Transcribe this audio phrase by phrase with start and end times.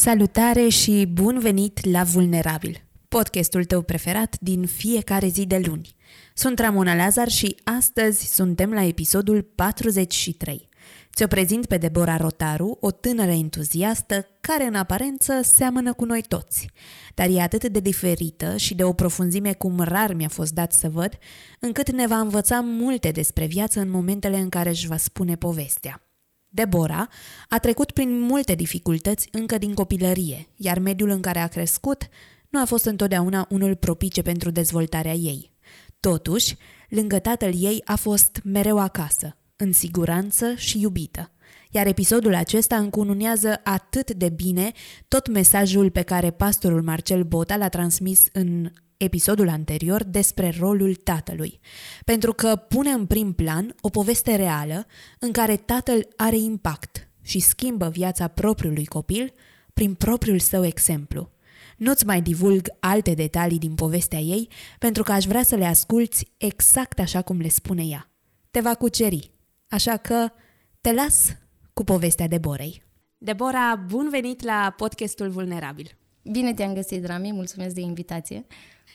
[0.00, 5.94] Salutare și bun venit la Vulnerabil, podcastul tău preferat din fiecare zi de luni.
[6.34, 10.68] Sunt Ramona Lazar și astăzi suntem la episodul 43.
[11.14, 16.70] Ți-o prezint pe Deborah Rotaru, o tânără entuziastă care în aparență seamănă cu noi toți,
[17.14, 20.88] dar e atât de diferită și de o profunzime cum rar mi-a fost dat să
[20.88, 21.18] văd,
[21.58, 26.09] încât ne va învăța multe despre viață în momentele în care își va spune povestea.
[26.52, 27.08] Deborah
[27.48, 32.08] a trecut prin multe dificultăți încă din copilărie, iar mediul în care a crescut
[32.48, 35.52] nu a fost întotdeauna unul propice pentru dezvoltarea ei.
[36.00, 36.56] Totuși,
[36.88, 41.30] lângă tatăl ei a fost mereu acasă, în siguranță și iubită.
[41.70, 44.72] Iar episodul acesta încununează atât de bine
[45.08, 48.70] tot mesajul pe care pastorul Marcel Bota l-a transmis în
[49.02, 51.60] episodul anterior despre rolul tatălui,
[52.04, 54.86] pentru că pune în prim plan o poveste reală
[55.18, 59.32] în care tatăl are impact și schimbă viața propriului copil
[59.72, 61.30] prin propriul său exemplu.
[61.76, 64.48] Nu-ți mai divulg alte detalii din povestea ei,
[64.78, 68.10] pentru că aș vrea să le asculți exact așa cum le spune ea.
[68.50, 69.30] Te va cuceri,
[69.68, 70.28] așa că
[70.80, 71.36] te las
[71.72, 72.82] cu povestea Deborei.
[73.18, 75.98] Debora, bun venit la podcastul Vulnerabil!
[76.22, 78.46] Bine te-am găsit, Rami, mulțumesc de invitație.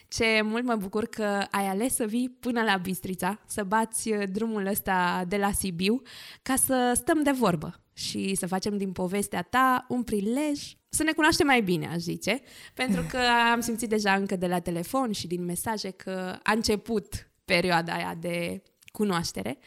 [0.07, 4.23] Ce mult mă bucur că ai ales să vii până la Bistrița, să bați uh,
[4.31, 6.01] drumul ăsta de la Sibiu,
[6.41, 11.11] ca să stăm de vorbă și să facem din povestea ta un prilej să ne
[11.11, 12.41] cunoaștem mai bine, aș zice,
[12.73, 13.19] pentru că
[13.51, 18.15] am simțit deja încă de la telefon și din mesaje că a început perioada aia
[18.19, 19.57] de cunoaștere.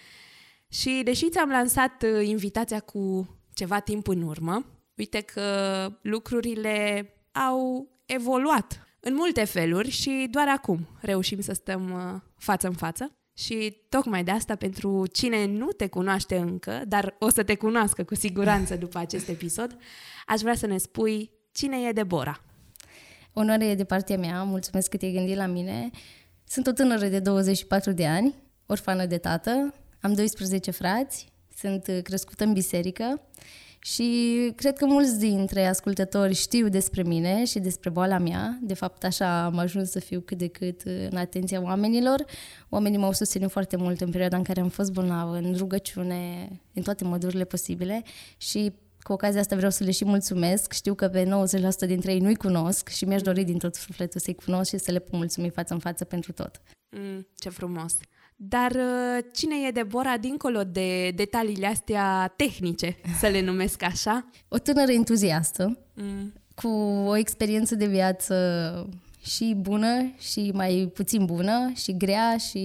[0.69, 7.89] Și deși ți-am lansat uh, invitația cu ceva timp în urmă, uite că lucrurile au
[8.05, 13.13] evoluat în multe feluri și doar acum reușim să stăm uh, față în față.
[13.35, 18.05] Și tocmai de asta, pentru cine nu te cunoaște încă, dar o să te cunoască
[18.05, 19.77] cu siguranță după acest episod,
[20.27, 22.43] aș vrea să ne spui cine e Debora.
[23.33, 25.91] Onoare e de partea mea, mulțumesc că te-ai gândit la mine.
[26.45, 28.35] Sunt o tânără de 24 de ani,
[28.67, 33.21] orfană de tată, am 12 frați, sunt crescută în biserică
[33.81, 38.59] și cred că mulți dintre ascultători știu despre mine și despre boala mea.
[38.63, 40.81] De fapt, așa am ajuns să fiu cât de cât
[41.11, 42.25] în atenția oamenilor.
[42.69, 46.83] Oamenii m-au susținut foarte mult în perioada în care am fost bolnavă, în rugăciune, în
[46.83, 48.03] toate modurile posibile
[48.37, 50.73] și cu ocazia asta vreau să le și mulțumesc.
[50.73, 54.35] Știu că pe 90% dintre ei nu-i cunosc și mi-aș dori din tot sufletul să-i
[54.35, 56.63] cunosc și să le pot mulțumi față în față pentru tot.
[56.91, 57.97] Mm, ce frumos!
[58.41, 64.31] Dar uh, cine e Debora dincolo de detaliile astea tehnice, să le numesc așa?
[64.49, 66.33] O tânără entuziastă, mm.
[66.55, 66.69] cu
[67.07, 68.89] o experiență de viață
[69.25, 72.59] și bună și mai puțin bună și grea și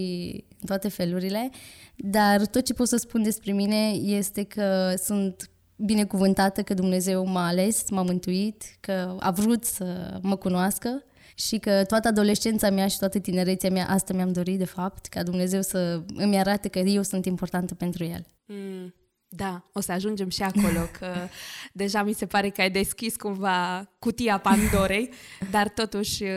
[0.60, 1.50] în toate felurile,
[1.96, 7.48] dar tot ce pot să spun despre mine este că sunt binecuvântată că Dumnezeu m-a
[7.48, 11.04] ales, m-a mântuit, că a vrut să mă cunoască
[11.36, 15.24] și că toată adolescența mea și toată tinerețea mea, asta mi-am dorit de fapt, ca
[15.24, 18.26] Dumnezeu să îmi arate că eu sunt importantă pentru El.
[18.46, 18.94] Mm,
[19.28, 21.14] da, o să ajungem și acolo, că
[21.74, 25.10] deja mi se pare că ai deschis cumva cutia Pandorei,
[25.52, 26.30] dar totuși uh,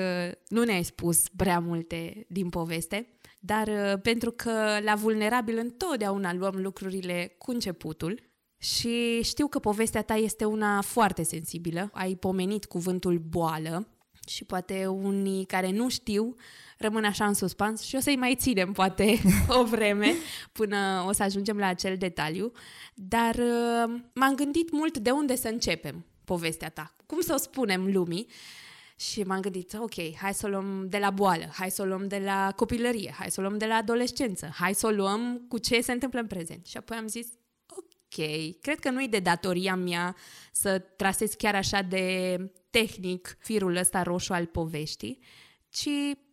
[0.48, 3.08] nu ne-ai spus prea multe din poveste.
[3.40, 4.52] Dar uh, pentru că
[4.84, 8.24] la vulnerabil întotdeauna luăm lucrurile cu începutul,
[8.58, 11.90] și știu că povestea ta este una foarte sensibilă.
[11.92, 13.95] Ai pomenit cuvântul boală
[14.28, 16.36] și poate unii care nu știu
[16.78, 19.18] rămân așa în suspans și o să-i mai ținem poate
[19.60, 20.14] o vreme
[20.52, 22.52] până o să ajungem la acel detaliu.
[22.94, 26.96] Dar uh, m-am gândit mult de unde să începem povestea ta.
[27.06, 28.26] Cum să o spunem lumii?
[28.98, 32.08] Și m-am gândit, ok, hai să o luăm de la boală, hai să o luăm
[32.08, 35.58] de la copilărie, hai să o luăm de la adolescență, hai să o luăm cu
[35.58, 36.66] ce se întâmplă în prezent.
[36.66, 37.26] Și apoi am zis,
[38.60, 40.16] cred că nu-i de datoria mea
[40.52, 42.36] să trasez chiar așa de
[42.70, 45.18] tehnic firul ăsta roșu al poveștii,
[45.68, 45.88] ci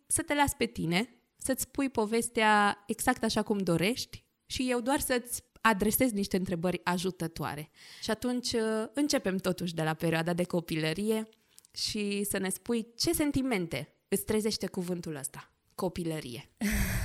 [0.06, 5.00] să te las pe tine, să-ți spui povestea exact așa cum dorești și eu doar
[5.00, 7.70] să-ți adresez niște întrebări ajutătoare.
[8.02, 11.28] Și atunci uh, începem totuși de la perioada de copilărie
[11.74, 16.50] și să ne spui ce sentimente îți trezește cuvântul ăsta, copilărie.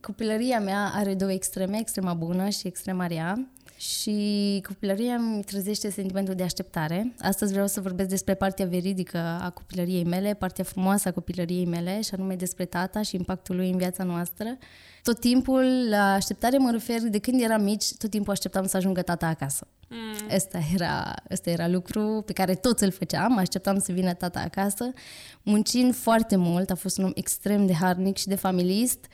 [0.00, 3.48] Copilăria mea are două extreme, extrema bună și extrema rea.
[3.76, 7.14] Și copilăria îmi trezește sentimentul de așteptare.
[7.18, 12.00] Astăzi vreau să vorbesc despre partea veridică a copilăriei mele, partea frumoasă a copilăriei mele,
[12.00, 14.58] și anume despre tata și impactul lui în viața noastră.
[15.02, 19.02] Tot timpul, la așteptare mă refer, de când eram mici, tot timpul așteptam să ajungă
[19.02, 19.66] tata acasă.
[19.88, 20.34] Mm.
[20.34, 24.90] Asta, era, asta era lucru pe care toți îl făceam, așteptam să vină tata acasă,
[25.42, 29.06] muncind foarte mult, a fost un om extrem de harnic și de familist,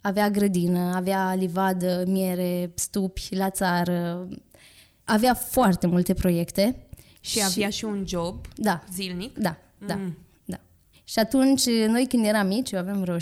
[0.00, 4.28] avea grădină, avea livadă, miere, stupi la țară,
[5.04, 6.76] avea foarte multe proiecte.
[7.20, 9.38] Și, și avea și un job da, zilnic?
[9.38, 9.56] Da,
[9.86, 9.94] da.
[9.94, 10.18] Mm.
[10.44, 10.60] da.
[11.04, 13.20] Și atunci, noi când eram mici, eu aveam vreo 6-7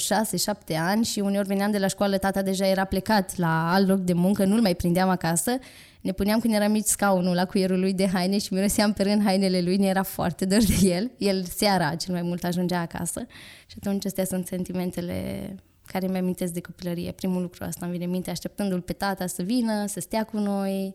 [0.79, 4.13] ani și uneori veneam de la școală, tata deja era plecat la alt loc de
[4.13, 5.59] muncă, nu-l mai prindeam acasă,
[6.01, 9.23] ne puneam când eram mici scaunul la cuierul lui de haine și miroseam pe rând
[9.23, 11.11] hainele lui, ne era foarte dor de el.
[11.19, 13.27] El seara cel mai mult ajungea acasă
[13.67, 15.55] și atunci astea sunt sentimentele
[15.99, 17.13] care mi amintesc de copilărie.
[17.13, 20.39] Primul lucru asta îmi vine în minte, așteptându-l pe tata să vină, să stea cu
[20.39, 20.95] noi.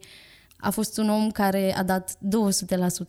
[0.57, 2.18] A fost un om care a dat 200%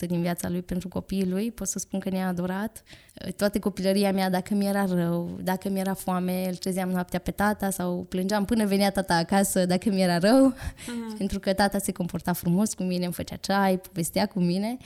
[0.06, 2.82] din viața lui pentru copiii lui, pot să spun că ne-a adorat.
[3.36, 8.06] Toată copilăria mea, dacă mi-era rău, dacă mi-era foame, îl trezeam noaptea pe tata sau
[8.08, 11.16] plângeam până venea tata acasă dacă mi-era rău, uh-huh.
[11.18, 14.76] pentru că tata se comporta frumos cu mine, îmi făcea ceai, povestea cu mine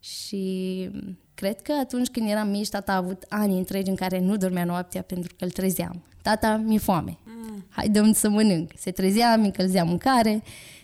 [0.00, 0.90] și
[1.34, 4.64] cred că atunci când eram mici, tata a avut ani întregi în care nu dormea
[4.64, 6.02] noaptea pentru că îl trezeam.
[6.26, 7.18] Tata, mi-e foame.
[7.24, 7.64] Mm.
[7.68, 8.70] Hai, dăm să mănânc.
[8.76, 10.42] Se trezea, mi încălzea mâncare.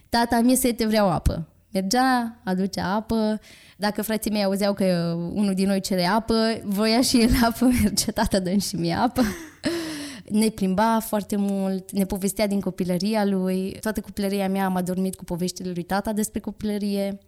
[0.08, 1.48] Tata, mi-e sete, vreau apă.
[1.72, 3.40] Mergea, aducea apă.
[3.76, 8.10] Dacă frații mei auzeau că unul din noi cere apă, voia și el apă, merge,
[8.10, 9.22] tata, dăm și mie apă.
[10.28, 13.76] ne plimba foarte mult, ne povestea din copilăria lui.
[13.80, 17.18] Toată copilăria mea am adormit cu poveștile lui tata despre copilărie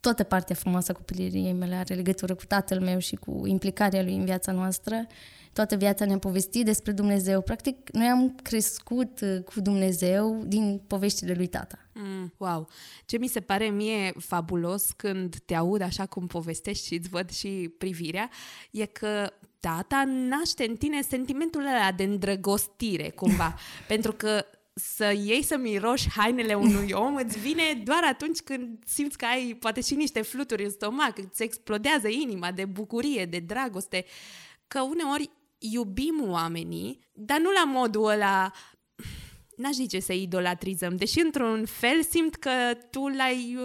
[0.00, 4.14] toată partea frumoasă a copilăriei mele are legătură cu tatăl meu și cu implicarea lui
[4.14, 5.06] în viața noastră.
[5.52, 7.40] Toată viața ne-a povestit despre Dumnezeu.
[7.40, 11.78] Practic, noi am crescut uh, cu Dumnezeu din poveștile lui tata.
[11.94, 12.68] Mm, wow!
[13.06, 17.30] Ce mi se pare mie fabulos când te aud așa cum povestești și îți văd
[17.30, 18.30] și privirea,
[18.70, 23.54] e că tata naște în tine sentimentul ăla de îndrăgostire, cumva.
[23.88, 24.44] Pentru că
[24.74, 29.56] să iei să miroși hainele unui om îți vine doar atunci când simți că ai
[29.60, 34.04] poate și niște fluturi în stomac, îți explodează inima de bucurie, de dragoste,
[34.66, 35.30] că uneori
[35.70, 38.52] iubim oamenii, dar nu la modul ăla
[39.56, 42.50] n-aș zice să idolatrizăm, deși într-un fel simt că
[42.90, 43.58] tu l-ai,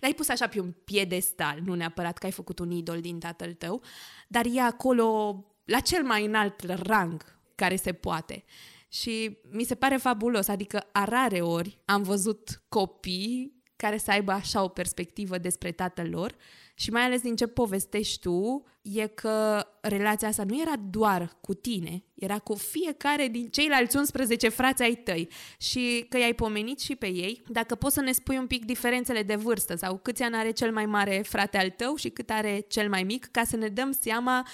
[0.00, 3.52] l-ai pus așa pe un piedestal, nu neapărat că ai făcut un idol din tatăl
[3.52, 3.82] tău,
[4.28, 8.44] dar e acolo la cel mai înalt rang care se poate.
[8.88, 14.32] Și mi se pare fabulos, adică a rare ori am văzut copii care să aibă
[14.32, 16.34] așa o perspectivă despre tatăl lor
[16.78, 21.54] și mai ales din ce povestești tu, e că relația asta nu era doar cu
[21.54, 25.28] tine, era cu fiecare din ceilalți 11 frați ai tăi
[25.58, 27.42] și că i-ai pomenit și pe ei.
[27.48, 30.72] Dacă poți să ne spui un pic diferențele de vârstă sau câți ani are cel
[30.72, 33.92] mai mare frate al tău și cât are cel mai mic, ca să ne dăm
[34.00, 34.46] seama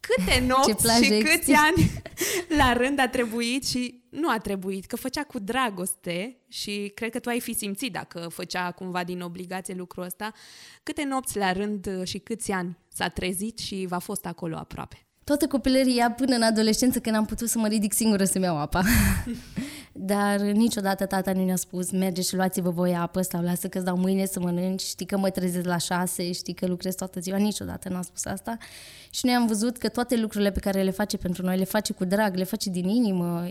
[0.00, 2.02] câte nopți și câți ani
[2.58, 7.18] la rând a trebuit și nu a trebuit, că făcea cu dragoste și cred că
[7.18, 10.32] tu ai fi simțit dacă făcea cumva din obligație lucrul ăsta,
[10.82, 15.06] câte nopți la rând și câți ani s-a trezit și v-a fost acolo aproape.
[15.24, 18.82] Toată copilăria până în adolescență când am putut să mă ridic singură să-mi iau apa.
[19.98, 23.96] Dar niciodată tata nu ne-a spus merge și luați-vă voi apă sau lasă că-ți dau
[23.96, 27.88] mâine să mănânci, știi că mă trezesc la șase, știi că lucrez toată ziua, niciodată
[27.88, 28.56] n-a spus asta.
[29.10, 31.92] Și noi am văzut că toate lucrurile pe care le face pentru noi, le face
[31.92, 33.46] cu drag, le face din inimă,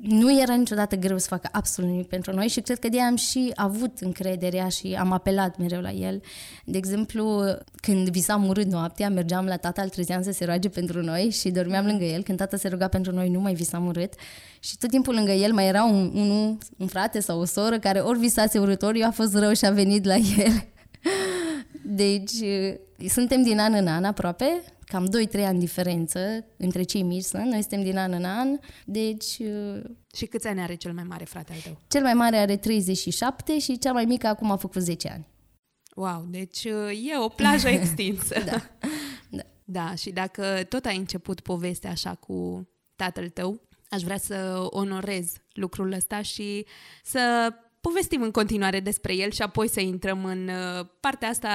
[0.00, 3.16] nu era niciodată greu să facă absolut nimic pentru noi și cred că de am
[3.16, 6.22] și avut încrederea și am apelat mereu la el.
[6.64, 7.44] De exemplu,
[7.76, 11.50] când visam urât noaptea, mergeam la tata, îl trezeam să se roage pentru noi și
[11.50, 12.22] dormeam lângă el.
[12.22, 14.12] Când tata se ruga pentru noi, nu mai visam urât.
[14.60, 17.98] Și tot timpul lângă el mai era un, un, un frate sau o soră care
[17.98, 20.64] ori visase urât, ori eu a fost rău și a venit la el.
[21.82, 22.32] Deci,
[23.08, 27.60] suntem din an în an aproape, cam 2-3 ani diferență între cei mici sunt, noi
[27.60, 29.38] suntem din an în an, deci...
[29.38, 29.82] Uh,
[30.14, 31.78] și câți ani are cel mai mare frate al tău?
[31.88, 35.26] Cel mai mare are 37 și cea mai mică acum a făcut 10 ani.
[35.94, 38.34] Wow, deci uh, e o plajă extinsă.
[38.44, 38.62] da.
[39.30, 39.42] da.
[39.68, 45.32] Da, și dacă tot ai început povestea așa cu tatăl tău, aș vrea să onorez
[45.52, 46.66] lucrul ăsta și
[47.04, 51.50] să povestim în continuare despre el și apoi să intrăm în uh, partea asta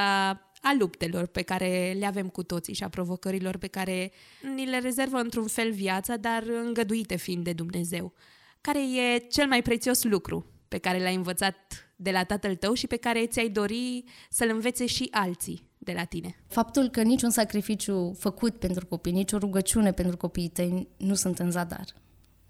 [0.62, 4.12] a luptelor pe care le avem cu toții și a provocărilor pe care
[4.56, 8.14] ni le rezervă într-un fel viața, dar îngăduite fiind de Dumnezeu.
[8.62, 11.56] Care e cel mai prețios lucru pe care l-ai învățat
[11.96, 16.04] de la tatăl tău și pe care ți-ai dori să-l învețe și alții de la
[16.04, 16.36] tine?
[16.48, 21.52] Faptul că niciun sacrificiu făcut pentru copii, nicio rugăciune pentru copiii tăi nu sunt în
[21.52, 21.86] zadar.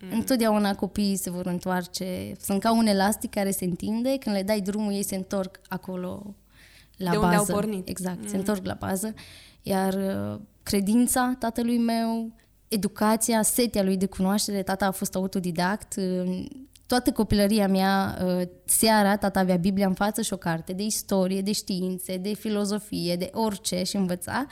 [0.01, 0.11] Mm.
[0.11, 4.61] Întotdeauna copiii se vor întoarce, sunt ca un elastic care se întinde, când le dai
[4.61, 6.35] drumul ei se întorc acolo
[7.03, 7.25] la de bază.
[7.25, 7.89] unde au pornit.
[7.89, 8.27] Exact, mm.
[8.27, 9.13] se întorc la bază.
[9.61, 12.31] Iar uh, credința tatălui meu,
[12.67, 16.45] educația, setea lui de cunoaștere, tata a fost autodidact, uh,
[16.85, 21.41] toată copilăria mea, uh, seara, tata avea Biblia în față și o carte de istorie,
[21.41, 24.45] de științe, de filozofie, de orice și învăța.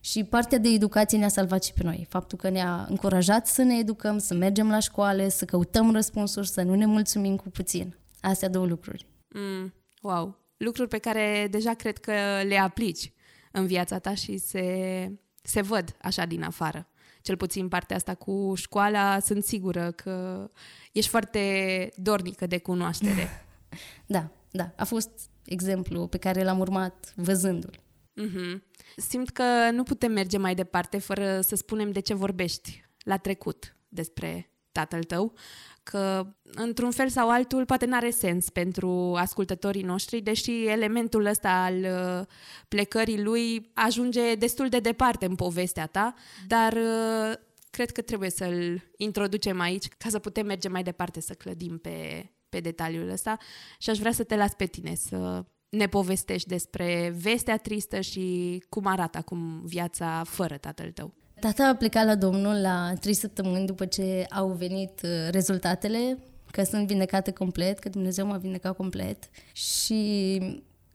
[0.00, 2.06] Și partea de educație ne-a salvat și pe noi.
[2.08, 6.62] Faptul că ne-a încurajat să ne educăm, să mergem la școală, să căutăm răspunsuri, să
[6.62, 7.96] nu ne mulțumim cu puțin.
[8.20, 9.06] Astea două lucruri.
[9.28, 10.41] Mm, wow!
[10.62, 13.12] Lucruri pe care deja cred că le aplici
[13.50, 15.10] în viața ta și se,
[15.42, 16.88] se văd așa din afară.
[17.22, 20.50] Cel puțin partea asta cu școala, sunt sigură că
[20.92, 23.46] ești foarte dornică de cunoaștere.
[24.06, 24.72] da, da.
[24.76, 25.10] A fost
[25.44, 27.80] exemplu pe care l-am urmat văzându-l.
[28.20, 28.60] Mm-hmm.
[28.96, 33.76] Simt că nu putem merge mai departe fără să spunem de ce vorbești la trecut
[33.88, 35.34] despre tatăl tău,
[35.82, 41.74] că într-un fel sau altul poate n-are sens pentru ascultătorii noștri, deși elementul ăsta al
[41.74, 42.26] uh,
[42.68, 46.14] plecării lui ajunge destul de departe în povestea ta,
[46.46, 47.32] dar uh,
[47.70, 52.26] cred că trebuie să-l introducem aici ca să putem merge mai departe să clădim pe,
[52.48, 53.36] pe detaliul ăsta
[53.78, 58.58] și aș vrea să te las pe tine să ne povestești despre vestea tristă și
[58.68, 61.14] cum arată acum viața fără tatăl tău.
[61.42, 66.18] Tata a plecat la Domnul la trei săptămâni după ce au venit uh, rezultatele,
[66.50, 70.40] că sunt vindecată complet, că Dumnezeu m-a vindecat complet și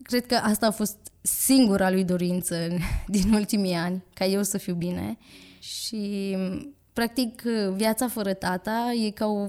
[0.01, 2.68] cred că asta a fost singura lui dorință
[3.08, 5.18] din ultimii ani, ca eu să fiu bine
[5.60, 6.36] și
[6.94, 7.42] practic
[7.75, 9.48] viața fără tata e ca o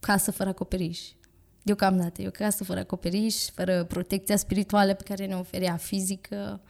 [0.00, 1.00] casă fără acoperiș.
[1.62, 6.60] Deocamdată, e o casă fără acoperiș, fără protecția spirituală pe care ne oferea fizică,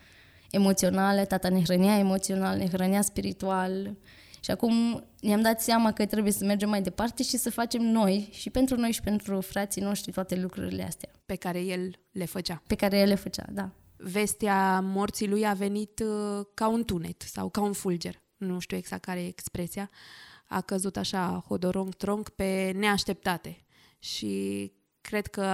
[0.54, 3.96] emoțională, tata ne hrănea emoțional, ne hrănea spiritual
[4.44, 8.28] și acum ne-am dat seama că trebuie să mergem mai departe și să facem noi
[8.32, 11.10] și pentru noi și pentru frații noștri toate lucrurile astea.
[11.26, 12.62] Pe care el le făcea.
[12.66, 13.70] Pe care el le făcea, da.
[13.96, 18.22] Vestea morții lui a venit uh, ca un tunet sau ca un fulger.
[18.36, 19.90] Nu știu exact care e expresia.
[20.46, 23.64] A căzut așa hodorong-tronc pe neașteptate.
[23.98, 25.46] Și cred că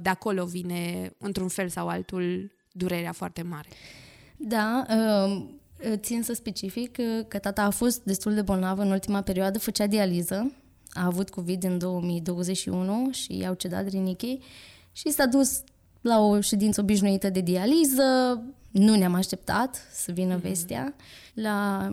[0.00, 3.68] de acolo vine, într-un fel sau altul, durerea foarte mare.
[4.36, 5.46] Da, uh,
[5.94, 6.98] țin să specific
[7.28, 10.52] că tata a fost destul de bolnavă în ultima perioadă, făcea dializă,
[10.94, 14.42] a avut COVID în 2021 și i-au cedat rinichii
[14.92, 15.62] și s-a dus
[16.00, 20.42] la o ședință obișnuită de dializă, nu ne-am așteptat să vină mm-hmm.
[20.42, 20.94] vestea.
[21.34, 21.88] La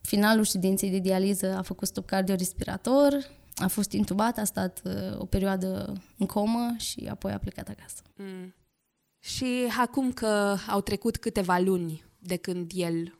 [0.00, 5.24] finalul ședinței de dializă a făcut stop cardiorespirator, a fost intubat, a stat uh, o
[5.24, 8.02] perioadă în comă și apoi a plecat acasă.
[8.16, 8.54] Mm.
[9.26, 13.18] Și acum că au trecut câteva luni de când el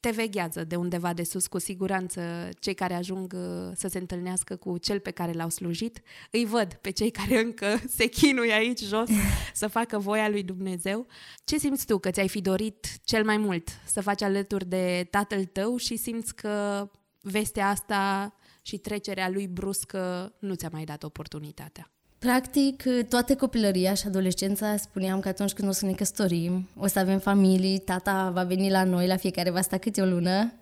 [0.00, 4.56] te veghează de undeva de sus, cu siguranță cei care ajung uh, să se întâlnească
[4.56, 8.80] cu cel pe care l-au slujit, îi văd pe cei care încă se chinuie aici
[8.80, 9.08] jos
[9.52, 11.06] să facă voia lui Dumnezeu.
[11.44, 15.44] Ce simți tu că ți-ai fi dorit cel mai mult să faci alături de tatăl
[15.44, 21.93] tău și simți că vestea asta și trecerea lui bruscă nu ți-a mai dat oportunitatea?
[22.24, 26.98] Practic, toată copilăria și adolescența spuneam că atunci când o să ne căsătorim, o să
[26.98, 30.52] avem familii, tata va veni la noi, la fiecare va sta câte o lună,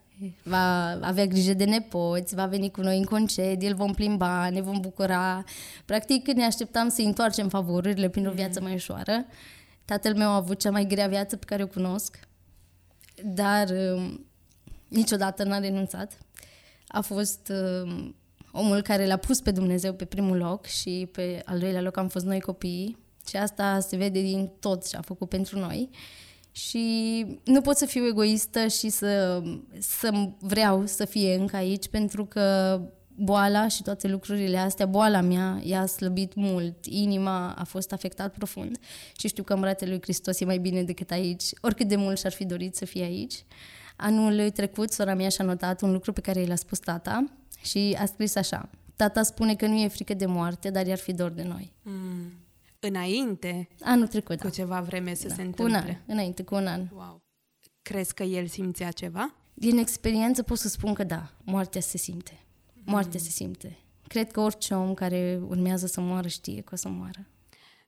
[0.43, 4.61] va avea grijă de nepoți, va veni cu noi în concediu, îl vom plimba, ne
[4.61, 5.45] vom bucura.
[5.85, 9.25] Practic, ne așteptam să întoarcem favorurile prin o viață mai ușoară.
[9.85, 12.19] Tatăl meu a avut cea mai grea viață pe care o cunosc,
[13.25, 14.27] dar um,
[14.89, 16.19] niciodată n-a renunțat.
[16.87, 17.53] A fost
[17.85, 18.15] um,
[18.53, 22.09] omul care l-a pus pe Dumnezeu pe primul loc și pe al doilea loc am
[22.09, 25.91] fost noi copiii și asta se vede din tot ce a făcut pentru noi.
[26.53, 29.43] Și nu pot să fiu egoistă și să,
[29.79, 32.81] să vreau să fie încă aici pentru că
[33.15, 38.79] boala și toate lucrurile astea, boala mea i-a slăbit mult, inima a fost afectat profund
[39.17, 42.19] și știu că în brațele lui Hristos e mai bine decât aici, oricât de mult
[42.19, 43.45] și-ar fi dorit să fie aici.
[43.97, 47.25] Anul trecut, sora mea și-a notat un lucru pe care i l-a spus tata,
[47.63, 51.13] și a scris așa, tata spune că nu e frică de moarte, dar i-ar fi
[51.13, 51.73] dor de noi.
[51.83, 52.33] Mm.
[52.81, 53.69] Înainte?
[53.81, 54.51] Anul trecut, Cu da.
[54.51, 55.35] ceva vreme să da.
[55.35, 55.79] se întâmple?
[55.79, 56.89] Cu un an, înainte, cu un an.
[56.95, 57.23] Wow.
[57.83, 59.35] Crezi că el simțea ceva?
[59.55, 62.41] Din experiență pot să spun că da, moartea se simte.
[62.85, 63.27] Moartea mm.
[63.27, 63.79] se simte.
[64.07, 67.27] Cred că orice om care urmează să moară știe că o să moară.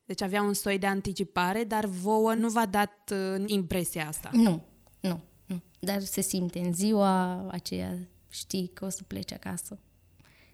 [0.05, 4.31] Deci avea un soi de anticipare, dar vouă nu v-a dat uh, impresia asta?
[4.33, 4.63] Nu,
[5.01, 5.63] nu, nu.
[5.81, 7.99] Dar se simte în ziua aceea
[8.35, 9.79] știi că o să pleci acasă.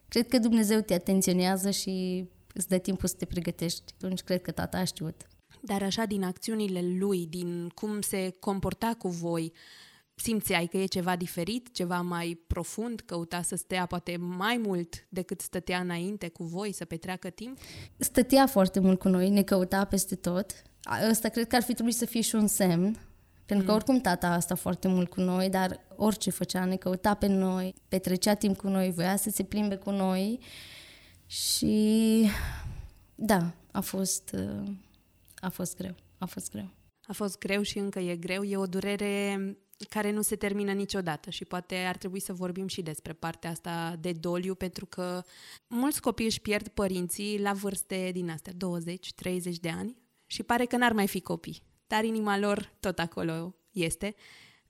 [0.09, 3.95] Cred că Dumnezeu te atenționează și îți dă timpul să te pregătești.
[3.95, 5.27] Atunci cred că tata a știut.
[5.61, 9.53] Dar așa din acțiunile lui, din cum se comporta cu voi,
[10.15, 15.41] simțeai că e ceva diferit, ceva mai profund, căuta să stea poate mai mult decât
[15.41, 17.59] stătea înainte cu voi, să petreacă timp?
[17.97, 20.53] Stătea foarte mult cu noi, ne căuta peste tot.
[21.11, 22.99] Ăsta cred că ar fi trebuit să fie și un semn,
[23.50, 23.78] pentru că mm.
[23.78, 27.75] oricum tata a stat foarte mult cu noi, dar orice făcea, ne căuta pe noi,
[27.88, 30.40] petrecea timp cu noi, voia să se plimbe cu noi
[31.26, 32.26] și
[33.14, 34.37] da, a fost,
[35.40, 36.69] a fost greu, a fost greu.
[37.02, 39.38] A fost greu și încă e greu, e o durere
[39.88, 43.97] care nu se termină niciodată și poate ar trebui să vorbim și despre partea asta
[44.00, 45.23] de doliu, pentru că
[45.66, 48.57] mulți copii își pierd părinții la vârste din astea, 20-30
[49.61, 54.14] de ani și pare că n-ar mai fi copii, dar inima lor tot acolo este.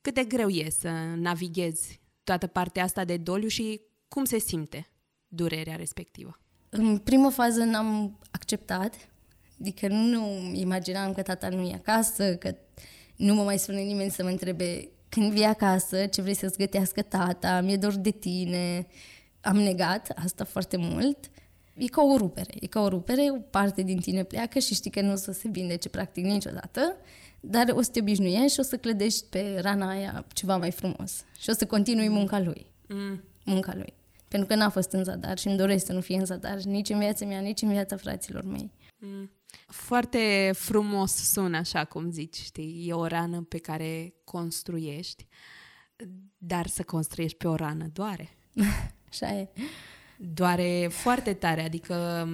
[0.00, 4.90] Cât de greu e să navighezi toată partea asta de doliu și cum se simte
[5.28, 6.38] durerea respectivă?
[6.68, 8.94] În primă fază n-am acceptat,
[9.60, 12.56] adică nu imaginam că tata nu e acasă, că
[13.16, 17.02] nu mă mai sună nimeni să mă întrebe când vii acasă, ce vrei să-ți gătească
[17.02, 18.86] tata, mi-e dor de tine.
[19.40, 21.30] Am negat asta foarte mult.
[21.80, 24.90] E ca o rupere, e ca o rupere, o parte din tine pleacă și știi
[24.90, 26.96] că nu o să se vindece practic niciodată,
[27.40, 31.24] dar o să te obișnuiești și o să clădești pe rana aia ceva mai frumos
[31.38, 32.66] și o să continui munca lui.
[32.88, 33.22] Mm.
[33.44, 33.92] Munca lui.
[34.28, 36.88] Pentru că n-a fost în zadar și îmi doresc să nu fie în zadar nici
[36.88, 38.70] în viața mea, nici în viața fraților mei.
[38.98, 39.30] Mm.
[39.66, 45.26] Foarte frumos sună așa cum zici, știi, e o rană pe care construiești,
[46.38, 48.28] dar să construiești pe o rană doare.
[49.10, 49.48] așa e.
[50.22, 52.28] Doare foarte tare, adică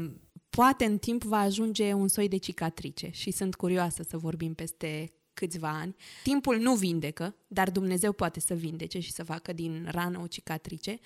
[0.51, 5.13] poate în timp va ajunge un soi de cicatrice și sunt curioasă să vorbim peste
[5.35, 5.97] câțiva ani.
[6.23, 10.99] Timpul nu vindecă, dar Dumnezeu poate să vindece și să facă din rană o cicatrice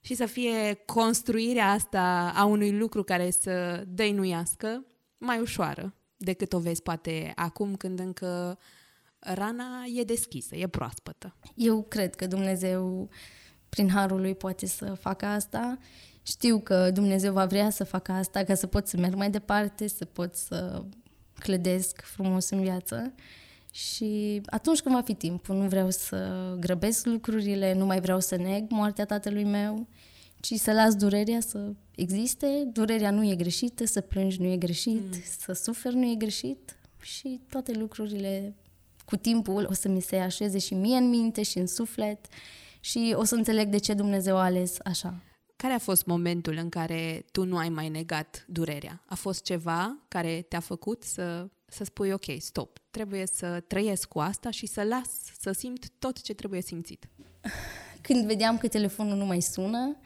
[0.00, 4.84] și să fie construirea asta a unui lucru care să dăinuiască
[5.18, 8.58] mai ușoară decât o vezi poate acum când încă
[9.18, 11.36] rana e deschisă, e proaspătă.
[11.54, 13.10] Eu cred că Dumnezeu
[13.70, 15.78] prin harul lui poate să facă asta.
[16.22, 19.88] Știu că Dumnezeu va vrea să facă asta ca să pot să merg mai departe,
[19.88, 20.82] să pot să
[21.38, 23.12] clădesc frumos în viață.
[23.72, 28.36] Și atunci când va fi timpul, nu vreau să grăbesc lucrurile, nu mai vreau să
[28.36, 29.86] neg moartea tatălui meu,
[30.40, 32.68] ci să las durerea să existe.
[32.72, 35.22] Durerea nu e greșită, să plângi nu e greșit, mm.
[35.38, 38.54] să suferi nu e greșit și toate lucrurile
[39.04, 42.26] cu timpul o să mi se așeze și mie în minte și în suflet
[42.80, 45.22] și o să înțeleg de ce Dumnezeu a ales așa.
[45.56, 49.02] Care a fost momentul în care tu nu ai mai negat durerea?
[49.06, 54.18] A fost ceva care te-a făcut să, să spui, ok, stop, trebuie să trăiesc cu
[54.18, 55.08] asta și să las,
[55.40, 57.08] să simt tot ce trebuie simțit?
[58.00, 59.96] Când vedeam că telefonul nu mai sună,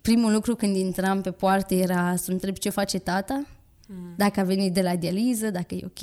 [0.00, 3.46] primul lucru când intram pe poartă era să întreb ce face tata,
[3.88, 4.14] mm.
[4.16, 6.00] dacă a venit de la dializă, dacă e ok.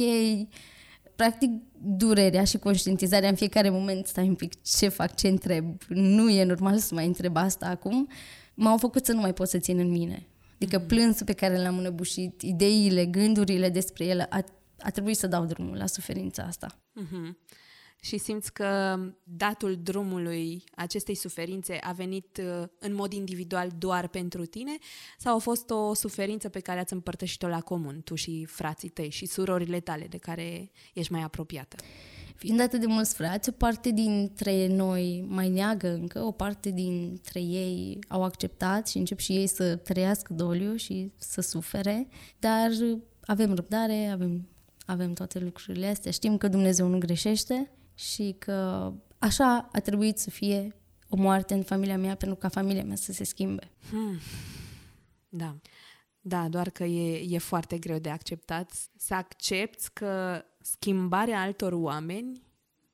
[1.15, 1.49] Practic,
[1.81, 6.43] durerea și conștientizarea în fiecare moment, stai un pic, ce fac, ce întreb, nu e
[6.43, 8.07] normal să mai întreb asta acum,
[8.53, 10.27] m-au făcut să nu mai pot să țin în mine.
[10.55, 10.85] Adică mm.
[10.85, 14.43] plânsul pe care l-am înăbușit, ideile, gândurile despre el, a,
[14.79, 16.67] a trebuit să dau drumul la suferința asta.
[17.01, 17.63] Mm-hmm
[18.05, 24.45] și simți că datul drumului acestei suferințe a venit uh, în mod individual doar pentru
[24.45, 24.77] tine?
[25.17, 29.09] Sau a fost o suferință pe care ați împărtășit-o la comun, tu și frații tăi
[29.09, 31.75] și surorile tale de care ești mai apropiată?
[32.35, 37.39] Fiind atât de mulți frați, o parte dintre noi mai neagă încă, o parte dintre
[37.39, 42.07] ei au acceptat și încep și ei să trăiască doliu și să sufere,
[42.39, 42.69] dar
[43.25, 44.47] avem răbdare, avem,
[44.85, 50.29] avem toate lucrurile astea, știm că Dumnezeu nu greșește și că așa a trebuit să
[50.29, 50.75] fie
[51.09, 53.71] o moarte în familia mea pentru ca familia mea să se schimbe.
[53.89, 54.17] Hmm.
[55.29, 55.55] Da.
[56.21, 62.41] Da, doar că e, e foarte greu de acceptat să accepti că schimbarea altor oameni,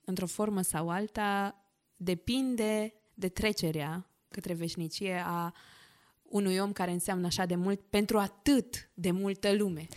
[0.05, 1.55] într-o formă sau alta,
[1.95, 5.53] depinde de trecerea către veșnicie a
[6.23, 9.87] unui om care înseamnă așa de mult pentru atât de multă lume.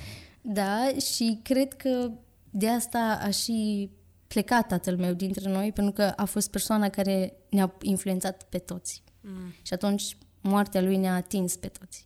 [0.40, 2.10] Da, și cred că
[2.50, 3.90] de asta a și
[4.34, 9.02] plecat tatăl meu dintre noi pentru că a fost persoana care ne-a influențat pe toți.
[9.20, 9.52] Mm.
[9.62, 12.04] Și atunci moartea lui ne-a atins pe toți.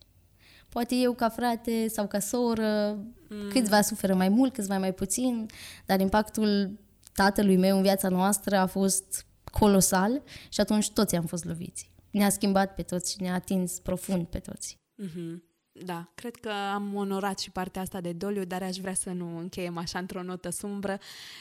[0.68, 2.92] Poate eu ca frate sau ca soră,
[3.28, 3.48] mm.
[3.50, 5.46] câțiva suferă mai mult, câțiva mai puțin,
[5.86, 6.78] dar impactul
[7.12, 11.92] tatălui meu în viața noastră a fost colosal și atunci toți am fost loviți.
[12.10, 14.76] Ne-a schimbat pe toți și ne-a atins profund pe toți.
[15.02, 15.47] Mm-hmm.
[15.84, 19.38] Da, cred că am onorat și partea asta de doliu, dar aș vrea să nu
[19.38, 20.98] încheiem așa într-o notă sumbră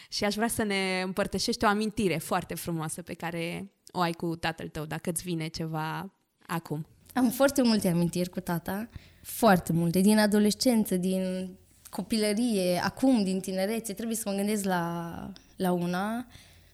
[0.09, 4.35] și aș vrea să ne împărtășești o amintire foarte frumoasă pe care o ai cu
[4.35, 6.13] tatăl tău, dacă îți vine ceva
[6.47, 6.85] acum.
[7.13, 8.89] Am foarte multe amintiri cu tata,
[9.21, 11.49] foarte multe, din adolescență, din
[11.89, 13.93] copilărie, acum, din tinerețe.
[13.93, 16.27] Trebuie să mă gândesc la, la una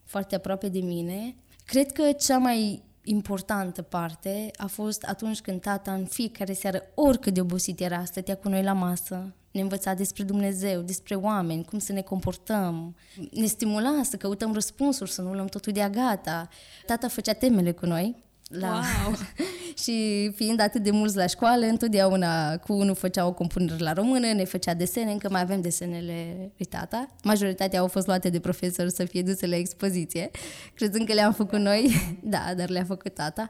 [0.03, 1.35] foarte aproape de mine.
[1.65, 7.33] Cred că cea mai importantă parte a fost atunci când tata în fiecare seară, oricât
[7.33, 11.79] de obosit era, stătea cu noi la masă, ne învăța despre Dumnezeu, despre oameni, cum
[11.79, 12.95] să ne comportăm,
[13.31, 16.49] ne stimula să căutăm răspunsuri, să nu luăm totul de gata.
[16.85, 18.23] Tata făcea temele cu noi.
[18.47, 18.67] La...
[18.67, 19.15] Wow.
[19.83, 24.31] și fiind atât de mulți la școală, întotdeauna cu unul făcea o compunere la română,
[24.31, 27.07] ne făcea desene, încă mai avem desenele lui tata.
[27.23, 30.31] Majoritatea au fost luate de profesor să fie duse la expoziție,
[30.73, 31.91] crezând că le-am făcut noi,
[32.23, 33.49] da, dar le-a făcut tata.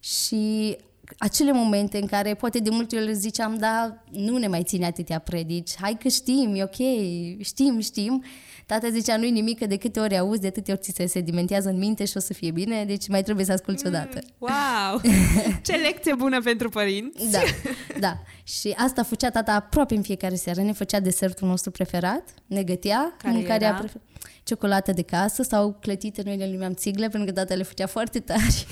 [0.00, 0.76] Și
[1.18, 5.18] acele momente în care poate de multe ori ziceam, da, nu ne mai ține atâtea
[5.18, 6.76] predici, hai că știm, e ok,
[7.44, 8.24] știm, știm.
[8.70, 11.68] Tata zicea, nu-i nimic, că de câte ori auzi, de atâtea ori ți se sedimentează
[11.68, 14.18] în minte și o să fie bine, deci mai trebuie să asculti mm, odată.
[14.38, 15.00] Wow!
[15.66, 17.30] Ce lecție bună pentru părinți!
[17.30, 17.38] Da,
[17.98, 18.22] da.
[18.42, 20.62] Și asta făcea tata aproape în fiecare seară.
[20.62, 24.00] Ne făcea desertul nostru preferat, ne gătea Care mâncarea prefer...
[24.42, 28.20] ciocolată de casă sau clătite, noi le numeam țigle, pentru că tata le făcea foarte
[28.20, 28.66] tari.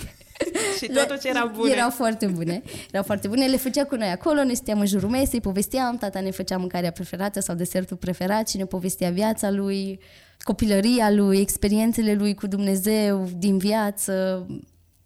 [0.80, 1.72] și totul ce erau bune.
[1.72, 2.62] Erau foarte bune.
[2.90, 3.46] Erau foarte bune.
[3.46, 6.90] Le făcea cu noi acolo, ne stăteam în jurul mesei, povesteam, tata ne făcea mâncarea
[6.90, 10.00] preferată sau desertul preferat și ne povestea viața lui,
[10.38, 14.46] copilăria lui, experiențele lui cu Dumnezeu din viață.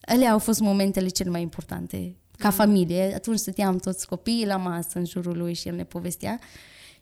[0.01, 2.55] Ele au fost momentele cele mai importante ca mm.
[2.55, 3.13] familie.
[3.15, 6.41] Atunci stăteam toți copiii la masă în jurul lui și el ne povestea.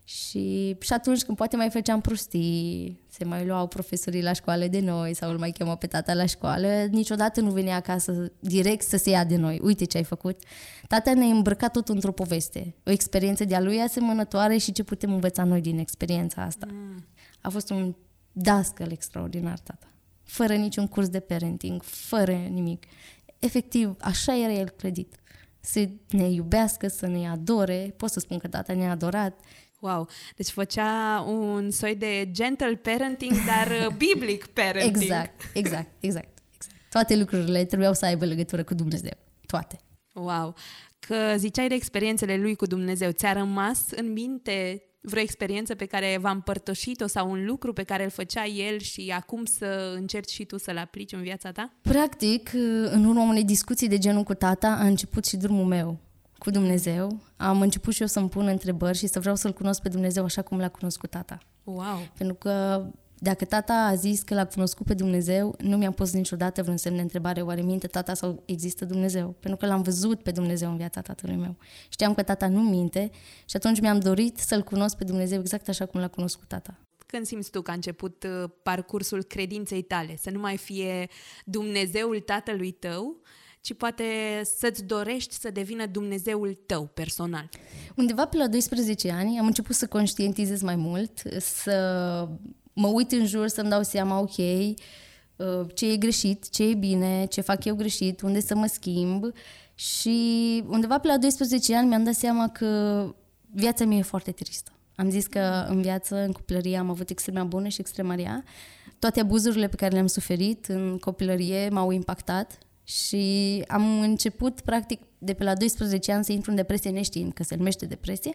[0.05, 4.81] Și, și atunci când poate mai făceam prostii, se mai luau profesorii la școală de
[4.81, 8.97] noi sau îl mai chemau pe tata la școală, niciodată nu venea acasă direct să
[8.97, 9.61] se ia de noi.
[9.63, 10.43] Uite ce ai făcut.
[10.89, 12.75] Tata ne-a îmbrăcat tot într-o poveste.
[12.87, 16.67] O experiență de-a lui asemănătoare și ce putem învăța noi din experiența asta.
[16.71, 17.07] Mm.
[17.41, 17.95] A fost un
[18.33, 19.87] dascăl extraordinar, tata.
[20.23, 22.85] Fără niciun curs de parenting, fără nimic.
[23.39, 25.15] Efectiv, așa era el credit.
[25.61, 27.95] Să ne iubească, să ne adore.
[27.97, 29.41] Pot să spun că tata ne-a adorat
[29.81, 30.09] Wow!
[30.37, 35.03] Deci făcea un soi de gentle parenting, dar uh, biblic parenting.
[35.03, 36.83] Exact, exact, exact, exact.
[36.91, 39.17] Toate lucrurile trebuiau să aibă legătură cu Dumnezeu.
[39.47, 39.79] Toate.
[40.13, 40.55] Wow!
[40.99, 43.11] Că ziceai de experiențele lui cu Dumnezeu.
[43.11, 48.05] Ți-a rămas în minte vreo experiență pe care v-a împărtășit-o sau un lucru pe care
[48.05, 51.73] îl făcea el și acum să încerci și tu să-l aplici în viața ta?
[51.83, 52.51] Practic,
[52.91, 55.99] în urma unei discuții de genul cu tata, a început și drumul meu
[56.41, 59.89] cu Dumnezeu, am început și eu să-mi pun întrebări și să vreau să-L cunosc pe
[59.89, 61.39] Dumnezeu așa cum l-a cunoscut tata.
[61.65, 62.09] Wow!
[62.17, 62.85] Pentru că
[63.23, 66.97] dacă tata a zis că l-a cunoscut pe Dumnezeu, nu mi-am pus niciodată vreun semn
[66.97, 69.37] de întrebare, oare minte tata sau există Dumnezeu?
[69.41, 71.57] Pentru că l-am văzut pe Dumnezeu în viața tatălui meu.
[71.89, 73.11] Știam că tata nu minte
[73.45, 76.79] și atunci mi-am dorit să-L cunosc pe Dumnezeu exact așa cum l-a cunoscut tata.
[77.07, 80.17] Când simți tu că a început uh, parcursul credinței tale?
[80.17, 81.09] Să nu mai fie
[81.45, 83.17] Dumnezeul tatălui tău,
[83.61, 84.05] ci poate
[84.59, 87.49] să-ți dorești să devină Dumnezeul tău personal.
[87.97, 92.29] Undeva pe la 12 ani am început să conștientizez mai mult, să
[92.73, 94.77] mă uit în jur, să-mi dau seama, ok, uh,
[95.75, 99.25] ce e greșit, ce e bine, ce fac eu greșit, unde să mă schimb
[99.75, 100.19] și
[100.67, 103.05] undeva pe la 12 ani mi-am dat seama că
[103.51, 104.73] viața mea e foarte tristă.
[104.95, 108.45] Am zis că în viață, în copilărie, am avut extrema bună și extrema rea.
[108.99, 115.35] Toate abuzurile pe care le-am suferit în copilărie m-au impactat și am început, practic, de
[115.35, 118.35] pe la 12 ani să intru în depresie neștiind că se numește depresie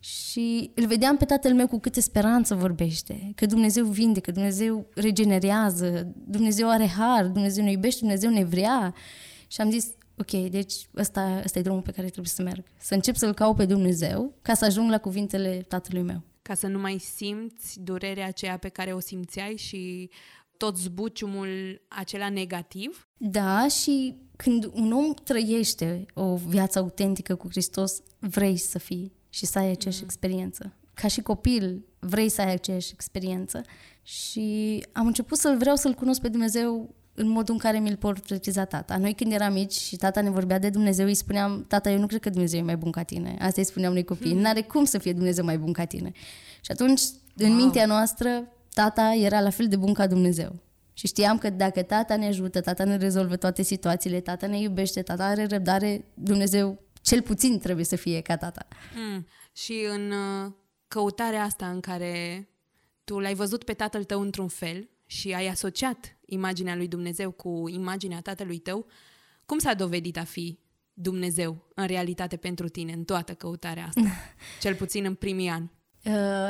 [0.00, 4.86] și îl vedeam pe tatăl meu cu câtă speranță vorbește, că Dumnezeu vinde, că Dumnezeu
[4.94, 8.94] regenerează, Dumnezeu are har, Dumnezeu ne iubește, Dumnezeu ne vrea.
[9.46, 12.64] Și am zis, ok, deci ăsta, ăsta e drumul pe care trebuie să merg.
[12.78, 16.22] Să încep să-L caut pe Dumnezeu ca să ajung la cuvintele tatălui meu.
[16.42, 20.10] Ca să nu mai simți durerea aceea pe care o simțeai și
[20.60, 23.08] tot zbuciumul acela negativ?
[23.16, 29.46] Da, și când un om trăiește o viață autentică cu Hristos, vrei să fii și
[29.46, 30.04] să ai aceeași mm.
[30.04, 30.76] experiență.
[30.94, 33.62] Ca și copil, vrei să ai aceeași experiență
[34.02, 38.64] și am început să-L vreau să-L cunosc pe Dumnezeu în modul în care mi-l portretiza
[38.64, 38.96] tata.
[38.96, 42.06] Noi când eram mici și tata ne vorbea de Dumnezeu, îi spuneam, tata, eu nu
[42.06, 43.36] cred că Dumnezeu e mai bun ca tine.
[43.40, 44.40] Asta îi spuneam noi copii, hmm.
[44.40, 46.12] n-are cum să fie Dumnezeu mai bun ca tine.
[46.60, 47.50] Și atunci, wow.
[47.50, 50.58] în mintea noastră, tata era la fel de bun ca Dumnezeu.
[50.92, 55.02] Și știam că dacă tata ne ajută, tata ne rezolvă toate situațiile, tata ne iubește,
[55.02, 58.66] tata are răbdare, Dumnezeu cel puțin trebuie să fie ca tata.
[58.94, 59.26] Mm.
[59.52, 60.52] Și în uh,
[60.88, 62.48] căutarea asta în care
[63.04, 67.68] tu l-ai văzut pe tatăl tău într-un fel și ai asociat imaginea lui Dumnezeu cu
[67.68, 68.86] imaginea tatălui tău,
[69.46, 70.58] cum s-a dovedit a fi
[70.92, 74.10] Dumnezeu în realitate pentru tine în toată căutarea asta?
[74.62, 75.70] Cel puțin în primii ani.
[76.04, 76.48] Uh,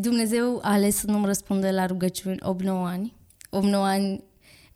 [0.00, 3.14] Dumnezeu a ales să nu-mi răspundă la rugăciuni 8-9 ani.
[3.46, 4.24] 8-9 ani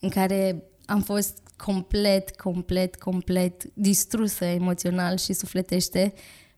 [0.01, 6.13] în care am fost complet, complet, complet distrusă emoțional și sufletește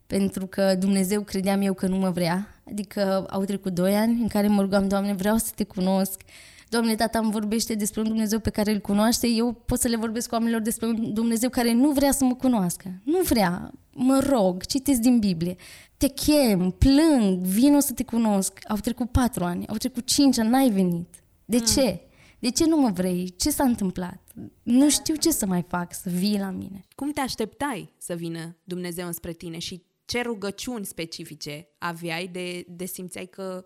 [0.07, 2.63] pentru că Dumnezeu credeam eu că nu mă vrea.
[2.71, 6.21] Adică au trecut 2 ani în care mă rugam, Doamne, vreau să te cunosc,
[6.69, 9.97] Doamne, tata îmi vorbește despre un Dumnezeu pe care îl cunoaște, eu pot să le
[9.97, 13.01] vorbesc cu oamenilor despre un Dumnezeu care nu vrea să mă cunoască.
[13.05, 13.73] Nu vrea.
[13.93, 15.57] Mă rog, citesc din Biblie.
[15.97, 18.59] Te chem, plâng, vin o să te cunosc.
[18.69, 21.15] Au trecut patru ani, au trecut cinci ani, n-ai venit.
[21.45, 21.65] De mm.
[21.65, 22.01] ce?
[22.39, 23.35] De ce nu mă vrei?
[23.37, 24.21] Ce s-a întâmplat?
[24.63, 26.85] Nu știu ce să mai fac, să vii la mine.
[26.95, 32.85] Cum te așteptai să vină Dumnezeu înspre tine și ce rugăciuni specifice aveai de, de
[32.85, 33.65] simțeai că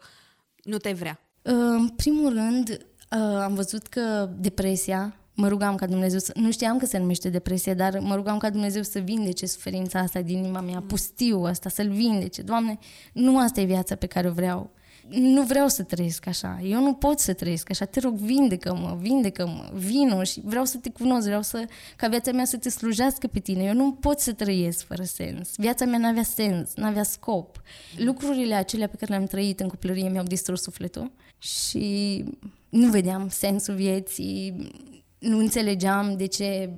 [0.63, 1.21] nu te vrea?
[1.43, 6.33] În primul rând, uh, am văzut că depresia, mă rugam ca Dumnezeu să...
[6.35, 10.21] Nu știam că se numește depresie, dar mă rugam ca Dumnezeu să vindece suferința asta
[10.21, 12.43] din inima mea, pustiu asta, să-l vindece.
[12.43, 12.79] Doamne,
[13.13, 14.71] nu asta e viața pe care o vreau.
[15.09, 19.71] Nu vreau să trăiesc așa, eu nu pot să trăiesc așa, te rog, vindecă-mă, vindecă-mă,
[19.75, 21.65] vino și vreau să te cunosc, vreau să,
[21.97, 25.51] ca viața mea să te slujească pe tine, eu nu pot să trăiesc fără sens,
[25.57, 27.63] viața mea n-avea sens, n-avea scop.
[27.97, 31.11] Lucrurile acelea pe care le-am trăit în copilărie mi-au distrus sufletul
[31.43, 32.25] și
[32.69, 34.71] nu vedeam sensul vieții,
[35.19, 36.71] nu înțelegeam de ce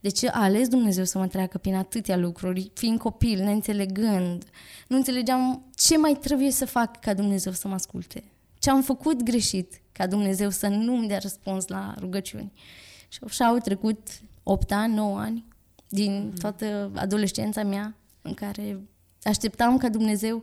[0.00, 4.44] de ce a ales Dumnezeu să mă treacă prin atâtea lucruri, fiind copil, neînțelegând?
[4.88, 8.24] Nu înțelegeam ce mai trebuie să fac ca Dumnezeu să mă asculte.
[8.58, 12.52] Ce am făcut greșit ca Dumnezeu să nu-mi dea răspuns la rugăciuni.
[13.08, 14.08] Și așa au trecut
[14.42, 15.44] 8 ani, 9 ani
[15.88, 16.38] din mhm.
[16.38, 18.80] toată adolescența mea în care
[19.22, 20.42] așteptam ca Dumnezeu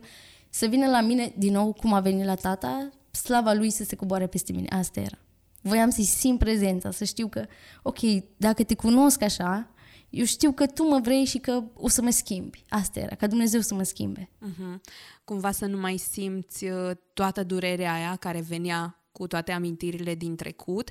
[0.50, 3.96] să vină la mine din nou cum a venit la tata, slava lui să se
[3.96, 4.68] coboare peste mine.
[4.68, 5.18] Asta era.
[5.60, 7.46] Voiam să-i simt prezența, să știu că,
[7.82, 7.98] ok,
[8.36, 9.74] dacă te cunosc așa,
[10.10, 12.64] eu știu că tu mă vrei și că o să mă schimbi.
[12.68, 14.30] Asta era, ca Dumnezeu să mă schimbe.
[14.30, 14.80] Uh-huh.
[15.24, 20.36] Cumva să nu mai simți uh, toată durerea aia care venea cu toate amintirile din
[20.36, 20.90] trecut,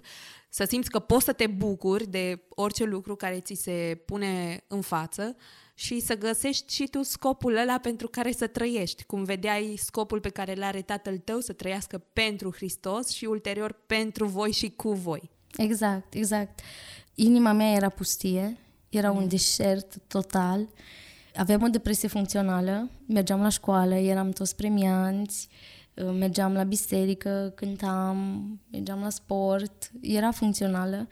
[0.50, 4.82] să simți că poți să te bucuri de orice lucru care ți se pune în
[4.82, 5.36] față
[5.84, 10.30] și să găsești și tu scopul ăla pentru care să trăiești, cum vedeai scopul pe
[10.30, 15.30] care l-are tatăl tău să trăiască pentru Hristos și ulterior pentru voi și cu voi.
[15.58, 16.60] Exact, exact.
[17.16, 18.58] Inima mea era pustie,
[18.90, 20.68] era un deșert total.
[21.36, 25.48] Aveam o depresie funcțională, mergeam la școală, eram toți premianți,
[26.18, 31.08] mergeam la biserică, cântam, mergeam la sport, era funcțională,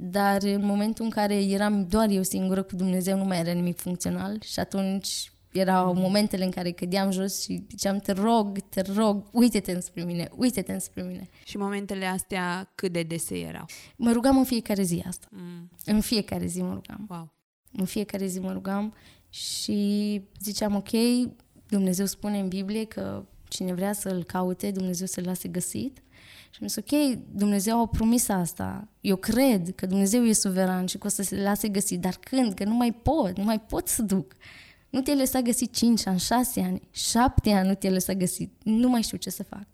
[0.00, 3.78] dar în momentul în care eram doar eu singură cu Dumnezeu, nu mai era nimic
[3.78, 9.24] funcțional și atunci erau momentele în care cădeam jos și ziceam, te rog, te rog,
[9.32, 11.28] uite-te înspre mine, uite-te înspre mine.
[11.44, 13.66] Și momentele astea cât de dese erau?
[13.96, 15.26] Mă rugam în fiecare zi asta.
[15.30, 15.70] Mm.
[15.84, 17.06] În fiecare zi mă rugam.
[17.08, 17.32] Wow.
[17.72, 18.94] În fiecare zi mă rugam
[19.28, 20.90] și ziceam, ok,
[21.68, 26.02] Dumnezeu spune în Biblie că cine vrea să-L caute, Dumnezeu să-L lase găsit.
[26.50, 28.88] Și am zis, ok, Dumnezeu a promis asta.
[29.00, 32.00] Eu cred că Dumnezeu e suveran și că o să se lase găsit.
[32.00, 32.54] Dar când?
[32.54, 34.32] Că nu mai pot, nu mai pot să duc.
[34.90, 38.52] Nu te-ai lăsat găsit 5 ani, 6 ani, 7 ani nu te-ai lăsat găsit.
[38.62, 39.66] Nu mai știu ce să fac.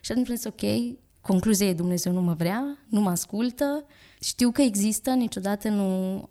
[0.00, 3.84] Și atunci am zis, ok, concluzia e Dumnezeu nu mă vrea, nu mă ascultă,
[4.20, 5.84] știu că există, niciodată nu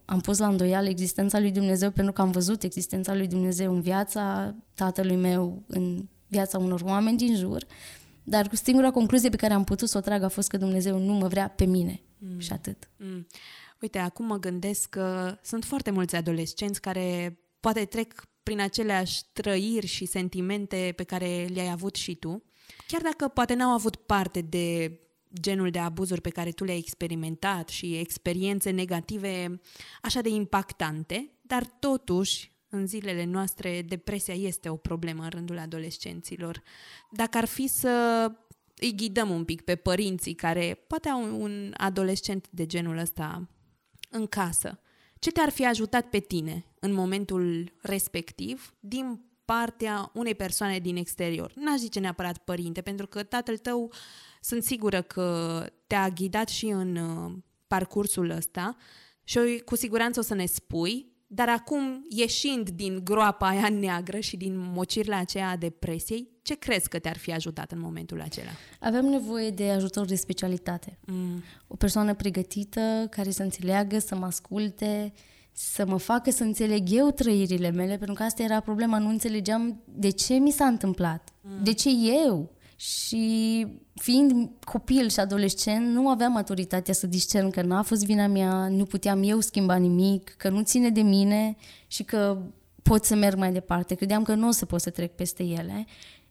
[0.06, 3.82] am pus la îndoială existența lui Dumnezeu pentru că am văzut existența lui Dumnezeu în
[3.82, 7.66] viața tatălui meu, în viața unor oameni din jur,
[8.24, 10.98] dar cu singura concluzie pe care am putut să o trag a fost că Dumnezeu
[10.98, 12.40] nu mă vrea pe mine mm.
[12.40, 12.90] și atât.
[12.98, 13.28] Mm.
[13.82, 19.86] Uite, acum mă gândesc că sunt foarte mulți adolescenți care poate trec prin aceleași trăiri
[19.86, 22.44] și sentimente pe care le-ai avut și tu,
[22.88, 25.00] chiar dacă poate n-au avut parte de
[25.40, 29.62] genul de abuzuri pe care tu le-ai experimentat și experiențe negative
[30.02, 36.62] așa de impactante, dar totuși în zilele noastre depresia este o problemă în rândul adolescenților.
[37.12, 38.26] Dacă ar fi să
[38.76, 43.50] îi ghidăm un pic pe părinții care poate au un adolescent de genul ăsta
[44.10, 44.80] în casă,
[45.20, 51.52] ce te-ar fi ajutat pe tine în momentul respectiv din partea unei persoane din exterior?
[51.56, 53.92] N-aș zice neapărat părinte, pentru că tatăl tău
[54.42, 57.32] sunt sigură că te-a ghidat și în uh,
[57.68, 58.76] parcursul ăsta
[59.24, 64.38] și cu siguranță o să ne spui dar acum, ieșind din groapa aia neagră și
[64.38, 68.50] din mocirile aceea a depresiei, ce crezi că te-ar fi ajutat în momentul acela?
[68.80, 71.00] Avem nevoie de ajutor de specialitate.
[71.06, 71.44] Mm.
[71.68, 75.14] O persoană pregătită, care să înțeleagă, să mă asculte,
[75.52, 79.82] să mă facă să înțeleg eu trăirile mele, pentru că asta era problema, nu înțelegeam
[79.86, 81.64] de ce mi s-a întâmplat, mm.
[81.64, 81.90] de ce
[82.24, 88.28] eu și fiind copil și adolescent, nu aveam maturitatea să discern că n-a fost vina
[88.28, 91.56] mea, nu puteam eu schimba nimic, că nu ține de mine
[91.88, 92.38] și că
[92.82, 93.96] pot să merg mai departe.
[93.96, 95.86] Credeam că nu o să pot să trec peste ele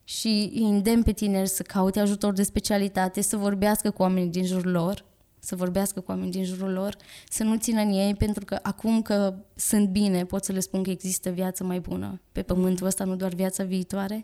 [0.05, 4.45] și îi îndemn pe tineri să caute ajutor de specialitate, să vorbească cu oamenii din
[4.45, 5.05] jurul lor,
[5.39, 6.97] să vorbească cu oamenii din jurul lor,
[7.29, 10.83] să nu țină în ei, pentru că acum că sunt bine, pot să le spun
[10.83, 14.23] că există viață mai bună pe pământul ăsta, nu doar viața viitoare,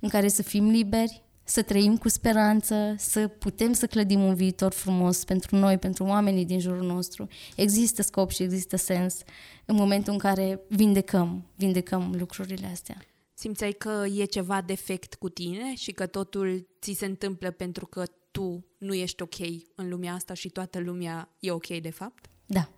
[0.00, 4.72] în care să fim liberi, să trăim cu speranță, să putem să clădim un viitor
[4.72, 7.28] frumos pentru noi, pentru oamenii din jurul nostru.
[7.56, 9.18] Există scop și există sens
[9.64, 12.96] în momentul în care vindecăm, vindecăm lucrurile astea.
[13.34, 18.02] Simțeai că e ceva defect cu tine și că totul ți se întâmplă pentru că
[18.30, 19.38] tu nu ești ok
[19.74, 22.26] în lumea asta și toată lumea e ok de fapt?
[22.46, 22.68] Da,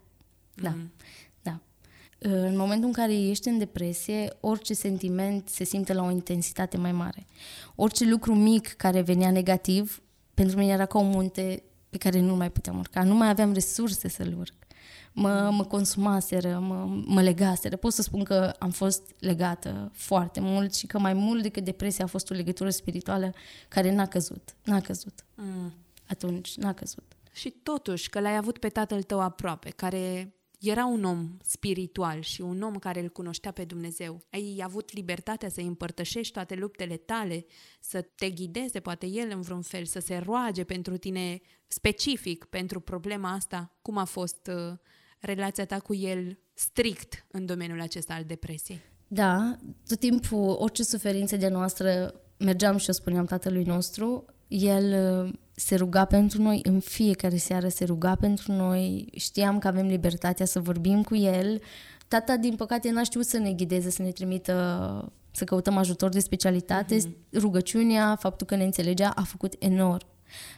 [0.55, 0.91] da, mm.
[2.21, 2.29] Da.
[2.29, 6.91] În momentul în care ești în depresie, orice sentiment se simte la o intensitate mai
[6.91, 7.25] mare.
[7.75, 10.01] Orice lucru mic care venea negativ,
[10.33, 13.03] pentru mine era ca un munte pe care nu mai puteam urca.
[13.03, 14.53] Nu mai aveam resurse să-l urc.
[15.13, 17.75] Mă, mă consumaseră, mă, mă legaseră.
[17.75, 22.05] Pot să spun că am fost legată foarte mult și că mai mult decât depresia
[22.05, 23.33] a fost o legătură spirituală
[23.67, 24.55] care n-a căzut.
[24.63, 25.25] N-a căzut.
[25.35, 25.73] Mm.
[26.07, 27.15] Atunci, n-a căzut.
[27.31, 32.41] Și totuși că l-ai avut pe tatăl tău aproape, care era un om spiritual și
[32.41, 34.21] un om care îl cunoștea pe Dumnezeu.
[34.29, 37.45] Ai avut libertatea să-i împărtășești toate luptele tale,
[37.79, 42.79] să te ghideze poate el în vreun fel, să se roage pentru tine specific pentru
[42.79, 43.77] problema asta.
[43.81, 44.77] Cum a fost uh,
[45.19, 48.81] relația ta cu el strict în domeniul acesta al depresiei?
[49.07, 55.33] Da, tot timpul, orice suferință de noastră, mergeam și o spuneam tatălui nostru, el uh,
[55.55, 60.45] se ruga pentru noi, în fiecare seară se ruga pentru noi, știam că avem libertatea
[60.45, 61.61] să vorbim cu el.
[62.07, 66.19] Tata, din păcate, n-a știut să ne ghideze, să ne trimită să căutăm ajutor de
[66.19, 66.97] specialitate.
[66.97, 67.33] Uh-huh.
[67.33, 70.07] Rugăciunea, faptul că ne înțelegea, a făcut enorm.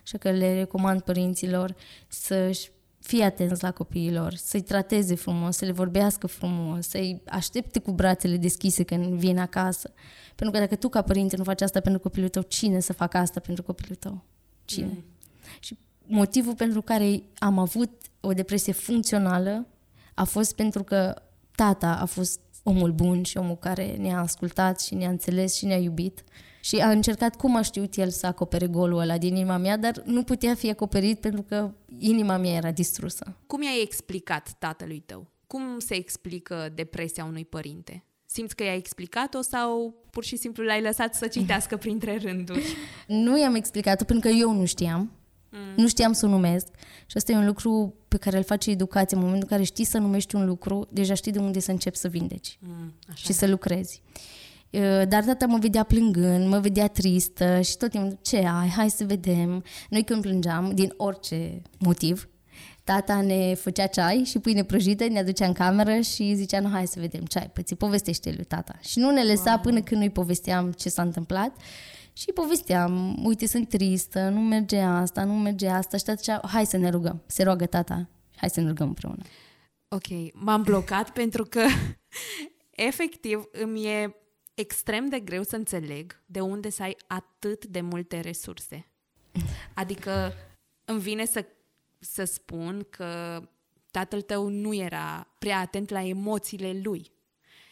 [0.03, 1.75] Așa că le recomand părinților
[2.07, 7.91] să-și fie atenți la copiilor, să-i trateze frumos, să le vorbească frumos, să-i aștepte cu
[7.91, 9.93] brațele deschise când vin acasă.
[10.35, 13.17] Pentru că dacă tu ca părinte nu faci asta pentru copilul tău, cine să facă
[13.17, 14.23] asta pentru copilul tău?
[14.65, 14.87] Cine?
[14.87, 15.03] Mm.
[15.59, 19.67] Și motivul pentru care am avut o depresie funcțională
[20.13, 21.21] a fost pentru că
[21.55, 25.77] tata a fost omul bun și omul care ne-a ascultat și ne-a înțeles și ne-a
[25.77, 26.23] iubit
[26.61, 30.01] și a încercat cum a știut el să acopere golul ăla din inima mea, dar
[30.05, 33.37] nu putea fi acoperit pentru că inima mea era distrusă.
[33.47, 35.27] Cum i-ai explicat tatălui tău?
[35.47, 38.03] Cum se explică depresia unui părinte?
[38.33, 42.63] Simți că i-ai explicat-o sau pur și simplu l-ai lăsat să citească printre rânduri?
[43.07, 45.11] Nu i-am explicat-o pentru că eu nu știam.
[45.49, 45.59] Mm.
[45.75, 46.67] Nu știam să o numesc
[47.05, 49.17] și asta e un lucru pe care îl face educația.
[49.17, 51.97] În momentul în care știi să numești un lucru, deja știi de unde să începi
[51.97, 53.23] să vindeci mm, așa.
[53.23, 54.01] și să lucrezi.
[55.07, 59.05] Dar tata mă vedea plângând, mă vedea tristă și tot timpul, ce ai, hai să
[59.05, 59.63] vedem.
[59.89, 62.27] Noi când plângeam, din orice motiv,
[62.83, 66.87] tata ne făcea ceai și pâine prăjită, ne aducea în cameră și zicea, nu, hai
[66.87, 68.75] să vedem ce ai, păi ți povestește lui tata.
[68.81, 69.59] Și nu ne lăsa wow.
[69.61, 71.55] până când nu-i povesteam ce s-a întâmplat.
[72.13, 75.97] Și povesteam, uite, sunt tristă, nu merge asta, nu merge asta.
[75.97, 77.23] Și tata hai să ne rugăm.
[77.25, 79.23] Se roagă tata, hai să ne rugăm împreună.
[79.87, 81.65] Ok, m-am blocat pentru că
[82.89, 84.15] efectiv îmi e
[84.53, 88.87] extrem de greu să înțeleg de unde să ai atât de multe resurse.
[89.73, 90.33] Adică
[90.85, 91.45] îmi vine să,
[92.03, 93.41] să spun că
[93.91, 97.11] tatăl tău nu era prea atent la emoțiile lui.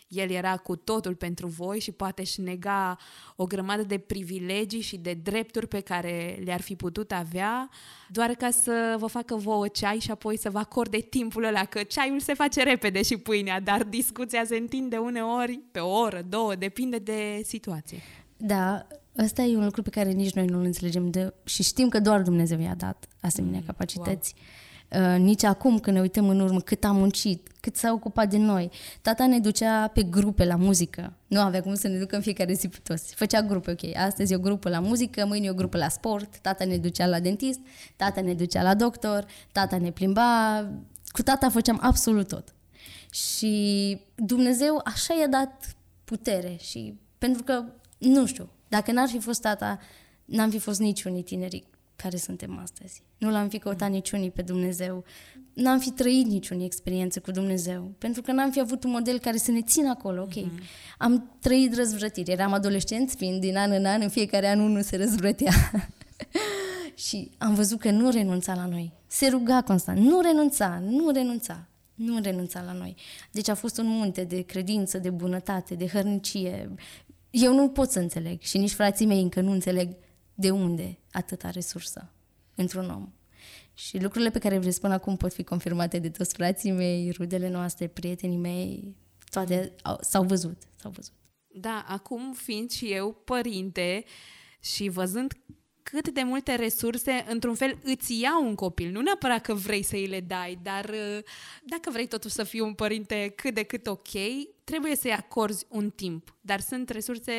[0.08, 2.98] El era cu totul pentru voi și poate își nega
[3.36, 7.70] o grămadă de privilegii și de drepturi pe care le-ar fi putut avea,
[8.10, 11.84] doar ca să vă facă vouă ceai și apoi să vă acorde timpul ăla, că
[11.84, 16.56] ceaiul se face repede și pâinea, dar discuția se întinde uneori pe o oră, două,
[16.56, 18.02] depinde de situație.
[18.41, 21.99] Da, ăsta e un lucru pe care nici noi nu-l înțelegem de, și știm că
[21.99, 24.34] doar Dumnezeu i-a dat asemenea mm, capacități.
[24.38, 24.45] Wow
[24.95, 28.38] Uh, nici acum când ne uităm în urmă cât am muncit, cât s-a ocupat de
[28.38, 28.71] noi.
[29.01, 31.13] Tata ne ducea pe grupe la muzică.
[31.27, 33.15] Nu avea cum să ne ducă în fiecare zi pe toți.
[33.15, 36.38] Făcea grupe, ok, astăzi e o grupă la muzică, mâine e o grupă la sport,
[36.38, 37.60] tata ne ducea la dentist,
[37.95, 40.69] tata ne ducea la doctor, tata ne plimba,
[41.12, 42.54] cu tata făceam absolut tot.
[43.12, 47.63] Și Dumnezeu așa i-a dat putere și pentru că,
[48.09, 49.79] nu știu, dacă n-ar fi fost tata,
[50.25, 51.63] n-am fi fost niciunii tineri
[51.95, 53.03] care suntem astăzi.
[53.17, 55.03] Nu l-am fi căutat niciunii pe Dumnezeu,
[55.53, 59.37] n-am fi trăit niciunii experiențe cu Dumnezeu, pentru că n-am fi avut un model care
[59.37, 60.33] să ne țină acolo, ok.
[60.33, 60.63] Mm-hmm.
[60.97, 64.97] Am trăit răzvrătiri, eram adolescenți, fiind din an în an, în fiecare an unul se
[64.97, 65.53] răzvrătea.
[67.07, 68.91] și am văzut că nu renunța la noi.
[69.07, 71.65] Se ruga constant, nu renunța, nu renunța.
[71.95, 72.95] Nu renunța la noi.
[73.31, 76.69] Deci a fost un munte de credință, de bunătate, de hărnicie.
[77.32, 79.96] Eu nu pot să înțeleg și nici frații mei încă nu înțeleg
[80.34, 82.12] de unde atâta resursă
[82.56, 83.10] într-un om.
[83.73, 87.50] Și lucrurile pe care vreți spun acum pot fi confirmate de toți frații mei, rudele
[87.50, 88.96] noastre, prietenii mei,
[89.29, 91.13] toate au, s-au văzut, s-au văzut.
[91.48, 94.04] Da, acum fiind și eu părinte
[94.60, 95.34] și văzând
[95.92, 98.92] cât de multe resurse, într-un fel, îți iau un copil.
[98.92, 101.23] Nu neapărat că vrei să îi le dai, dar uh,
[101.63, 104.10] dacă vrei totuși să fii un părinte cât de cât ok,
[104.63, 106.35] trebuie să-i acorzi un timp.
[106.42, 107.33] Dar sunt resurse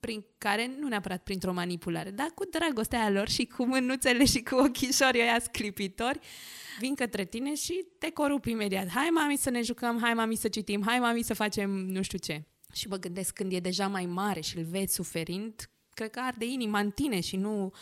[0.00, 4.54] prin care, nu neapărat printr-o manipulare, dar cu dragostea lor și cu mânuțele și cu
[4.54, 6.18] ochișorii ăia sclipitori,
[6.78, 8.88] vin către tine și te corup imediat.
[8.88, 12.18] Hai, mami, să ne jucăm, hai, mami, să citim, hai, mami, să facem nu știu
[12.18, 12.44] ce.
[12.72, 16.44] Și mă gândesc când e deja mai mare și îl vezi suferind, cred că arde
[16.44, 17.72] inima în tine și nu,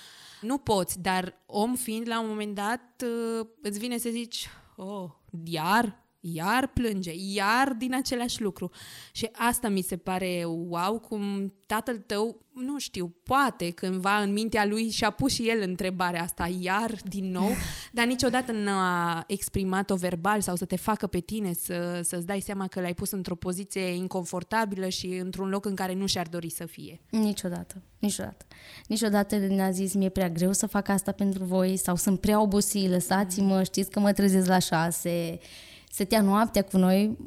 [0.41, 5.11] nu poți, dar om fiind, la un moment dat, uh, îți vine să zici, oh,
[5.45, 6.02] iar?
[6.25, 8.71] Iar plânge, iar din același lucru.
[9.13, 14.67] Și asta mi se pare wow, cum tatăl tău, nu știu, poate cândva în mintea
[14.67, 17.49] lui și-a pus și el întrebarea asta, iar din nou,
[17.93, 22.41] dar niciodată nu a exprimat-o verbal sau să te facă pe tine să, să-ți dai
[22.41, 26.51] seama că l-ai pus într-o poziție inconfortabilă și într-un loc în care nu și-ar dori
[26.51, 27.01] să fie.
[27.11, 28.47] Niciodată, niciodată.
[28.87, 32.89] Niciodată ne-a zis, mi-e prea greu să fac asta pentru voi sau sunt prea obosit,
[32.89, 35.39] lăsați-mă, știți că mă trezesc la șase,
[35.93, 37.19] stătea noaptea cu noi,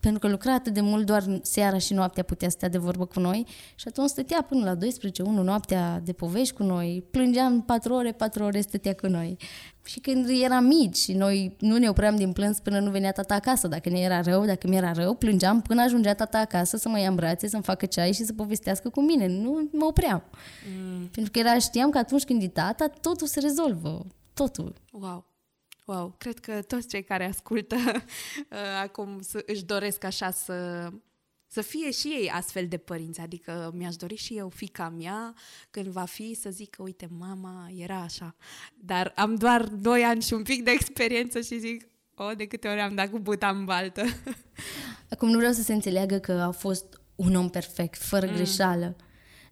[0.00, 3.20] pentru că lucra atât de mult, doar seara și noaptea putea stea de vorbă cu
[3.20, 7.94] noi și atunci stătea până la 12, 1 noaptea de povești cu noi, plângeam 4
[7.94, 9.36] ore, 4 ore stătea cu noi.
[9.84, 13.34] Și când eram mici și noi nu ne opream din plâns până nu venea tata
[13.34, 16.88] acasă, dacă ne era rău, dacă mi era rău, plângeam până ajungea tata acasă să
[16.88, 19.26] mă ia în brațe, să-mi facă ceai și să povestească cu mine.
[19.26, 20.22] Nu mă opream.
[20.78, 21.06] Mm.
[21.06, 24.06] Pentru că era, știam că atunci când e tata, totul se rezolvă.
[24.34, 24.74] Totul.
[24.92, 25.31] Wow.
[25.92, 30.88] Wow, cred că toți cei care ascultă uh, acum își doresc așa să,
[31.46, 33.20] să fie și ei astfel de părinți.
[33.20, 35.34] Adică mi-aș dori și eu, fica mea,
[35.70, 38.36] când va fi, să zică, uite, mama era așa.
[38.74, 42.46] Dar am doar doi ani și un pic de experiență și zic, o, oh, de
[42.46, 44.02] câte ori am dat cu buta în baltă.
[45.10, 48.34] Acum nu vreau să se înțeleagă că a fost un om perfect, fără mm.
[48.34, 48.96] greșeală.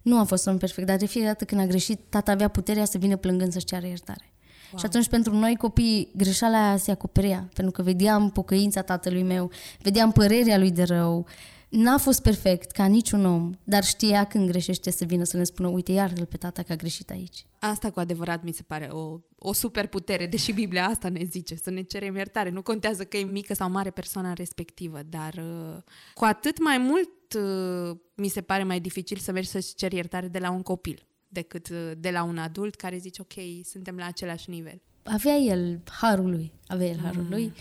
[0.01, 2.47] Nu a fost un om perfect, dar de fiecare dată când a greșit, tata avea
[2.47, 4.30] puterea să vină plângând să-și ceară iertare.
[4.71, 4.79] Wow.
[4.79, 9.51] Și atunci pentru noi copii greșeala aia se acoperea, pentru că vedeam pocăința tatălui meu,
[9.81, 11.27] vedeam părerea lui de rău.
[11.71, 15.67] N-a fost perfect ca niciun om, dar știa când greșește să vină să ne spună,
[15.67, 17.45] uite, iartă-l pe tata că a greșit aici.
[17.59, 21.55] Asta cu adevărat mi se pare o, o super putere, deși Biblia asta ne zice,
[21.55, 22.49] să ne cerem iertare.
[22.49, 25.77] Nu contează că e mică sau mare persoana respectivă, dar uh,
[26.13, 30.27] cu atât mai mult uh, mi se pare mai dificil să mergi să-ți ceri iertare
[30.27, 34.05] de la un copil decât uh, de la un adult care zice, ok, suntem la
[34.05, 34.81] același nivel.
[35.03, 37.29] Avea el harul lui, avea el harul mm.
[37.29, 37.53] lui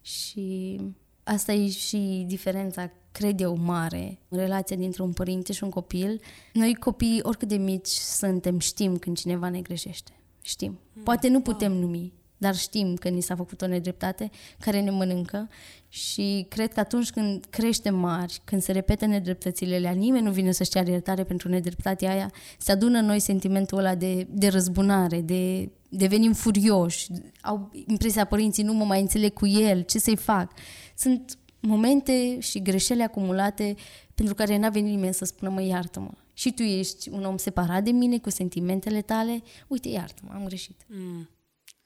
[0.00, 0.80] și
[1.22, 6.20] asta e și diferența, cred eu, mare în relația dintre un părinte și un copil.
[6.52, 10.12] Noi copii, oricât de mici suntem, știm când cineva ne greșește.
[10.42, 10.78] Știm.
[10.92, 11.02] Mm.
[11.02, 12.12] Poate nu putem numi,
[12.42, 15.48] dar știm că ni s-a făcut o nedreptate care ne mănâncă
[15.88, 20.52] și cred că atunci când creștem mari, când se repete nedreptățile alea, nimeni nu vine
[20.52, 25.20] să-și ceară iertare pentru nedreptatea aia, se adună în noi sentimentul ăla de, de răzbunare,
[25.20, 27.06] de devenim furioși,
[27.40, 30.52] au impresia părinții nu mă mai înțeleg cu el, ce să-i fac.
[30.96, 33.74] Sunt momente și greșeli acumulate
[34.14, 36.10] pentru care n-a venit nimeni să spună, mă, iartă-mă.
[36.32, 40.86] Și tu ești un om separat de mine, cu sentimentele tale, uite, iartă-mă, am greșit.
[40.88, 41.28] Mm.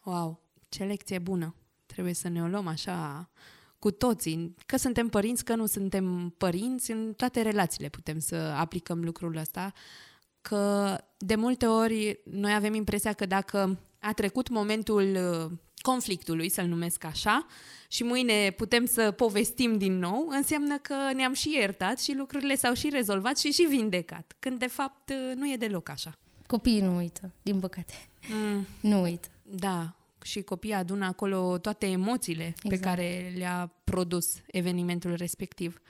[0.04, 0.45] Wow!
[0.68, 1.54] Ce lecție bună!
[1.86, 3.30] Trebuie să ne o luăm așa
[3.78, 9.04] cu toții, că suntem părinți, că nu suntem părinți, în toate relațiile putem să aplicăm
[9.04, 9.72] lucrul ăsta,
[10.40, 16.66] că de multe ori noi avem impresia că dacă a trecut momentul uh, conflictului, să-l
[16.66, 17.46] numesc așa,
[17.88, 22.74] și mâine putem să povestim din nou, înseamnă că ne-am și iertat și lucrurile s-au
[22.74, 26.18] și rezolvat și și vindecat, când de fapt uh, nu e deloc așa.
[26.46, 27.92] Copiii nu uită, din păcate.
[28.28, 28.66] Mm.
[28.80, 29.28] Nu uită.
[29.42, 29.95] Da,
[30.26, 32.68] și copiii adună acolo toate emoțiile exact.
[32.68, 35.80] pe care le-a produs evenimentul respectiv.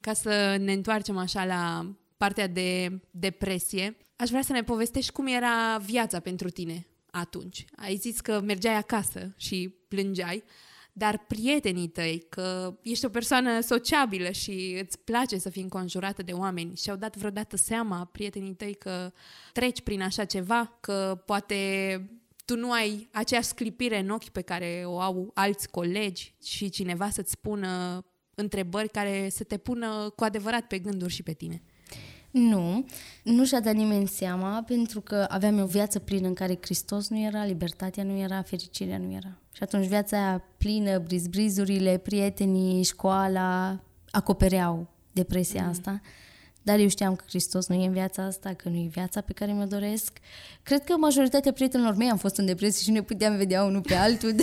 [0.00, 5.26] Ca să ne întoarcem așa la partea de depresie, aș vrea să ne povestești cum
[5.26, 7.64] era viața pentru tine atunci.
[7.76, 10.44] Ai zis că mergeai acasă și plângeai,
[10.92, 16.32] dar prietenii tăi, că ești o persoană sociabilă și îți place să fii înconjurată de
[16.32, 19.12] oameni și-au dat vreodată seama prietenii tăi că
[19.52, 22.17] treci prin așa ceva, că poate
[22.48, 27.10] tu nu ai aceeași sclipire în ochi pe care o au alți colegi și cineva
[27.10, 28.02] să-ți spună
[28.34, 31.62] întrebări care să te pună cu adevărat pe gânduri și pe tine.
[32.30, 32.86] Nu,
[33.22, 37.18] nu și-a dat nimeni seama pentru că aveam o viață plină în care Hristos nu
[37.18, 39.38] era, libertatea nu era, fericirea nu era.
[39.52, 43.80] Și atunci viața aia plină, brizbrizurile, prietenii, școala,
[44.10, 45.68] acopereau depresia mm.
[45.68, 46.00] asta.
[46.68, 49.32] Dar eu știam că Hristos nu e în viața asta, că nu e viața pe
[49.32, 50.18] care mi-o doresc.
[50.62, 53.94] Cred că majoritatea prietenilor mei am fost în depresie și ne puteam vedea unul pe
[53.94, 54.42] altul de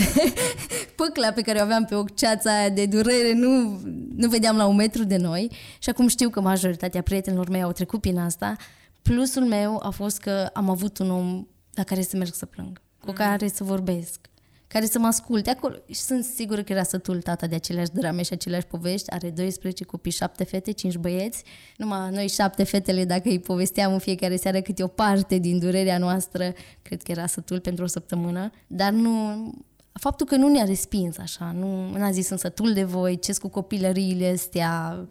[0.95, 3.82] păcla pe care o aveam pe ceața aia de durere, nu,
[4.15, 5.51] nu vedeam la un metru de noi.
[5.80, 8.55] Și acum știu că majoritatea prietenilor mei au trecut prin asta.
[9.01, 12.82] Plusul meu a fost că am avut un om la care să merg să plâng,
[12.99, 13.13] cu mm.
[13.13, 14.19] care să vorbesc,
[14.76, 15.76] care să mă asculte acolo.
[15.88, 19.11] Și sunt sigură că era sătul tata de aceleași drame și aceleași povești.
[19.11, 21.43] Are 12 copii, 7 fete, 5 băieți.
[21.78, 25.97] Numai noi 7 fetele, dacă îi povesteam în fiecare seară câte o parte din durerea
[25.97, 28.49] noastră, cred că era sătul pentru o săptămână.
[28.67, 29.11] Dar nu,
[29.93, 33.47] faptul că nu ne-a respins așa, nu a zis sunt sătul de voi, ce cu
[33.47, 35.07] copilăriile astea,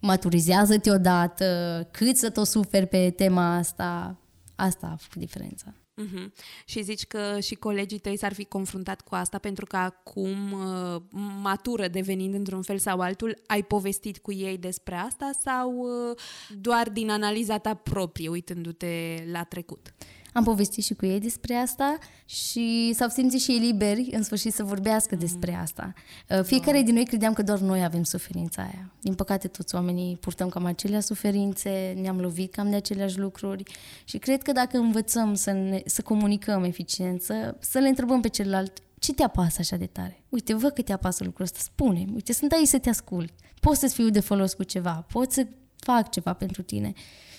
[0.00, 4.16] maturizează-te odată, cât să tot suferi pe tema asta,
[4.54, 5.74] asta a făcut diferența.
[6.04, 6.26] Uh-huh.
[6.64, 11.02] Și zici că și colegii tăi s-ar fi confruntat cu asta pentru că acum, uh,
[11.42, 16.16] matură devenind într-un fel sau altul, ai povestit cu ei despre asta sau uh,
[16.48, 19.94] doar din analiza ta proprie, uitându-te la trecut?
[20.36, 24.52] Am povestit și cu ei despre asta și s-au simțit și ei liberi în sfârșit
[24.52, 25.20] să vorbească mm.
[25.20, 25.92] despre asta.
[26.30, 28.92] Uh, fiecare din noi credeam că doar noi avem suferința aia.
[29.00, 33.62] Din păcate toți oamenii purtăm cam aceleași suferințe, ne-am lovit cam de aceleași lucruri
[34.04, 38.78] și cred că dacă învățăm să, ne, să comunicăm eficiență, să le întrebăm pe celălalt
[38.98, 40.24] ce te apasă așa de tare?
[40.28, 43.32] Uite, văd că te apasă lucrul ăsta, spune Uite, sunt aici să te ascult.
[43.60, 46.92] Pot să-ți fiu de folos cu ceva, pot să fac ceva pentru tine.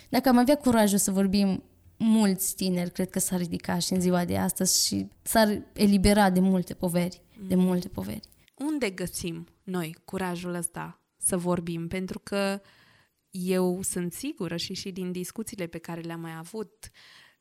[0.09, 1.63] Dacă am avea curajul să vorbim
[1.97, 6.39] mulți tineri cred că s-ar ridica și în ziua de astăzi și s-ar elibera de
[6.39, 7.47] multe poveri, mm.
[7.47, 8.27] de multe poveri.
[8.55, 11.87] Unde găsim noi curajul ăsta să vorbim?
[11.87, 12.61] Pentru că
[13.29, 16.89] eu sunt sigură și și din discuțiile pe care le-am mai avut,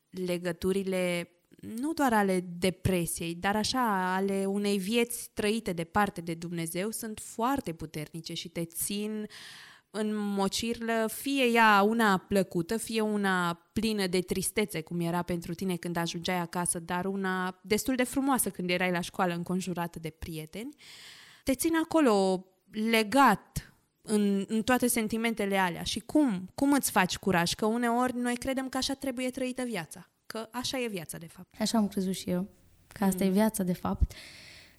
[0.09, 7.19] legăturile nu doar ale depresiei, dar așa ale unei vieți trăite departe de Dumnezeu sunt
[7.19, 9.27] foarte puternice și te țin uh,
[9.91, 15.75] în mocirlă, fie ea una plăcută, fie una plină de tristețe, cum era pentru tine
[15.75, 20.75] când ajungeai acasă, dar una destul de frumoasă când erai la școală înconjurată de prieteni,
[21.43, 25.83] te țin acolo legat în, în toate sentimentele alea.
[25.83, 26.49] Și cum?
[26.55, 27.53] Cum îți faci curaj?
[27.53, 30.09] Că uneori noi credem că așa trebuie trăită viața.
[30.25, 31.55] Că așa e viața, de fapt.
[31.59, 32.47] Așa am crezut și eu.
[32.87, 33.29] Că asta mm.
[33.29, 34.13] e viața, de fapt.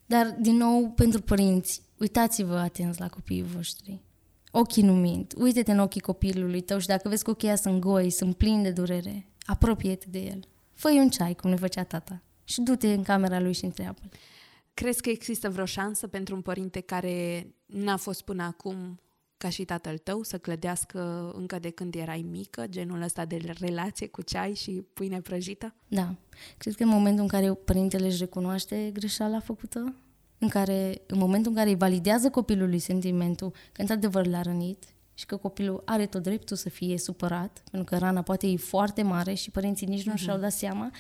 [0.07, 4.01] Dar, din nou, pentru părinți, uitați-vă atenți la copiii voștri
[4.59, 5.35] ochii nu mint.
[5.37, 8.71] Uite-te în ochii copilului tău și dacă vezi că ochii sunt goi, sunt plini de
[8.71, 10.41] durere, apropie-te de el.
[10.73, 14.01] fă un ceai, cum ne făcea tata, și du-te în camera lui și întreabă
[14.75, 19.01] Crezi că există vreo șansă pentru un părinte care n-a fost până acum
[19.37, 24.07] ca și tatăl tău să clădească încă de când erai mică, genul ăsta de relație
[24.07, 25.75] cu ceai și pâine prăjită?
[25.89, 26.15] Da.
[26.59, 29.95] Cred că în momentul în care părintele își recunoaște greșeala făcută,
[30.39, 34.85] în care, în momentul în care îi validează copilului sentimentul că într-adevăr l-a rănit
[35.15, 39.03] și că copilul are tot dreptul să fie supărat, pentru că rana poate e foarte
[39.03, 40.17] mare și părinții nici nu uh-huh.
[40.17, 40.91] și-au dat seama,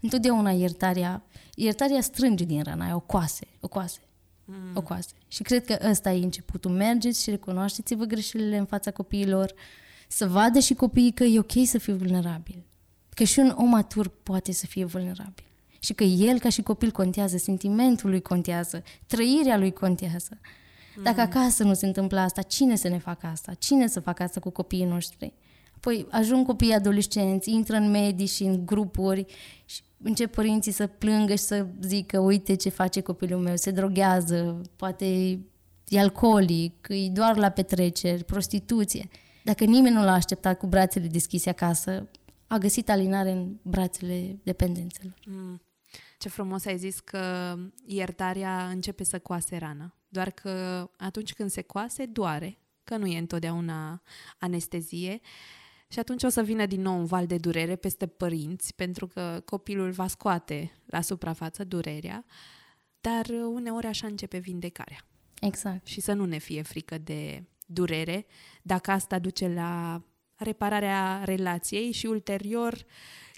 [0.00, 1.22] întotdeauna iertarea,
[1.54, 3.98] iertarea strânge din rana aia, o coase, o coase.
[4.44, 4.56] Mm.
[4.74, 5.14] O coase.
[5.28, 6.70] Și cred că ăsta e începutul.
[6.70, 9.54] Mergeți și recunoașteți-vă greșelile în fața copiilor,
[10.08, 12.64] să vadă și copiii că e ok să fii vulnerabil.
[13.14, 15.44] Că și un om matur poate să fie vulnerabil
[15.84, 20.38] și că el ca și copil contează, sentimentul lui contează, trăirea lui contează.
[21.02, 21.26] Dacă mm.
[21.30, 23.54] acasă nu se întâmplă asta, cine să ne facă asta?
[23.54, 25.32] Cine să facă asta cu copiii noștri?
[25.76, 29.24] Apoi ajung copiii adolescenți, intră în medii și în grupuri
[29.64, 34.60] și încep părinții să plângă și să zică uite ce face copilul meu, se droghează,
[34.76, 35.38] poate
[35.88, 39.08] e alcoolic, e doar la petreceri, prostituție.
[39.42, 42.08] Dacă nimeni nu l-a așteptat cu brațele deschise acasă,
[42.46, 45.14] a găsit alinare în brațele dependențelor.
[45.26, 45.60] Mm.
[46.24, 47.56] Ce frumos ai zis că
[47.86, 49.94] iertarea începe să coase rana.
[50.08, 54.02] Doar că atunci când se coase, doare, că nu e întotdeauna
[54.38, 55.20] anestezie.
[55.88, 59.42] Și atunci o să vină din nou un val de durere peste părinți, pentru că
[59.44, 62.24] copilul va scoate la suprafață durerea,
[63.00, 65.06] dar uneori așa începe vindecarea.
[65.40, 65.86] Exact.
[65.86, 68.26] Și să nu ne fie frică de durere,
[68.62, 70.02] dacă asta duce la
[70.34, 72.84] repararea relației și ulterior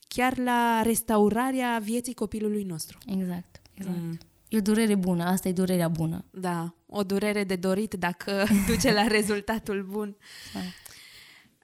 [0.08, 2.98] chiar la restaurarea vieții copilului nostru.
[3.06, 3.96] Exact, exact.
[3.96, 4.18] Mm.
[4.48, 6.24] E o durere bună, asta e durerea bună.
[6.30, 10.16] Da, o durere de dorit dacă duce la rezultatul bun.
[10.54, 10.60] Da.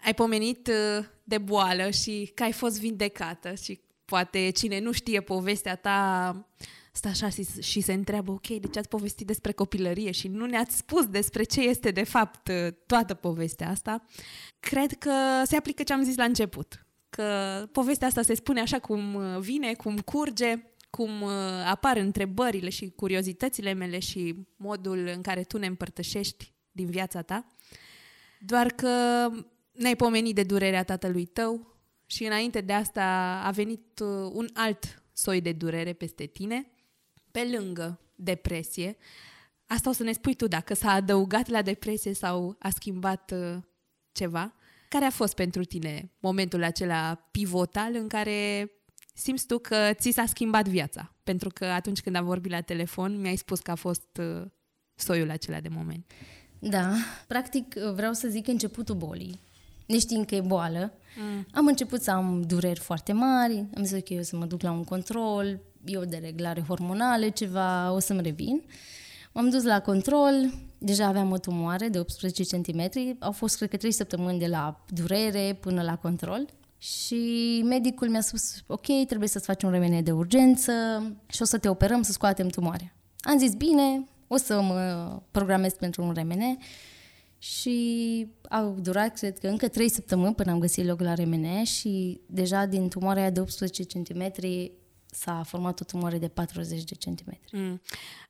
[0.04, 5.20] Ai pomenit uh, de boală și că ai fost vindecată și poate cine nu știe
[5.20, 6.46] povestea ta
[6.92, 10.46] stă așa și, și se întreabă, ok, de ce ați povestit despre copilărie și nu
[10.46, 14.04] ne-ați spus despre ce este de fapt uh, toată povestea asta.
[14.60, 15.12] Cred că
[15.44, 16.86] se aplică ce am zis la început
[17.16, 21.30] că povestea asta se spune așa cum uh, vine, cum curge, cum uh,
[21.64, 27.46] apar întrebările și curiozitățile mele și modul în care tu ne împărtășești din viața ta.
[28.40, 28.88] Doar că
[29.72, 35.02] ne-ai pomenit de durerea tatălui tău și înainte de asta a venit uh, un alt
[35.12, 36.70] soi de durere peste tine,
[37.30, 38.96] pe lângă depresie.
[39.66, 43.32] Asta o să ne spui tu dacă s-a adăugat la depresie sau a schimbat
[44.12, 44.54] ceva.
[44.92, 48.70] Care a fost pentru tine momentul acela pivotal în care
[49.14, 51.14] simți tu că ți s-a schimbat viața?
[51.22, 54.42] Pentru că atunci când am vorbit la telefon, mi-ai spus că a fost uh,
[54.94, 56.12] soiul acela de moment.
[56.58, 56.92] Da,
[57.26, 59.40] practic vreau să zic începutul bolii.
[59.86, 61.46] Neștiind că e boală, mm.
[61.52, 64.70] am început să am dureri foarte mari, am zis că eu să mă duc la
[64.70, 68.62] un control, eu de reglare hormonale, ceva, o să-mi revin.
[69.32, 70.52] M-am dus la control,
[70.84, 74.84] deja aveam o tumoare de 18 cm, au fost cred că 3 săptămâni de la
[74.88, 76.48] durere până la control.
[76.78, 80.72] Și medicul mi-a spus, ok, trebuie să-ți faci un remene de urgență
[81.26, 82.94] și o să te operăm să scoatem tumoarea.
[83.20, 86.56] Am zis, bine, o să mă programez pentru un remene
[87.38, 92.20] și au durat, cred că, încă 3 săptămâni până am găsit loc la remene și
[92.26, 94.32] deja din tumoarea de 18 cm
[95.14, 97.58] s-a format o tumoare de 40 de centimetri.
[97.58, 97.80] Mm.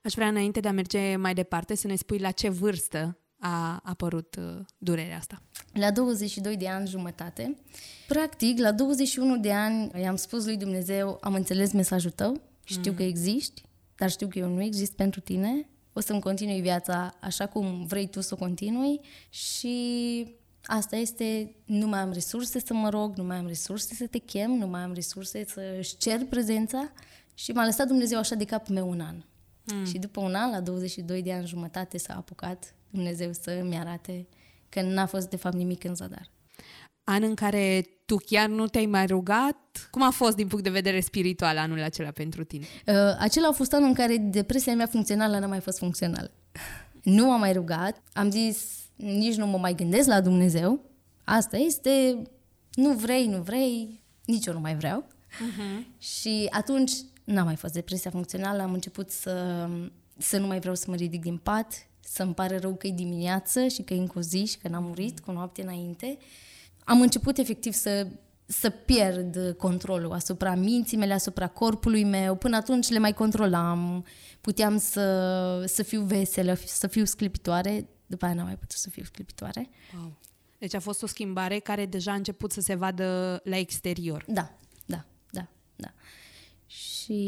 [0.02, 3.80] Aș vrea, înainte de a merge mai departe, să ne spui la ce vârstă a
[3.82, 5.42] apărut uh, durerea asta.
[5.72, 7.56] La 22 de ani jumătate.
[8.08, 12.96] Practic, la 21 de ani i-am spus lui Dumnezeu, am înțeles mesajul tău, știu mm.
[12.96, 13.62] că existi,
[13.96, 18.06] dar știu că eu nu exist pentru tine, o să-mi continui viața așa cum vrei
[18.06, 20.26] tu să o continui și
[20.64, 24.18] Asta este, nu mai am resurse să mă rog, nu mai am resurse să te
[24.18, 26.92] chem, nu mai am resurse să-și cer prezența
[27.34, 29.16] și m-a lăsat Dumnezeu așa de capul meu un an.
[29.64, 29.84] Mm.
[29.84, 34.26] Și după un an, la 22 de ani jumătate, s-a apucat Dumnezeu să-mi arate
[34.68, 36.30] că n-a fost de fapt nimic în zadar.
[37.04, 39.88] An în care tu chiar nu te-ai mai rugat?
[39.90, 42.66] Cum a fost din punct de vedere spiritual anul acela pentru tine?
[42.86, 46.30] Uh, acela a fost anul în care depresia mea funcțională n-a mai fost funcțională.
[47.02, 50.80] nu am mai rugat, am zis nici nu mă mai gândesc la Dumnezeu.
[51.24, 52.22] Asta este,
[52.74, 55.04] nu vrei, nu vrei, nici eu nu mai vreau.
[55.04, 55.98] Uh-huh.
[55.98, 56.92] Și atunci
[57.24, 59.68] n-a mai fost depresia funcțională, am început să,
[60.18, 63.66] să nu mai vreau să mă ridic din pat, să-mi pare rău că e dimineață
[63.66, 66.18] și că e încă o zi și că n-am murit cu noapte înainte.
[66.84, 68.06] Am început efectiv să,
[68.46, 72.34] să pierd controlul asupra minții mele, asupra corpului meu.
[72.34, 74.04] Până atunci le mai controlam,
[74.40, 79.04] puteam să, să fiu veselă, să fiu sclipitoare, după aia n-am mai putut să fiu
[79.04, 79.68] sclipitoare.
[79.96, 80.12] Wow.
[80.58, 84.24] Deci a fost o schimbare care deja a început să se vadă la exterior.
[84.28, 84.54] Da,
[84.84, 85.46] da, da,
[85.76, 85.92] da.
[86.66, 87.22] Și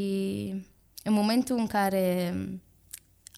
[1.03, 2.35] în momentul în care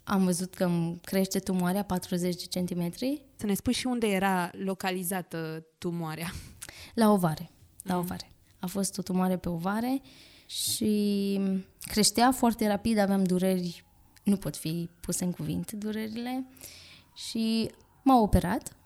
[0.04, 3.22] am văzut că îmi crește tumoarea 40 de centimetri.
[3.36, 6.32] Să ne spui și unde era localizată tumoarea.
[6.94, 7.50] La ovare.
[7.82, 8.00] La mm.
[8.00, 8.30] ovare.
[8.58, 10.02] A fost o tumoare pe ovare
[10.46, 11.40] și
[11.80, 13.84] creștea foarte rapid, aveam dureri,
[14.22, 16.46] nu pot fi puse în cuvinte durerile
[17.16, 17.70] și
[18.02, 18.76] m-a operat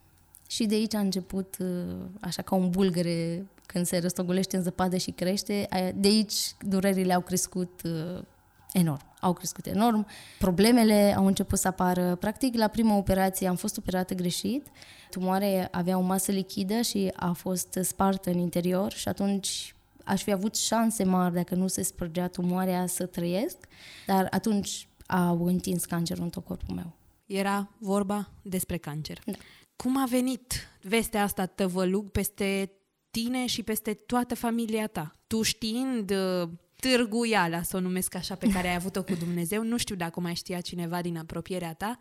[0.48, 4.96] și de aici a început uh, așa ca un bulgăre când se răstogolește în zăpadă
[4.96, 8.22] și crește, de aici durerile au crescut uh,
[8.72, 9.02] enorm.
[9.20, 10.06] Au crescut enorm,
[10.38, 12.14] problemele au început să apară.
[12.14, 14.66] Practic, la prima operație am fost operată greșit,
[15.10, 19.74] tumoarea avea o masă lichidă și a fost spartă în interior și atunci
[20.04, 23.56] aș fi avut șanse mari dacă nu se spărgea tumoarea să trăiesc,
[24.06, 26.98] dar atunci au întins cancerul în tot corpul meu
[27.30, 29.18] era vorba despre cancer.
[29.24, 29.32] Da.
[29.76, 30.52] Cum a venit
[30.82, 32.72] vestea asta tăvălug peste
[33.10, 35.12] tine și peste toată familia ta?
[35.26, 36.48] Tu știind uh,
[36.80, 40.34] târguiala, să o numesc așa, pe care ai avut-o cu Dumnezeu, nu știu dacă mai
[40.34, 41.98] știa cineva din apropierea ta,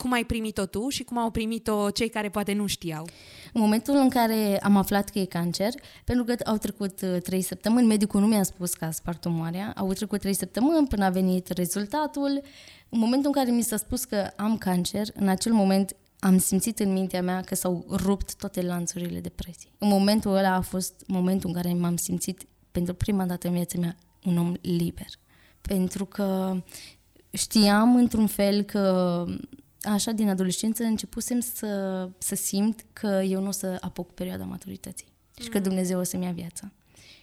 [0.00, 3.06] cum ai primit-o tu și cum au primit-o cei care poate nu știau?
[3.52, 5.72] În momentul în care am aflat că e cancer,
[6.04, 9.72] pentru că au trecut uh, trei săptămâni, medicul nu mi-a spus că a spart tumoarea,
[9.76, 12.42] au trecut trei săptămâni până a venit rezultatul.
[12.88, 16.78] În momentul în care mi s-a spus că am cancer, în acel moment am simțit
[16.78, 19.72] în mintea mea că s-au rupt toate lanțurile depresiei.
[19.78, 23.78] În momentul ăla a fost momentul în care m-am simțit pentru prima dată în viața
[23.78, 25.08] mea un om liber.
[25.60, 26.56] Pentru că
[27.30, 29.24] știam într-un fel că
[29.82, 35.06] așa din adolescență începusem să, să simt că eu nu o să apuc perioada maturității
[35.06, 35.44] mm.
[35.44, 35.62] și că mm.
[35.62, 36.70] Dumnezeu o să-mi ia viața.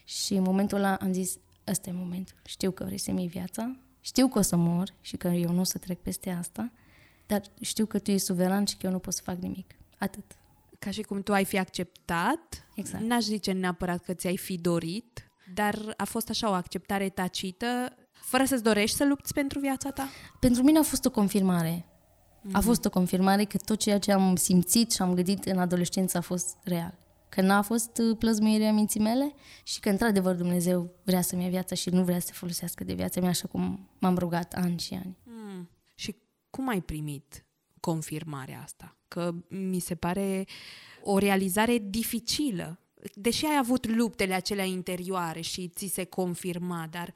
[0.04, 1.38] Și în momentul ăla am zis,
[1.68, 2.36] ăsta e momentul.
[2.46, 5.60] Știu că vrei să-mi iei viața, știu că o să mor și că eu nu
[5.60, 6.72] o să trec peste asta,
[7.26, 9.76] dar știu că tu ești suveran și că eu nu pot să fac nimic.
[9.98, 10.24] Atât.
[10.80, 13.04] Ca și cum tu ai fi acceptat, exact.
[13.04, 18.46] n-aș zice neapărat că ți-ai fi dorit, dar a fost așa o acceptare tacită, fără
[18.46, 20.10] să-ți dorești să lupți pentru viața ta?
[20.40, 21.86] Pentru mine a fost o confirmare.
[22.48, 22.52] Mm-hmm.
[22.52, 26.18] A fost o confirmare că tot ceea ce am simțit și am gândit în adolescență
[26.18, 26.98] a fost real.
[27.30, 29.34] Că n-a fost uh, plăzmuirea minții mele
[29.64, 33.20] și că, într-adevăr, Dumnezeu vrea să-mi ia viața și nu vrea să folosească de viața
[33.20, 35.18] mea așa cum m-am rugat ani și ani.
[35.24, 35.70] Mm.
[35.96, 36.16] Și
[36.50, 37.46] cum ai primit
[37.80, 38.98] confirmarea asta?
[39.08, 40.46] Că mi se pare
[41.04, 42.80] o realizare dificilă.
[43.14, 47.14] Deși ai avut luptele acelea interioare și ți se confirma, dar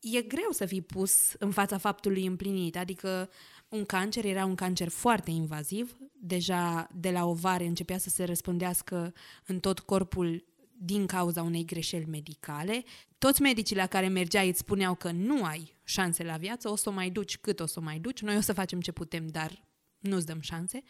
[0.00, 2.76] e greu să fii pus în fața faptului împlinit.
[2.76, 3.30] Adică
[3.74, 9.12] un cancer era un cancer foarte invaziv, deja de la ovare începea să se răspândească
[9.46, 10.44] în tot corpul
[10.78, 12.82] din cauza unei greșeli medicale.
[13.18, 16.88] Toți medicii la care mergeai îți spuneau că nu ai șanse la viață, o să
[16.88, 19.26] o mai duci cât o să o mai duci, noi o să facem ce putem,
[19.26, 19.64] dar
[19.98, 20.82] nu-ți dăm șanse.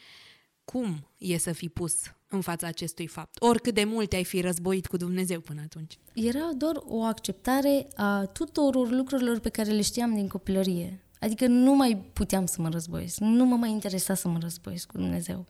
[0.65, 1.95] Cum e să fii pus
[2.29, 3.43] în fața acestui fapt?
[3.43, 5.99] Oricât de mult ai fi războit cu Dumnezeu până atunci.
[6.15, 11.04] Era doar o acceptare a tuturor lucrurilor pe care le știam din copilărie.
[11.25, 14.97] Adică nu mai puteam să mă războiesc, nu mă mai interesa să mă războiesc cu
[14.97, 15.47] Dumnezeu.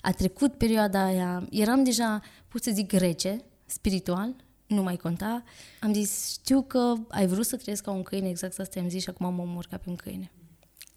[0.00, 4.34] A trecut perioada aia, eram deja, pot să zic, rece, spiritual,
[4.66, 5.42] nu mai conta.
[5.80, 9.02] Am zis, știu că ai vrut să trăiesc ca un câine, exact asta am zis
[9.02, 10.30] și acum mă omor ca pe un câine.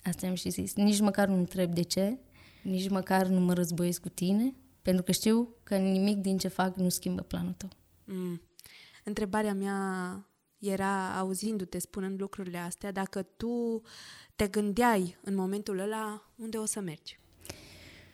[0.04, 0.76] Asta am și zis.
[0.76, 2.18] Nici măcar nu întreb de ce,
[2.64, 6.76] nici măcar nu mă războiesc cu tine, pentru că știu că nimic din ce fac
[6.76, 7.70] nu schimbă planul tău.
[8.04, 8.42] Mm.
[9.04, 9.76] Întrebarea mea
[10.62, 13.82] era, auzindu-te spunând lucrurile astea, dacă tu
[14.36, 17.20] te gândeai în momentul ăla unde o să mergi.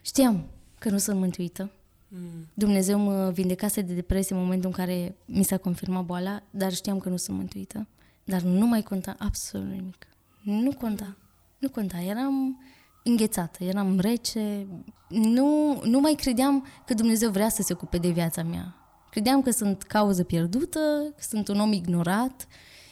[0.01, 0.47] Știam
[0.79, 1.71] că nu sunt mântuită.
[2.07, 2.47] Mm.
[2.53, 6.99] Dumnezeu mă vindecase de depresie în momentul în care mi s-a confirmat boala, dar știam
[6.99, 7.87] că nu sunt mântuită.
[8.23, 10.07] Dar nu mai conta absolut nimic.
[10.41, 11.17] Nu conta.
[11.57, 11.99] Nu conta.
[11.99, 12.61] Eram
[13.03, 14.67] înghețată, eram rece.
[15.09, 18.75] Nu, nu mai credeam că Dumnezeu vrea să se ocupe de viața mea.
[19.17, 22.47] Credeam că sunt cauză pierdută, că sunt un om ignorat.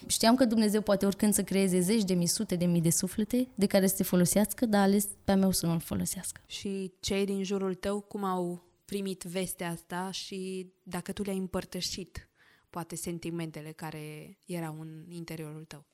[0.08, 3.48] Știam că Dumnezeu poate oricând să creeze zeci de mii, sute de mii de suflete
[3.56, 6.42] de care să se folosească, dar ales pe a meu să nu-l folosească.
[6.48, 12.30] Și cei din jurul tău cum au primit vestea asta și dacă tu le-ai împărtășit
[12.70, 15.86] poate sentimentele care erau în interiorul tău?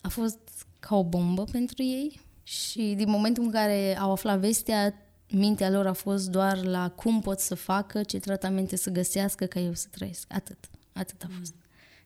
[0.00, 4.94] A fost ca o bombă pentru ei și din momentul în care au aflat vestea,
[5.30, 9.60] mintea lor a fost doar la cum pot să facă, ce tratamente să găsească ca
[9.60, 10.26] eu să trăiesc.
[10.32, 10.70] Atât.
[10.92, 11.36] Atât a mm.
[11.38, 11.52] fost.
[11.54, 11.60] Mm.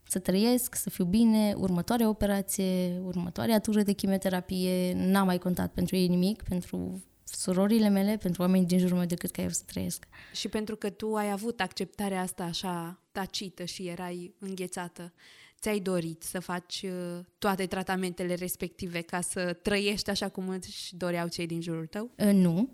[0.08, 5.96] Să trăiesc, să fiu bine, următoarea operație, următoarea tură de chimioterapie, n-a mai contat pentru
[5.96, 10.06] ei nimic, pentru surorile mele, pentru oamenii din jurul meu, decât ca eu să trăiesc.
[10.32, 15.12] Și pentru că tu ai avut acceptarea asta așa tacită și erai înghețată,
[15.60, 21.28] ți-ai dorit să faci uh, toate tratamentele respective ca să trăiești așa cum îți doreau
[21.28, 22.10] cei din jurul tău?
[22.18, 22.68] Uh, nu,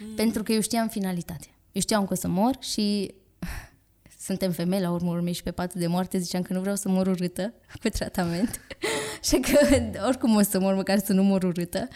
[0.00, 0.14] mm.
[0.14, 1.50] pentru că eu știam finalitatea.
[1.72, 3.14] Eu știam că o să mor și
[4.26, 6.88] suntem femei la urmă urmei și pe pat de moarte ziceam că nu vreau să
[6.88, 8.60] mor urâtă cu tratament
[9.28, 9.58] și că
[10.06, 11.88] oricum o să mor, măcar să nu mor urâtă.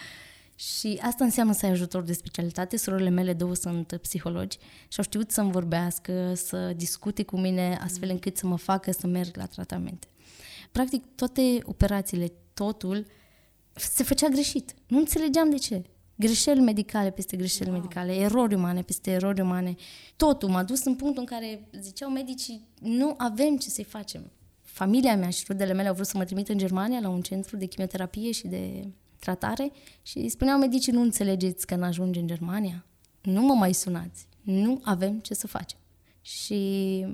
[0.54, 2.76] Și asta înseamnă să ai ajutor de specialitate.
[2.76, 8.08] Surorile mele două sunt psihologi și au știut să-mi vorbească, să discute cu mine astfel
[8.08, 8.14] mm.
[8.14, 10.06] încât să mă facă să merg la tratamente.
[10.72, 13.06] Practic, toate operațiile, totul,
[13.72, 14.74] se făcea greșit.
[14.86, 15.82] Nu înțelegeam de ce.
[16.20, 17.78] Greșeli medicale peste greșeli wow.
[17.78, 19.74] medicale, erori umane peste erori umane.
[20.16, 24.30] Totul m-a dus în punctul în care ziceau medicii, nu avem ce să-i facem.
[24.62, 27.56] Familia mea și rudele mele au vrut să mă trimit în Germania la un centru
[27.56, 32.84] de chimioterapie și de tratare și spuneau medicii, nu înțelegeți că n-ajunge în Germania?
[33.22, 34.28] Nu mă mai sunați.
[34.40, 35.78] Nu avem ce să facem.
[36.20, 37.06] Și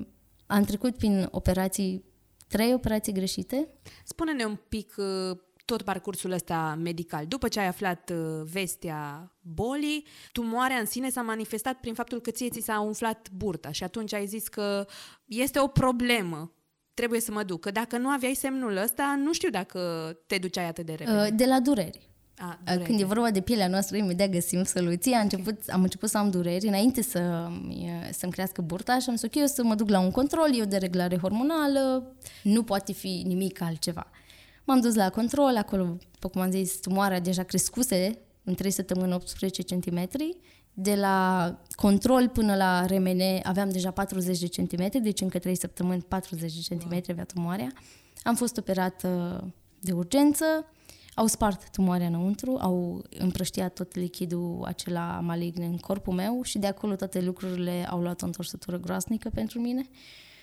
[0.45, 2.03] am trecut prin operații,
[2.47, 3.67] trei operații greșite.
[4.03, 5.37] Spune-ne un pic uh,
[5.67, 7.25] tot parcursul ăsta medical.
[7.25, 12.31] După ce ai aflat uh, vestea bolii, tumoarea în sine s-a manifestat prin faptul că
[12.31, 14.87] ție ți s-a umflat burta și atunci ai zis că
[15.25, 16.51] este o problemă
[16.93, 17.59] trebuie să mă duc.
[17.61, 19.79] Că dacă nu aveai semnul ăsta, nu știu dacă
[20.27, 21.17] te duceai atât de repede.
[21.17, 22.09] Uh, de la dureri.
[22.37, 22.83] A, dureri.
[22.83, 25.13] Când e vorba de pielea noastră, imediat găsim soluții.
[25.13, 27.49] Am început, am început să am dureri înainte să,
[28.11, 30.65] să-mi crească burta și am zis, ok, eu să mă duc la un control, eu
[30.65, 34.11] de reglare hormonală, nu poate fi nimic altceva.
[34.67, 39.13] M-am dus la control, acolo, după cum am zis, tumoarea deja crescuse în 3 săptămâni
[39.13, 40.09] 18 cm.
[40.73, 46.01] De la control până la remene aveam deja 40 de centimetri, deci încă 3 săptămâni
[46.01, 47.71] 40 de centimetri avea tumoarea.
[48.23, 49.43] Am fost operată
[49.79, 50.45] de urgență,
[51.15, 56.67] au spart tumoarea înăuntru, au împrăștiat tot lichidul acela malign în corpul meu și de
[56.67, 59.89] acolo toate lucrurile au luat o întorsătură groasnică pentru mine.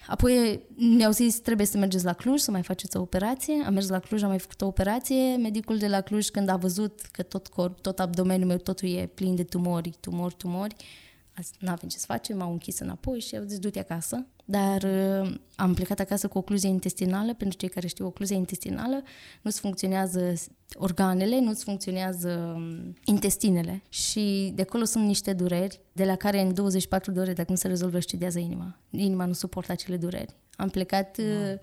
[0.07, 3.63] Apoi ne-au zis, trebuie să mergeți la Cluj să mai faceți o operație.
[3.65, 5.35] Am mers la Cluj, am mai făcut o operație.
[5.35, 9.11] Medicul de la Cluj, când a văzut că tot corp, tot abdomenul meu, totul e
[9.13, 10.75] plin de tumori, tumori, tumori,
[11.59, 14.25] nu avem ce să facem, m-au închis înapoi și au zis, du-te acasă.
[14.45, 19.03] Dar uh, am plecat acasă cu ocluzie intestinală, pentru cei care știu ocluzia intestinală,
[19.41, 20.33] nu-ți funcționează
[20.73, 26.53] organele, nu-ți funcționează um, intestinele și de acolo sunt niște dureri de la care în
[26.53, 28.79] 24 de ore, dacă nu se rezolvă, cedează inima.
[28.89, 30.35] Inima nu suportă acele dureri.
[30.55, 31.59] Am plecat uh, wow.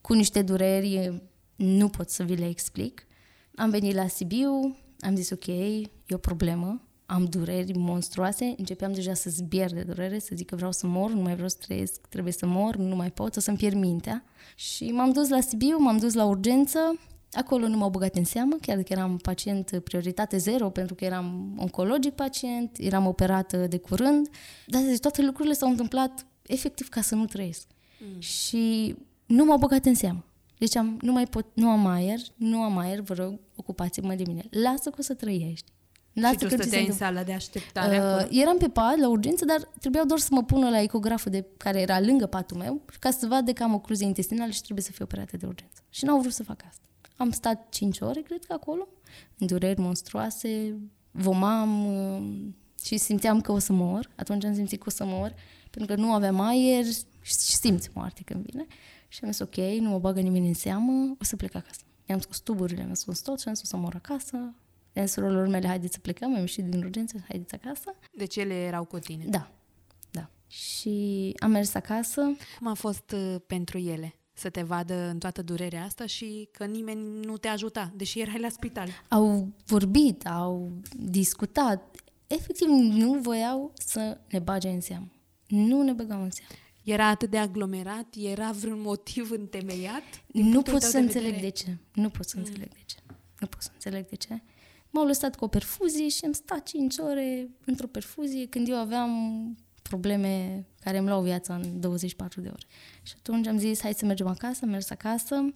[0.00, 1.22] cu niște dureri,
[1.56, 3.06] nu pot să vi le explic.
[3.54, 9.14] Am venit la Sibiu, am zis ok, e o problemă, am dureri monstruoase, începeam deja
[9.14, 12.06] să zbier de durere, să zic că vreau să mor, nu mai vreau să trăiesc,
[12.06, 14.24] trebuie să mor, nu mai pot, o să-mi pierd mintea.
[14.54, 16.98] Și m-am dus la Sibiu, m-am dus la urgență,
[17.32, 21.54] acolo nu m-au băgat în seamă, chiar dacă eram pacient prioritate zero, pentru că eram
[21.58, 24.28] oncologic pacient, eram operată de curând,
[24.66, 27.66] dar toate lucrurile s-au întâmplat efectiv ca să nu trăiesc.
[27.98, 28.20] mm.
[28.20, 28.96] și
[29.26, 30.24] nu m-au băgat în seamă.
[30.58, 34.24] Deci am, nu mai pot, nu am aer, nu am aer, vă rog, ocupați-mă de
[34.26, 34.42] mine.
[34.50, 35.72] Lasă că o să trăiești.
[36.12, 38.28] Lasă și tu că stăteai în sală de așteptare uh, acolo?
[38.30, 41.80] Eram pe pat, la urgență, dar trebuia doar să mă pună la ecograful de, care
[41.80, 45.04] era lângă patul meu ca să vadă că am ocluzie intestinală și trebuie să fiu
[45.04, 45.82] operată de urgență.
[45.90, 46.84] Și n-au vrut să fac asta.
[47.16, 48.88] Am stat 5 ore, cred că acolo,
[49.38, 50.74] în dureri monstruoase,
[51.10, 52.52] vomam uh,
[52.84, 54.10] și simțeam că o să mor.
[54.16, 55.34] Atunci am simțit că o să mor,
[55.70, 56.84] pentru că nu aveam aer
[57.20, 58.66] și simți moarte când vine.
[59.08, 61.80] Și am zis, ok, nu mă bagă nimeni în seamă, o să plec acasă.
[62.06, 64.54] I-am scos tuburile, mi-am spus tot și am spus să mor acasă.
[64.92, 67.94] Le-am surorilor mele, haideți să plecăm, am ieșit din urgență, haideți acasă.
[68.12, 69.24] Deci ele erau cu tine?
[69.28, 69.50] Da,
[70.10, 70.30] da.
[70.46, 72.20] Și am mers acasă.
[72.58, 74.14] Cum a fost uh, pentru ele?
[74.40, 78.40] să te vadă în toată durerea asta și că nimeni nu te ajuta, deși erai
[78.40, 78.88] la spital.
[79.08, 81.96] Au vorbit, au discutat.
[82.26, 85.08] Efectiv, nu voiau să ne bage în seamă.
[85.46, 86.52] Nu ne băgau în seamă.
[86.82, 88.14] Era atât de aglomerat?
[88.14, 90.02] Era vreun motiv întemeiat?
[90.26, 91.46] Nu pot să de înțeleg vedere?
[91.46, 91.76] de ce.
[91.94, 92.44] Nu pot să mm.
[92.44, 92.96] înțeleg de ce.
[93.38, 94.42] Nu pot să înțeleg de ce.
[94.90, 99.10] M-au lăsat cu o perfuzie și am stat 5 ore într-o perfuzie când eu aveam
[99.82, 102.66] probleme care îmi luau viața în 24 de ore.
[103.02, 105.54] Și atunci am zis, hai să mergem acasă, am mers acasă.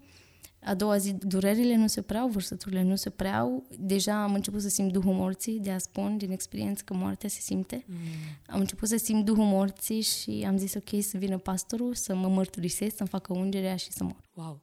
[0.65, 3.67] A doua zi, durerile nu se preau, vărsăturile nu se preau.
[3.79, 7.41] Deja am început să simt duhul morții, de a spun din experiență că moartea se
[7.41, 7.85] simte.
[7.87, 7.97] Mm.
[8.47, 12.29] Am început să simt duhul morții și am zis, ok, să vină pastorul, să mă
[12.29, 14.31] mărturisesc, să-mi facă ungerea și să mor.
[14.35, 14.63] Wow!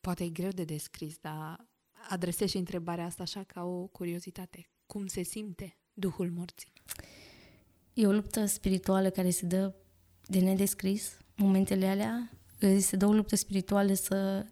[0.00, 1.71] Poate e greu de descris, dar
[2.08, 4.68] adresez și întrebarea asta așa ca o curiozitate.
[4.86, 6.72] Cum se simte duhul morții?
[7.94, 9.74] E o luptă spirituală care se dă
[10.26, 12.30] de nedescris momentele alea.
[12.78, 14.46] Se dă o luptă spirituală să,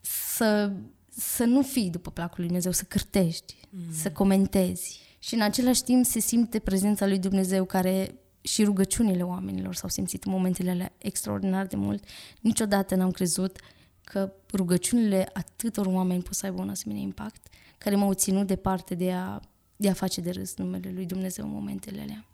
[0.00, 0.72] să,
[1.08, 3.92] să nu fii după placul lui Dumnezeu, să cârtești, mm.
[3.92, 5.00] să comentezi.
[5.18, 10.24] Și în același timp se simte prezența lui Dumnezeu care și rugăciunile oamenilor s-au simțit
[10.24, 12.04] în momentele alea extraordinar de mult.
[12.40, 13.58] Niciodată n-am crezut
[14.04, 17.48] că rugăciunile atâtor oameni pot să aibă un asemenea impact,
[17.78, 19.40] care m-au ținut departe de a,
[19.76, 22.26] de a face de râs numele lui Dumnezeu în momentele alea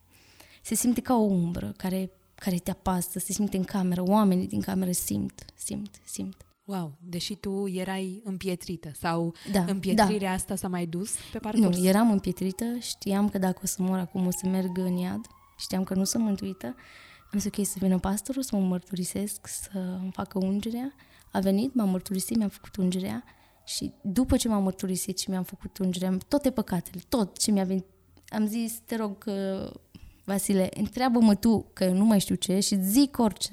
[0.68, 4.60] se simte ca o umbră care, care te apasă, se simte în cameră, oamenii din
[4.60, 6.42] cameră simt, simt, simt.
[6.64, 10.34] Wow, deși tu erai împietrită sau da, împietrirea da.
[10.34, 11.76] asta s-a mai dus pe parcurs?
[11.76, 15.26] Nu, eram împietrită, știam că dacă o să mor acum o să merg în iad,
[15.58, 16.74] știam că nu sunt mântuită.
[17.32, 20.94] Am zis ok să vină pastorul, să mă mărturisesc, să îmi facă ungerea.
[21.32, 23.24] A venit, m-a mărturisit, mi-a făcut ungerea
[23.64, 27.84] și după ce m-am mărturisit și mi-am făcut ungerea, toate păcatele, tot ce mi-a venit,
[28.28, 29.70] am zis, te rog, că
[30.28, 33.50] Vasile, întreabă-mă tu, că eu nu mai știu ce, și zic orice.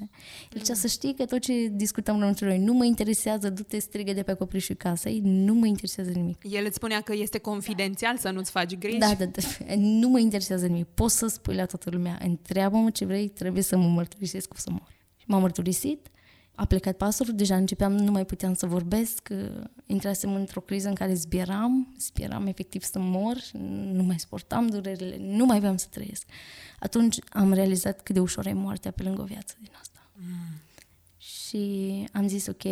[0.52, 4.12] El zicea să știi că tot ce discutăm între noi nu mă interesează, du-te strigă
[4.12, 6.42] de pe acoperișul casei, nu mă interesează nimic.
[6.42, 8.98] El îți spunea că este confidențial, să nu-ți faci griji?
[8.98, 9.42] Da, da, da,
[10.00, 10.86] nu mă interesează nimic.
[10.86, 14.70] Poți să spui la toată lumea, întreabă-mă ce vrei, trebuie să mă mărturisesc o să
[14.70, 14.88] mor.
[15.26, 16.10] M-am mărturisit,
[16.56, 19.28] a plecat pastorul, deja începeam, nu mai puteam să vorbesc,
[19.86, 23.36] intrasem într-o criză în care zbieram, zbieram efectiv să mor,
[23.92, 26.26] nu mai sportam durerile, nu mai aveam să trăiesc.
[26.78, 30.10] Atunci am realizat cât de ușor e moartea pe lângă o viață din asta.
[30.12, 30.60] Mm.
[31.18, 32.64] Și am zis, ok,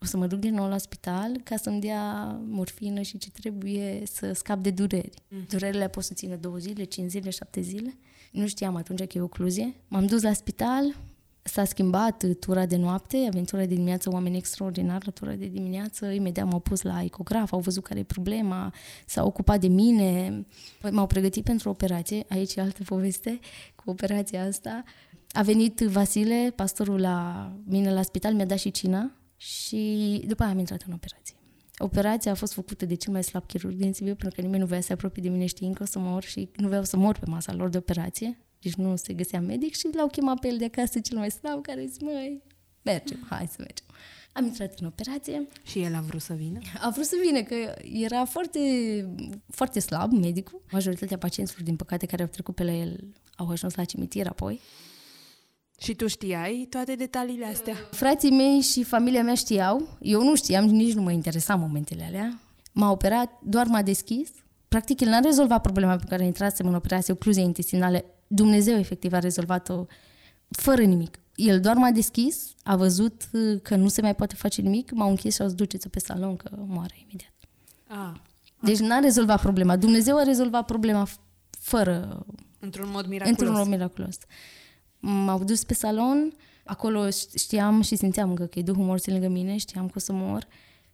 [0.00, 4.02] o să mă duc din nou la spital ca să-mi dea morfină și ce trebuie
[4.04, 5.10] să scap de dureri.
[5.28, 5.44] Mm.
[5.48, 7.96] Durerile pot să țină două zile, cinci zile, șapte zile.
[8.32, 9.74] Nu știam atunci că e ocluzie.
[9.88, 10.94] M-am dus la spital,
[11.46, 16.46] S-a schimbat tura de noapte, aventura de dimineață, oameni extraordinari la tura de dimineață, imediat
[16.46, 18.74] m-au pus la ecograf, au văzut care e problema,
[19.06, 20.46] s-au ocupat de mine,
[20.90, 23.38] m-au pregătit pentru operație, aici e altă poveste
[23.74, 24.82] cu operația asta.
[25.30, 30.52] A venit Vasile, pastorul la mine la spital, mi-a dat și cina și după aia
[30.52, 31.36] am intrat în operație.
[31.78, 34.66] Operația a fost făcută de cel mai slab chirurg din Sibiu, pentru că nimeni nu
[34.66, 36.96] vrea să se apropie de mine știind că o să mor și nu vreau să
[36.96, 40.48] mor pe masa lor de operație deci nu se găsea medic și l-au chemat pe
[40.48, 42.42] el de acasă cel mai slab, care zice, măi,
[42.82, 43.86] mergem, hai să mergem.
[44.32, 45.48] Am intrat în operație.
[45.62, 46.58] Și el a vrut să vină?
[46.80, 47.54] A vrut să vină, că
[47.92, 48.60] era foarte,
[49.48, 50.62] foarte slab medicul.
[50.70, 54.60] Majoritatea pacienților, din păcate, care au trecut pe la el, au ajuns la cimitir apoi.
[55.78, 57.74] Și tu știai toate detaliile astea?
[57.90, 59.98] Frații mei și familia mea știau.
[60.00, 62.40] Eu nu știam, nici nu mă interesa momentele alea.
[62.72, 64.30] M-a operat, doar m-a deschis.
[64.68, 68.04] Practic, el n-a rezolvat problema pe care intrasem în operație, ocluzie intestinale
[68.34, 69.86] Dumnezeu efectiv a rezolvat-o
[70.48, 71.18] fără nimic.
[71.34, 75.06] El doar m-a deschis, a văzut uh, că nu se mai poate face nimic, m-a
[75.06, 77.32] închis și a zis duceți pe salon că moare imediat.
[77.86, 78.20] Ah.
[78.60, 79.76] Deci n-a rezolvat problema.
[79.76, 81.08] Dumnezeu a rezolvat problema
[81.50, 82.26] fără...
[82.58, 83.38] Într-un mod miraculos.
[83.38, 84.18] Într-un mod miraculos.
[84.98, 86.32] M-au dus pe salon,
[86.64, 90.12] acolo știam și simțeam încă că e Duhul morții lângă mine, știam că o să
[90.12, 90.46] mor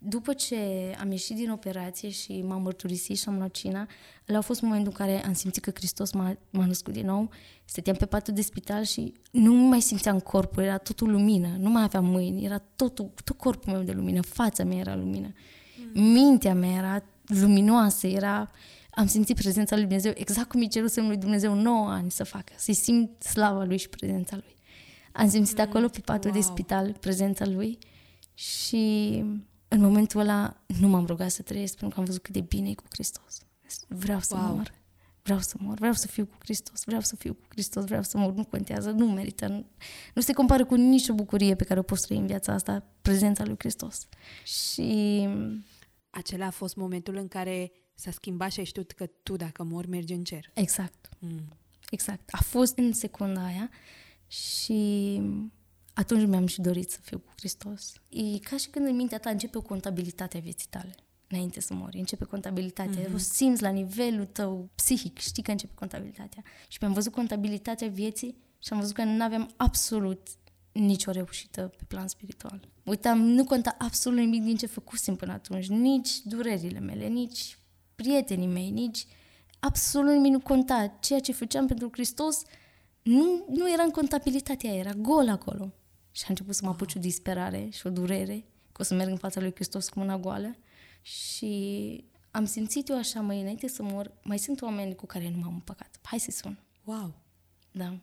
[0.03, 0.57] După ce
[1.01, 3.88] am ieșit din operație și m-am mărturisit și am luat cina,
[4.28, 7.30] ăla a fost momentul în care am simțit că Hristos m-a, m-a născut din nou.
[7.64, 11.82] Stăteam pe patul de spital și nu mai simțeam corpul, era totul lumină, nu mai
[11.82, 15.32] aveam mâini, era totul, tot corpul meu de lumină, fața mea era lumină.
[15.92, 18.51] Mintea mea era luminoasă, era...
[18.90, 22.53] Am simțit prezența lui Dumnezeu exact cum îi cerusem lui Dumnezeu 9 ani să facă,
[22.57, 24.57] să-i simt slava lui și prezența lui.
[25.12, 26.38] Am simțit acolo pe patul wow.
[26.38, 27.78] de spital prezența lui
[28.34, 29.24] și
[29.72, 32.70] în momentul ăla nu m-am rugat să trăiesc pentru că am văzut cât de bine
[32.70, 33.40] e cu Hristos.
[33.88, 34.54] Vreau să wow.
[34.54, 34.74] mor.
[35.22, 38.18] Vreau să mor, vreau să fiu cu Hristos, vreau să fiu cu Hristos, vreau să
[38.18, 39.66] mor, nu contează, nu merită, nu,
[40.14, 43.44] nu se compară cu nicio bucurie pe care o poți trăi în viața asta, prezența
[43.44, 44.06] lui Hristos.
[44.44, 45.28] Și...
[46.10, 49.86] Acela a fost momentul în care s-a schimbat și ai știut că tu, dacă mor,
[49.86, 50.50] mergi în cer.
[50.54, 51.08] Exact.
[51.18, 51.48] Mm.
[51.90, 52.28] Exact.
[52.30, 53.70] A fost în secunda aia
[54.26, 55.20] și
[56.01, 57.92] atunci mi-am și dorit să fiu cu Hristos.
[58.09, 60.94] E ca și când în mintea ta începe o contabilitate a vieții tale
[61.30, 61.98] înainte să mori.
[61.98, 63.03] Începe contabilitatea.
[63.03, 63.14] Mm-hmm.
[63.14, 65.18] O simți la nivelul tău psihic.
[65.18, 66.42] Știi că începe contabilitatea.
[66.68, 70.28] Și mi-am văzut contabilitatea vieții și am văzut că nu aveam absolut
[70.72, 72.68] nicio reușită pe plan spiritual.
[72.84, 75.66] Uitam, nu conta absolut nimic din ce făcusem până atunci.
[75.66, 77.59] Nici durerile mele, nici
[77.94, 79.07] prietenii mei, nici
[79.61, 80.96] absolut nimic nu conta.
[81.01, 82.42] Ceea ce făceam pentru Hristos
[83.03, 85.72] nu, nu era în contabilitatea aia, era gol acolo.
[86.12, 89.11] Și a început să mă apuci o disperare și o durere, că o să merg
[89.11, 90.56] în fața lui Hristos cu mâna goală.
[91.02, 95.38] Și am simțit eu așa, mai înainte să mor, mai sunt oameni cu care nu
[95.38, 95.98] m-am împăcat.
[96.02, 96.58] Hai să sun.
[96.84, 97.14] Wow!
[97.72, 97.84] Da.
[97.84, 98.00] Am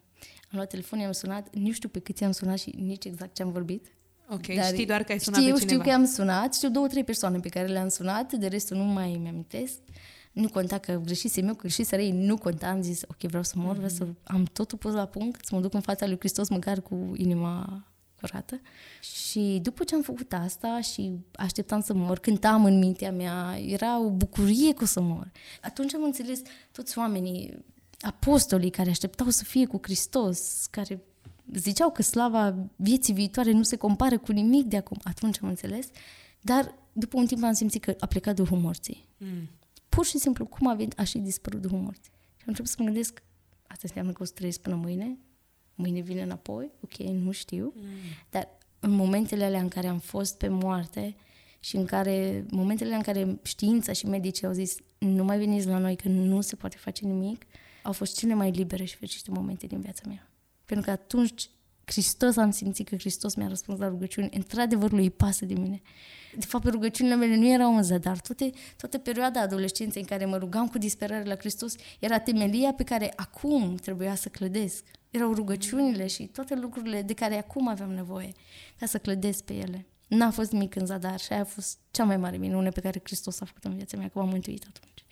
[0.52, 3.52] luat telefonul, i-am sunat, nu știu pe cât i-am sunat și nici exact ce am
[3.52, 3.92] vorbit.
[4.30, 5.82] Ok, dar știi doar că ai sunat știu, pe cineva.
[5.82, 8.84] Știu că am sunat, știu două, trei persoane pe care le-am sunat, de restul nu
[8.84, 9.74] mai mi-amintesc.
[10.32, 13.54] Nu conta că greșise eu, că greșise ei, nu conta, am zis, ok, vreau să
[13.58, 13.78] mor, mm-hmm.
[13.78, 16.82] vreau să am totul pus la punct, să mă duc în fața lui Hristos măcar
[16.82, 17.84] cu inima
[18.20, 18.62] curată.
[19.02, 24.00] Și după ce am făcut asta și așteptam să mor, cântam în mintea mea, era
[24.00, 25.32] o bucurie că o să mor.
[25.62, 26.42] Atunci am înțeles
[26.72, 27.66] toți oamenii,
[28.00, 31.02] apostolii care așteptau să fie cu Hristos, care
[31.54, 34.98] ziceau că slava vieții viitoare nu se compară cu nimic de acum.
[35.04, 35.88] Atunci am înțeles.
[36.42, 39.08] Dar după un timp am simțit că a plecat Duhul morții.
[39.18, 39.50] Mm.
[39.90, 42.12] Pur și simplu, cum a venit, a și dispărut Duhul morții.
[42.38, 43.24] Și am început să mă gândesc,
[43.68, 45.18] asta înseamnă că o să trăiesc până mâine,
[45.78, 47.84] mâine vine înapoi, ok, nu știu, mm.
[48.30, 48.50] dar
[48.80, 51.16] în momentele alea în care am fost pe moarte
[51.60, 55.78] și în care, momentele în care știința și medicii au zis nu mai veniți la
[55.78, 57.46] noi că nu se poate face nimic,
[57.84, 60.32] au fost cele mai libere și fericite momente din viața mea.
[60.66, 61.50] Pentru că atunci
[61.92, 64.30] Hristos am simțit că Hristos mi-a răspuns la rugăciuni.
[64.34, 65.82] Într-adevăr, lui îi pasă de mine.
[66.38, 68.20] De fapt, rugăciunile mele nu erau în zadar.
[68.20, 72.84] Toate, toată perioada adolescenței în care mă rugam cu disperare la Hristos era temelia pe
[72.84, 74.84] care acum trebuia să clădesc.
[75.10, 78.32] Erau rugăciunile și toate lucrurile de care acum aveam nevoie
[78.80, 79.86] ca să clădesc pe ele.
[80.08, 83.02] N-a fost nimic în zadar și aia a fost cea mai mare minune pe care
[83.04, 85.06] Hristos a făcut în viața mea, că m-a mântuit atunci.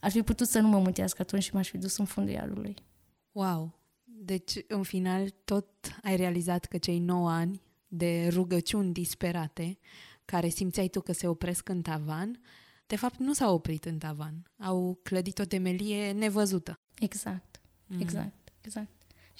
[0.00, 2.74] Ar fi putut să nu mă mântuiască atunci și m-aș fi dus în fundul iarului.
[3.32, 3.81] Wow!
[4.24, 5.66] Deci, în final, tot
[6.02, 9.78] ai realizat că cei 9 ani de rugăciuni disperate,
[10.24, 12.40] care simțeai tu că se opresc în tavan,
[12.86, 14.50] de fapt nu s-au oprit în tavan.
[14.58, 16.74] Au clădit o temelie nevăzută.
[16.98, 18.00] Exact, mm.
[18.00, 18.90] exact, exact.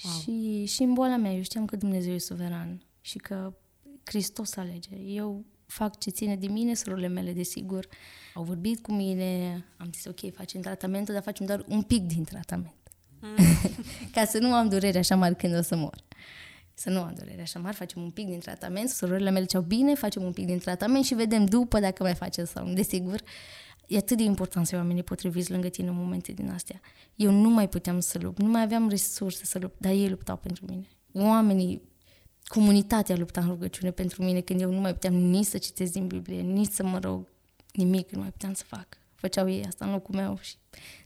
[0.04, 0.12] Wow.
[0.20, 3.54] Și, și în boala mea eu știam că Dumnezeu e suveran și că
[4.04, 4.96] Hristos alege.
[4.96, 7.86] Eu fac ce ține de mine, surorile mele, desigur,
[8.34, 12.24] au vorbit cu mine, am zis, ok, facem tratamentul, dar facem doar un pic din
[12.24, 12.81] tratament.
[13.22, 13.36] Mm.
[14.14, 16.04] Ca să nu am durere așa mari când o să mor.
[16.74, 19.94] Să nu am durere așa mari, facem un pic din tratament, surorile mele ceau bine,
[19.94, 22.72] facem un pic din tratament și vedem după dacă mai face sau nu.
[22.72, 23.20] Desigur,
[23.86, 26.80] e atât de important să ai oamenii potriviți lângă tine în momente din astea.
[27.14, 30.36] Eu nu mai puteam să lupt, nu mai aveam resurse să lupt, dar ei luptau
[30.36, 30.88] pentru mine.
[31.12, 31.82] Oamenii,
[32.44, 36.06] comunitatea lupta în rugăciune pentru mine când eu nu mai puteam nici să citesc din
[36.06, 37.28] Biblie, nici să mă rog,
[37.72, 39.01] nimic nu mai puteam să fac.
[39.22, 40.54] Făceau ei asta în locul meu și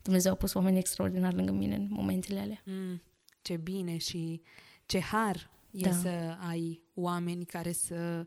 [0.02, 2.62] Dumnezeu a pus oameni extraordinari lângă mine în momentele alea.
[2.64, 3.02] Mm,
[3.42, 4.42] ce bine și
[4.86, 5.92] ce har e da.
[5.92, 8.26] să ai oameni care să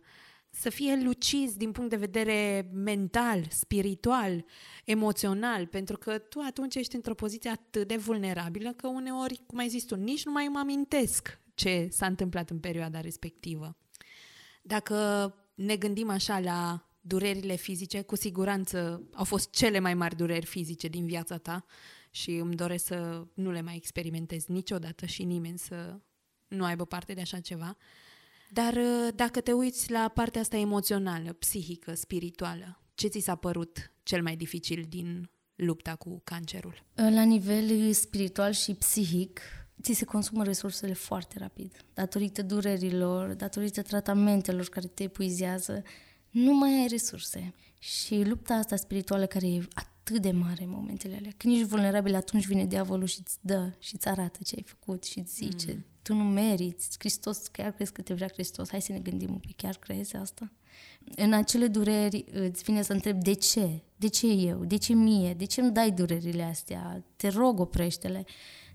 [0.49, 4.45] să fie lucizi din punct de vedere mental, spiritual,
[4.85, 9.69] emoțional, pentru că tu atunci ești într-o poziție atât de vulnerabilă că uneori, cum ai
[9.69, 13.77] zis tu, nici nu mai mă amintesc ce s-a întâmplat în perioada respectivă.
[14.61, 20.45] Dacă ne gândim așa la durerile fizice, cu siguranță au fost cele mai mari dureri
[20.45, 21.65] fizice din viața ta
[22.11, 25.99] și îmi doresc să nu le mai experimentez niciodată și nimeni să
[26.47, 27.77] nu aibă parte de așa ceva.
[28.49, 33.93] Dar uh, dacă te uiți la partea asta emoțională, psihică, spirituală, ce ți s-a părut
[34.03, 36.83] cel mai dificil din lupta cu cancerul?
[36.93, 39.41] La nivel spiritual și psihic,
[39.81, 41.85] ți se consumă resursele foarte rapid.
[41.93, 45.83] Datorită durerilor, datorită tratamentelor care te epuizează,
[46.29, 47.53] nu mai ai resurse.
[47.79, 51.31] Și lupta asta spirituală care e atât de mare în momentele alea.
[51.37, 55.03] Când ești vulnerabil, atunci vine diavolul și îți dă și îți arată ce ai făcut
[55.03, 55.85] și îți zice, mm.
[56.01, 59.37] tu nu meriți, Hristos, chiar crezi că te vrea Hristos, hai să ne gândim un
[59.37, 60.51] pic, chiar crezi asta?
[61.15, 63.81] În acele dureri îți vine să întreb de ce?
[63.95, 64.65] De ce eu?
[64.65, 65.33] De ce mie?
[65.33, 67.03] De ce îmi dai durerile astea?
[67.15, 68.25] Te rog, oprește-le.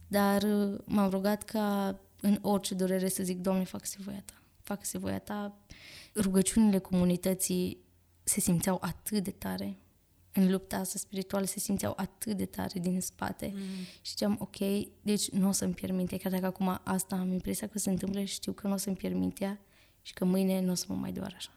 [0.09, 4.35] Dar uh, m-am rugat ca în orice durere să zic, Doamne, fac-se voia Ta.
[4.63, 5.59] Fac-se voia Ta.
[6.15, 7.79] Rugăciunile comunității
[8.25, 9.79] se simțeau atât de tare
[10.35, 13.61] în lupta asta spirituală se simțeau atât de tare din spate mm.
[14.03, 14.57] și ziceam, ok,
[15.03, 18.21] deci nu o să-mi pierd mintea, chiar dacă acum asta am impresia că se întâmplă
[18.21, 19.61] și știu că nu o să-mi pierd mintea
[20.03, 21.51] și că mâine nu o să mă mai doar așa.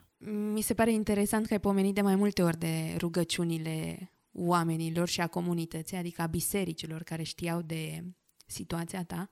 [0.53, 5.21] Mi se pare interesant că ai pomenit de mai multe ori de rugăciunile oamenilor și
[5.21, 8.03] a comunității, adică a bisericilor care știau de
[8.45, 9.29] situația ta.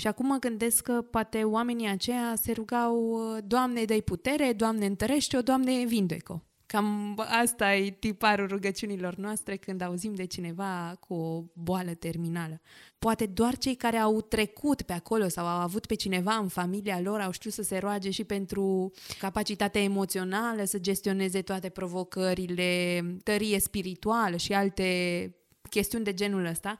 [0.00, 5.42] Și acum mă gândesc că poate oamenii aceia se rugau, Doamne, dai putere, Doamne, întărește-o,
[5.42, 11.94] Doamne, vindecă Cam asta e tiparul rugăciunilor noastre când auzim de cineva cu o boală
[11.94, 12.60] terminală.
[12.98, 17.00] Poate doar cei care au trecut pe acolo sau au avut pe cineva în familia
[17.00, 23.60] lor au știut să se roage și pentru capacitatea emoțională, să gestioneze toate provocările, tărie
[23.60, 25.34] spirituală și alte
[25.70, 26.78] chestiuni de genul ăsta.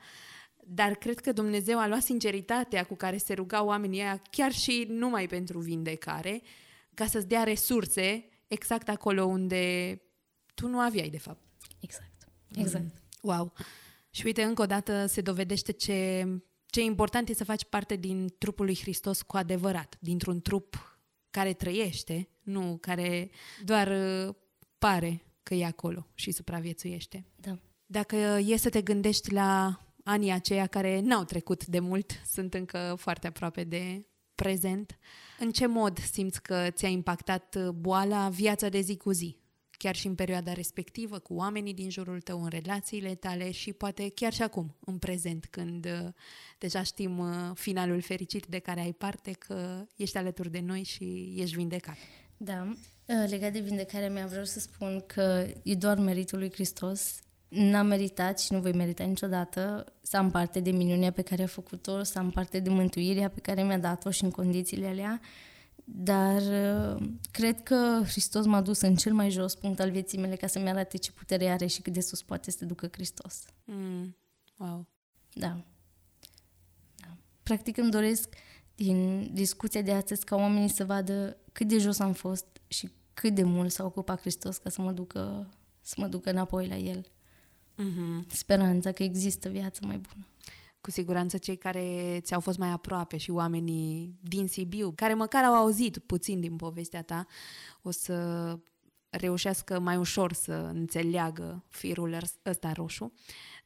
[0.72, 4.86] Dar cred că Dumnezeu a luat sinceritatea cu care se rugau oamenii aia, chiar și
[4.88, 6.42] numai pentru vindecare,
[6.94, 9.94] ca să-ți dea resurse exact acolo unde
[10.54, 11.42] tu nu aveai, de fapt.
[11.80, 12.28] Exact.
[12.54, 12.84] Exact.
[12.84, 12.92] Mm.
[13.22, 13.52] Wow.
[14.10, 16.26] Și uite, încă o dată se dovedește ce,
[16.66, 20.98] ce important e să faci parte din trupul lui Hristos cu adevărat, dintr-un trup
[21.30, 23.30] care trăiește, nu care
[23.64, 24.34] doar uh,
[24.78, 27.24] pare că e acolo și supraviețuiește.
[27.36, 27.58] Da.
[27.86, 29.80] Dacă e să te gândești la
[30.10, 34.98] anii aceia care n-au trecut de mult, sunt încă foarte aproape de prezent,
[35.38, 39.36] în ce mod simți că ți-a impactat uh, boala viața de zi cu zi?
[39.70, 44.10] Chiar și în perioada respectivă, cu oamenii din jurul tău, în relațiile tale și poate
[44.14, 46.08] chiar și acum, în prezent, când uh,
[46.58, 51.34] deja știm uh, finalul fericit de care ai parte, că ești alături de noi și
[51.36, 51.96] ești vindecat.
[52.36, 52.72] Da,
[53.26, 57.20] legat de vindecarea mea, vreau să spun că e doar meritul lui Hristos
[57.50, 61.46] n-am meritat și nu voi merita niciodată să am parte de minunea pe care a
[61.46, 65.20] făcut-o, să am parte de mântuirea pe care mi-a dat-o și în condițiile alea,
[65.84, 70.36] dar uh, cred că Hristos m-a dus în cel mai jos punct al vieții mele
[70.36, 73.44] ca să-mi arate ce putere are și cât de sus poate să te ducă Hristos.
[73.64, 74.16] Mm.
[74.56, 74.86] Wow.
[75.32, 75.64] Da.
[76.96, 77.16] da.
[77.42, 78.34] Practic îmi doresc
[78.74, 83.34] din discuția de astăzi ca oamenii să vadă cât de jos am fost și cât
[83.34, 85.48] de mult s-a ocupat Hristos ca să mă ducă,
[85.80, 87.06] să mă ducă înapoi la El
[87.82, 88.26] mm-hmm.
[88.26, 90.26] speranța că există viață mai bună.
[90.80, 95.54] Cu siguranță cei care ți-au fost mai aproape și oamenii din Sibiu, care măcar au
[95.54, 97.26] auzit puțin din povestea ta,
[97.82, 98.58] o să
[99.10, 102.16] reușească mai ușor să înțeleagă firul
[102.46, 103.12] ăsta roșu,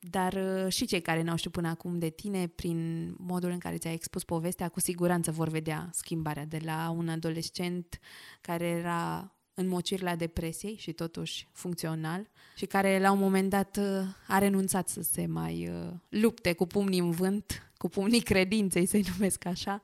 [0.01, 3.77] dar uh, și cei care n-au știut până acum de tine, prin modul în care
[3.77, 7.99] ți-ai expus povestea, cu siguranță vor vedea schimbarea de la un adolescent
[8.41, 14.39] care era înmocirile depresiei și totuși funcțional și care la un moment dat uh, a
[14.39, 19.45] renunțat să se mai uh, lupte cu pumnii în vânt, cu pumnii credinței, să-i numesc
[19.45, 19.81] așa,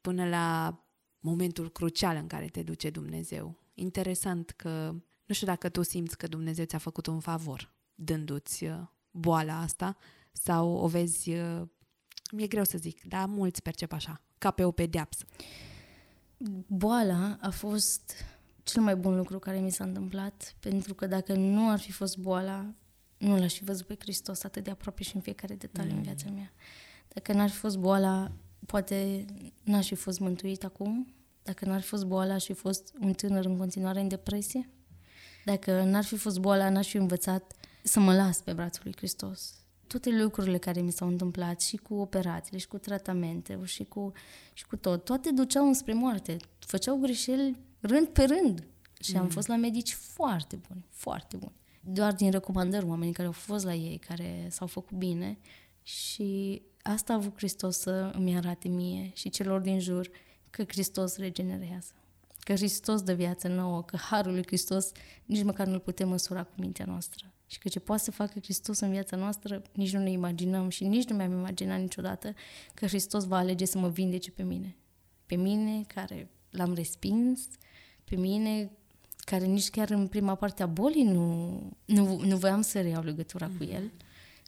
[0.00, 0.78] până la
[1.20, 3.58] momentul crucial în care te duce Dumnezeu.
[3.74, 4.94] Interesant că,
[5.24, 9.96] nu știu dacă tu simți că Dumnezeu ți-a făcut un favor dându-ți uh, boala asta
[10.32, 11.30] sau o vezi,
[12.32, 15.24] mi-e greu să zic, dar mulți percep așa, ca pe o pedeapsă.
[16.66, 18.12] Boala a fost
[18.64, 22.18] cel mai bun lucru care mi s-a întâmplat, pentru că dacă nu ar fi fost
[22.18, 22.74] boala,
[23.18, 25.96] nu l-aș fi văzut pe Hristos atât de aproape și în fiecare detaliu mm.
[25.96, 26.52] în viața mea.
[27.08, 28.32] Dacă n-ar fi fost boala,
[28.66, 29.24] poate
[29.62, 31.14] n-aș fi fost mântuit acum.
[31.42, 34.68] Dacă n-ar fi fost boala, aș fi fost un tânăr în continuare în depresie.
[35.44, 37.52] Dacă n-ar fi fost boala, n-aș fi învățat
[37.82, 39.54] să mă las pe brațul lui Hristos.
[39.86, 44.12] Toate lucrurile care mi s-au întâmplat, și cu operațiile, și cu tratamente, și cu,
[44.52, 46.36] și cu tot, toate duceau înspre moarte.
[46.58, 47.56] Făceau greșeli
[47.86, 48.66] rând pe rând.
[49.00, 49.20] Și mm.
[49.20, 51.54] am fost la medici foarte buni, foarte buni.
[51.80, 55.38] Doar din recomandări, oamenii care au fost la ei, care s-au făcut bine.
[55.82, 60.10] Și asta a avut Hristos să îmi arate mie și celor din jur
[60.50, 61.92] că Hristos regenerează.
[62.38, 64.90] Că Hristos dă viață nouă, că Harul lui Hristos
[65.24, 67.32] nici măcar nu-l putem măsura cu mintea noastră.
[67.46, 70.84] Și că ce poate să facă Hristos în viața noastră, nici nu ne imaginăm și
[70.84, 72.34] nici nu mi-am imaginat niciodată
[72.74, 74.76] că Hristos va alege să mă vindece pe mine.
[75.26, 77.40] Pe mine, care l-am respins,
[78.04, 78.70] pe mine,
[79.24, 83.46] care nici chiar în prima parte a bolii nu, nu, nu voiam să reiau legătura
[83.46, 83.56] mm.
[83.56, 83.92] cu el.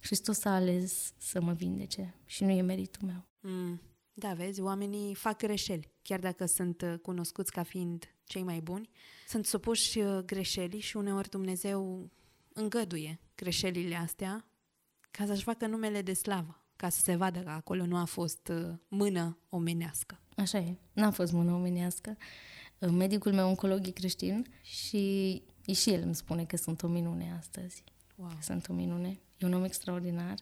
[0.00, 3.26] Hristos a ales să mă vindece și nu e meritul meu.
[3.40, 3.80] Mm.
[4.18, 8.88] Da, vezi, oamenii fac greșeli, chiar dacă sunt uh, cunoscuți ca fiind cei mai buni,
[9.28, 12.10] sunt supuși uh, greșelii și uneori Dumnezeu
[12.52, 14.46] îngăduie greșelile astea
[15.10, 18.48] ca să-și facă numele de slavă, ca să se vadă că acolo nu a fost
[18.48, 20.20] uh, mână omenească.
[20.36, 22.16] Așa e, n-a fost mână omenească.
[22.78, 25.42] Uh, medicul meu oncolog e creștin și,
[25.74, 27.84] și el îmi spune că sunt o minune astăzi.
[28.16, 28.30] Wow.
[28.40, 29.20] Sunt o minune.
[29.36, 30.38] E un om extraordinar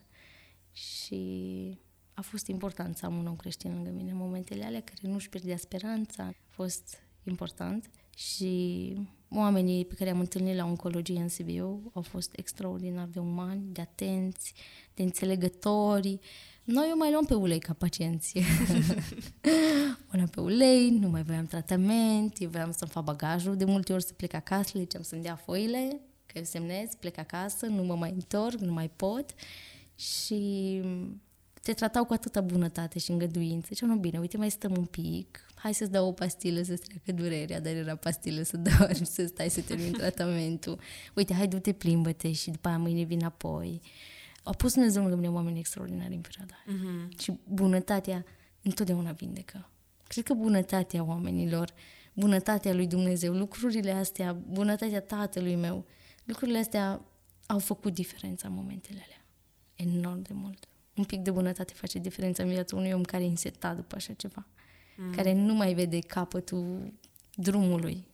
[0.73, 1.79] și
[2.15, 5.29] a fost important să am un om creștin lângă mine în momentele alea care nu-și
[5.29, 6.23] pierdea speranța.
[6.23, 8.93] A fost important și
[9.31, 13.81] oamenii pe care am întâlnit la oncologie în Sibiu au fost extraordinar de umani, de
[13.81, 14.55] atenți,
[14.95, 16.19] de înțelegători.
[16.65, 18.39] Noi o mai luăm pe ulei ca pacienți.
[20.13, 23.93] o luăm pe ulei, nu mai voiam tratament, eu voiam să-mi fac bagajul, de multe
[23.93, 27.83] ori să plec acasă, le ziceam să-mi dea foile, că eu semnez, plec acasă, nu
[27.83, 29.35] mă mai întorc, nu mai pot.
[29.97, 30.81] Și
[31.65, 33.75] te tratau cu atâta bunătate și îngăduință.
[33.75, 37.13] Ce nu bine, uite, mai stăm un pic, hai să-ți dau o pastilă să-ți treacă
[37.13, 40.79] durerea, dar era pastilă să dormi, să stai să termin tratamentul.
[41.15, 43.81] Uite, hai, du-te, plimbă-te și după aia mâine vin apoi.
[44.43, 47.19] A pus Dumnezeu lângă mine oameni extraordinari în perioada uh-huh.
[47.19, 48.25] Și bunătatea
[48.63, 49.71] întotdeauna vindecă.
[50.07, 51.73] Cred că bunătatea oamenilor,
[52.13, 55.87] bunătatea lui Dumnezeu, lucrurile astea, bunătatea tatălui meu,
[56.25, 57.01] lucrurile astea
[57.47, 59.25] au făcut diferența în momentele alea.
[59.75, 63.29] Enorm de mult un pic de bunătate face diferența în viața unui om care e
[63.29, 64.47] însetat după așa ceva,
[64.97, 65.15] mm.
[65.15, 66.93] care nu mai vede capătul
[67.35, 68.07] drumului,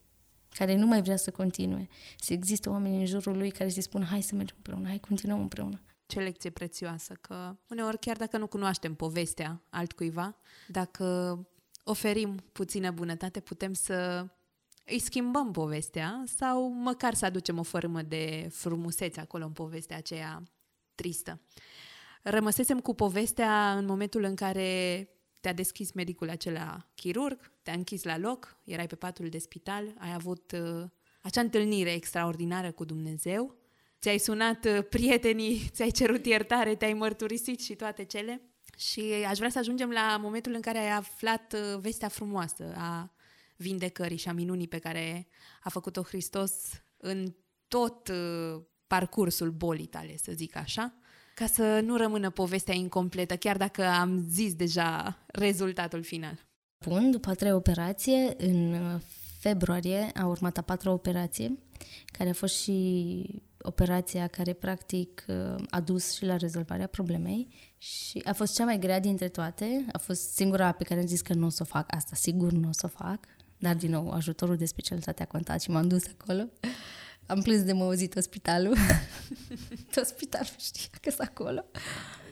[0.54, 1.88] care nu mai vrea să continue.
[2.18, 5.40] Să există oameni în jurul lui care se spun hai să mergem împreună, hai continuăm
[5.40, 5.80] împreună.
[6.06, 10.36] Ce lecție prețioasă că uneori chiar dacă nu cunoaștem povestea altcuiva,
[10.68, 11.38] dacă
[11.84, 14.26] oferim puțină bunătate, putem să
[14.84, 20.42] îi schimbăm povestea sau măcar să aducem o fărâmă de frumusețe acolo în povestea aceea
[20.94, 21.40] tristă.
[22.22, 25.08] Rămăsesem cu povestea în momentul în care
[25.40, 30.12] te-a deschis medicul acela chirurg, te-a închis la loc, erai pe patul de spital, ai
[30.14, 30.84] avut uh,
[31.22, 33.56] acea întâlnire extraordinară cu Dumnezeu,
[34.00, 38.42] ți-ai sunat uh, prietenii, ți-ai cerut iertare, te-ai mărturisit și toate cele.
[38.76, 43.12] Și aș vrea să ajungem la momentul în care ai aflat uh, vestea frumoasă a
[43.56, 45.28] vindecării și a minunii pe care
[45.62, 46.52] a făcut-o Hristos
[46.96, 47.34] în
[47.68, 50.99] tot uh, parcursul bolii tale, să zic așa
[51.34, 56.48] ca să nu rămână povestea incompletă, chiar dacă am zis deja rezultatul final.
[56.86, 58.76] Bun, după a treia operație, în
[59.38, 61.58] februarie a urmat a patra operație,
[62.06, 65.24] care a fost și operația care practic
[65.70, 67.48] a dus și la rezolvarea problemei
[67.78, 71.20] și a fost cea mai grea dintre toate, a fost singura pe care am zis
[71.20, 73.26] că nu o să o fac, asta sigur nu o să o fac,
[73.58, 76.42] dar din nou ajutorul de specialitate a contat și m-am dus acolo.
[77.30, 78.76] Am plâns de mă auzit spitalul.
[79.94, 81.64] Tot spitalul știa că sunt acolo.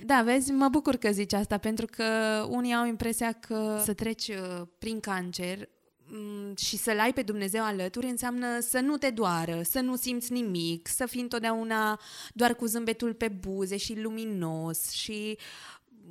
[0.06, 2.04] Da, vezi, mă bucur că zici asta, pentru că
[2.48, 5.68] unii au impresia că să treci uh, prin cancer
[6.06, 10.32] mm, și să-L ai pe Dumnezeu alături înseamnă să nu te doară, să nu simți
[10.32, 12.00] nimic, să fii întotdeauna
[12.32, 15.38] doar cu zâmbetul pe buze și luminos și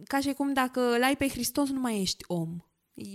[0.04, 2.58] ca și cum dacă îl ai pe Hristos nu mai ești om.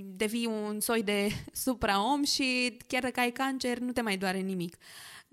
[0.04, 1.28] Devii un soi de
[1.64, 4.76] supra-om și chiar dacă ai cancer nu te mai doare nimic.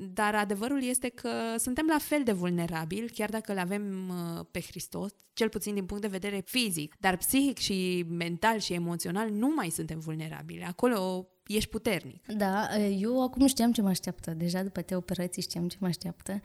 [0.01, 4.61] Dar adevărul este că suntem la fel de vulnerabili, chiar dacă îl avem uh, pe
[4.61, 9.53] Hristos, cel puțin din punct de vedere fizic, dar psihic și mental și emoțional nu
[9.55, 10.63] mai suntem vulnerabili.
[10.63, 12.26] Acolo ești puternic.
[12.26, 14.31] Da, eu acum știam ce mă așteaptă.
[14.31, 16.41] Deja după te operații știam ce mă așteaptă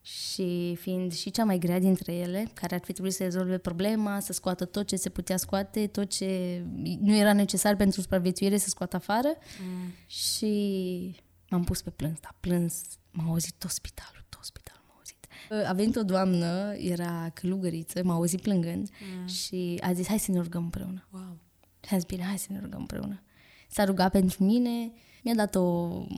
[0.00, 4.20] și fiind și cea mai grea dintre ele, care ar fi trebuit să rezolve problema,
[4.20, 6.62] să scoată tot ce se putea scoate, tot ce
[7.00, 9.28] nu era necesar pentru supraviețuire să scoată afară
[9.62, 9.92] mm.
[10.06, 15.26] și M-am pus pe plâns, dar plâns, m-a auzit tot spitalul, tot spitalul m-a auzit.
[15.68, 18.88] A venit o doamnă, era călugăriță, m-a auzit plângând
[19.18, 19.26] mm.
[19.26, 21.08] și a zis, hai să ne rugăm împreună.
[21.10, 21.38] Wow.
[21.86, 23.22] Și a zis, bine, hai să ne rugăm împreună.
[23.68, 24.92] S-a rugat pentru mine,
[25.22, 25.60] mi-a dat o,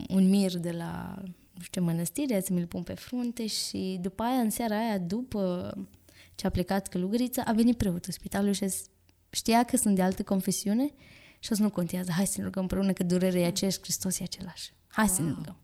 [0.08, 1.14] un mir de la,
[1.52, 4.98] nu știu ce mănăstire, să mi-l pun pe frunte și după aia, în seara aia,
[4.98, 5.74] după
[6.34, 8.66] ce a plecat călugărița, a venit preotul spitalul și
[9.30, 10.86] știa că sunt de altă confesiune
[11.38, 14.18] și a zis, nu contează, hai să ne rugăm împreună că durerea e aceeași, Hristos
[14.18, 14.72] e același.
[14.96, 15.14] Hai wow.
[15.14, 15.56] să ne rugăm.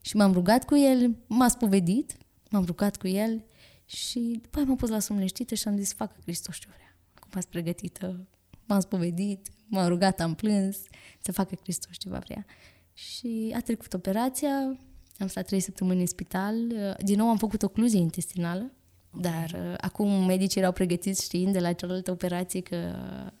[0.00, 2.16] Și m-am rugat cu el, m-a spovedit,
[2.50, 3.44] m-am rugat cu el
[3.84, 6.96] și după aia m-am pus la somn și am zis, facă Hristos ce vrea.
[7.14, 8.26] Acum ați pregătită,
[8.66, 10.76] m-am spovedit, m-am rugat, am plâns,
[11.20, 12.46] să facă Hristos ce va vrea.
[12.92, 14.78] Și a trecut operația,
[15.18, 16.54] am stat trei săptămâni în spital,
[16.98, 18.72] din nou am făcut ocluzie intestinală,
[19.10, 19.30] Okay.
[19.30, 22.76] Dar uh, acum medicii erau pregătiți știind de la cealaltă operație că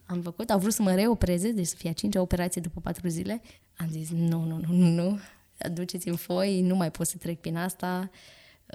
[0.04, 0.50] am făcut.
[0.50, 3.40] Au vrut să mă reopereze, deci să fie a cincea operație după patru zile.
[3.76, 5.18] Am zis nu, nu, nu, nu, nu
[5.58, 8.10] aduceți-mi foi, nu mai pot să trec prin asta.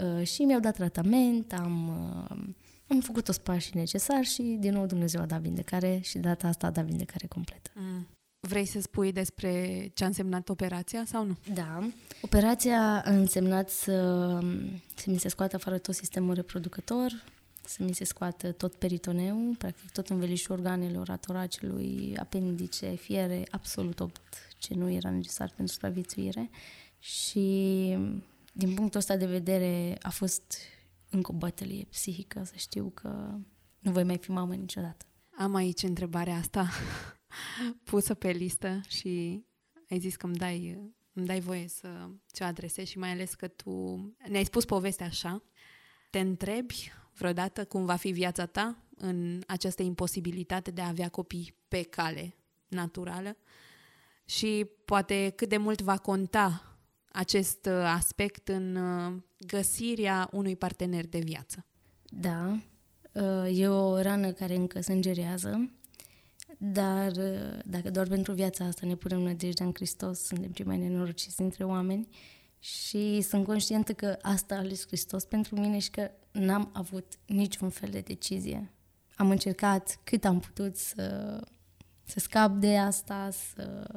[0.03, 2.53] Uh, și mi-au dat tratament, am, uh,
[2.88, 6.47] am făcut toți pașii necesari și din nou Dumnezeu a dat vindecare și de data
[6.47, 7.72] asta a dat vindecare completă.
[7.73, 8.07] Mm.
[8.47, 11.38] Vrei să spui despre ce a însemnat operația sau nu?
[11.53, 11.89] Da.
[12.22, 14.39] Operația a însemnat să,
[14.95, 17.23] să mi se scoată afară tot sistemul reproducător,
[17.65, 23.95] să mi se scoată tot peritoneul, practic tot învelișul organelor, a toracelui, apendice, fiere, absolut
[23.95, 24.22] tot
[24.64, 26.49] ce nu era necesar pentru supraviețuire.
[26.99, 27.40] Și
[28.53, 30.57] din punctul ăsta de vedere a fost
[31.10, 33.38] încă o bătălie psihică, să știu că
[33.80, 35.06] nu voi mai fi mamă niciodată.
[35.38, 36.69] Am aici întrebarea asta
[37.90, 39.44] pusă pe listă și
[39.90, 40.80] ai zis că îmi dai,
[41.14, 45.44] îmi dai voie să ți-o adresezi și mai ales că tu ne-ai spus povestea așa.
[46.10, 51.56] Te întrebi vreodată cum va fi viața ta în această imposibilitate de a avea copii
[51.68, 52.35] pe cale
[52.68, 53.38] naturală
[54.26, 56.78] și poate cât de mult va conta
[57.12, 61.66] acest aspect în uh, găsirea unui partener de viață.
[62.04, 62.60] Da,
[63.12, 65.70] uh, e o rană care încă sângerează
[66.58, 70.78] dar uh, dacă doar pentru viața asta ne punem nădejdea în Hristos, suntem cei mai
[70.78, 72.08] nenorociți dintre oameni
[72.60, 77.70] și sunt conștientă că asta a ales Hristos pentru mine și că n-am avut niciun
[77.70, 78.72] fel de decizie.
[79.16, 81.40] Am încercat cât am putut să,
[82.04, 83.88] să scap de asta, să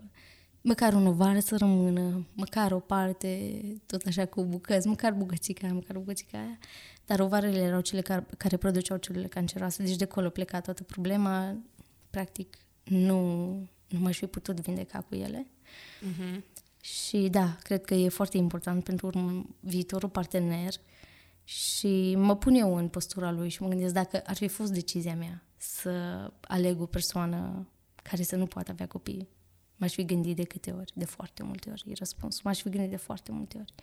[0.66, 5.74] măcar un ovar să rămână, măcar o parte, tot așa cu bucăți, măcar bucățica aia,
[5.74, 6.59] măcar bucățica aia,
[7.05, 11.56] dar ovarele erau cele care, care produceau celule canceroase, deci de acolo pleca toată problema,
[12.10, 13.47] practic nu,
[13.88, 15.47] nu m-aș fi putut vindeca cu ele.
[15.47, 16.40] Uh-huh.
[16.80, 20.74] Și da, cred că e foarte important pentru urmă, viitorul partener
[21.44, 25.14] și mă pun eu în postura lui și mă gândesc dacă ar fi fost decizia
[25.14, 25.90] mea să
[26.40, 27.68] aleg o persoană
[28.02, 29.28] care să nu poată avea copii.
[29.77, 32.40] M-aș fi gândit de câte ori, de foarte multe ori, e răspunsul.
[32.44, 33.74] M-aș fi gândit de foarte multe ori.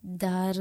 [0.00, 0.56] Dar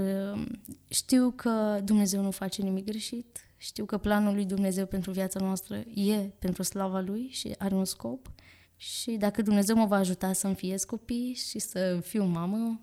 [0.88, 5.76] știu că Dumnezeu nu face nimic greșit știu că planul lui Dumnezeu pentru viața noastră
[5.94, 8.32] e pentru slava lui și are un scop.
[8.76, 12.82] Și dacă Dumnezeu mă va ajuta să-mi fiez copii și să fiu mamă,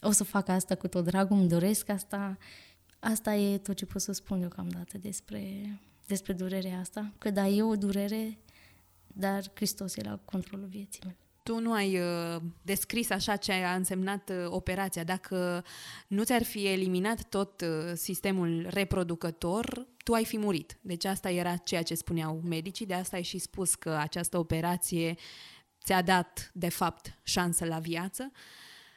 [0.00, 2.38] o să fac asta cu tot dragul, îmi doresc asta.
[2.98, 5.42] Asta e tot ce pot să spun deocamdată despre,
[6.06, 7.12] despre durerea asta.
[7.18, 8.38] Că da, e o durere,
[9.14, 13.74] dar Hristos e la controlul vieții mele tu nu ai uh, descris așa ce a
[13.74, 15.04] însemnat uh, operația.
[15.04, 15.64] Dacă
[16.06, 20.78] nu ți-ar fi eliminat tot uh, sistemul reproducător, tu ai fi murit.
[20.80, 25.14] Deci asta era ceea ce spuneau medicii, de asta ai și spus că această operație
[25.84, 28.32] ți-a dat, de fapt, șansă la viață.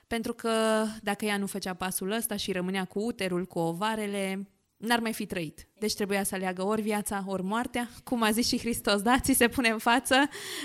[0.08, 4.48] Pentru că dacă ea nu făcea pasul ăsta și rămânea cu uterul, cu ovarele,
[4.84, 5.68] n-ar mai fi trăit.
[5.80, 7.90] Deci trebuia să aleagă ori viața, ori moartea.
[8.04, 9.20] Cum a zis și Hristos, da?
[9.20, 10.16] Ți se pune în față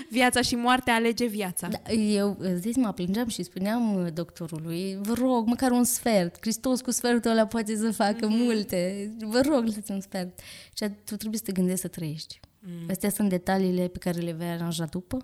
[0.09, 1.67] viața și moartea, alege viața.
[1.67, 6.37] Da, eu zis, mă plângeam și spuneam uh, doctorului, vă rog, măcar un sfert.
[6.39, 8.43] Hristos cu sfertul ăla poate să facă mm-hmm.
[8.43, 9.11] multe.
[9.19, 10.39] Vă rog, lăsați un sfert.
[10.73, 12.39] Și tu trebuie să te gândești să trăiești.
[12.59, 12.89] Mm.
[12.89, 15.17] Astea sunt detaliile pe care le vei aranja după.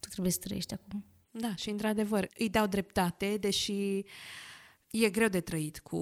[0.00, 1.04] Tu trebuie să trăiești acum.
[1.30, 4.04] Da, și într-adevăr, îi dau dreptate, deși
[4.90, 5.98] e greu de trăit cu,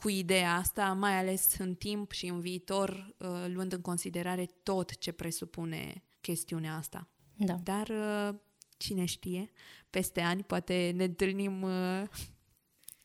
[0.00, 4.96] cu ideea asta, mai ales în timp și în viitor, uh, luând în considerare tot
[4.98, 7.08] ce presupune chestiunea asta.
[7.36, 7.54] Da.
[7.62, 8.34] Dar uh,
[8.76, 9.50] cine știe,
[9.90, 12.02] peste ani poate ne întâlnim uh,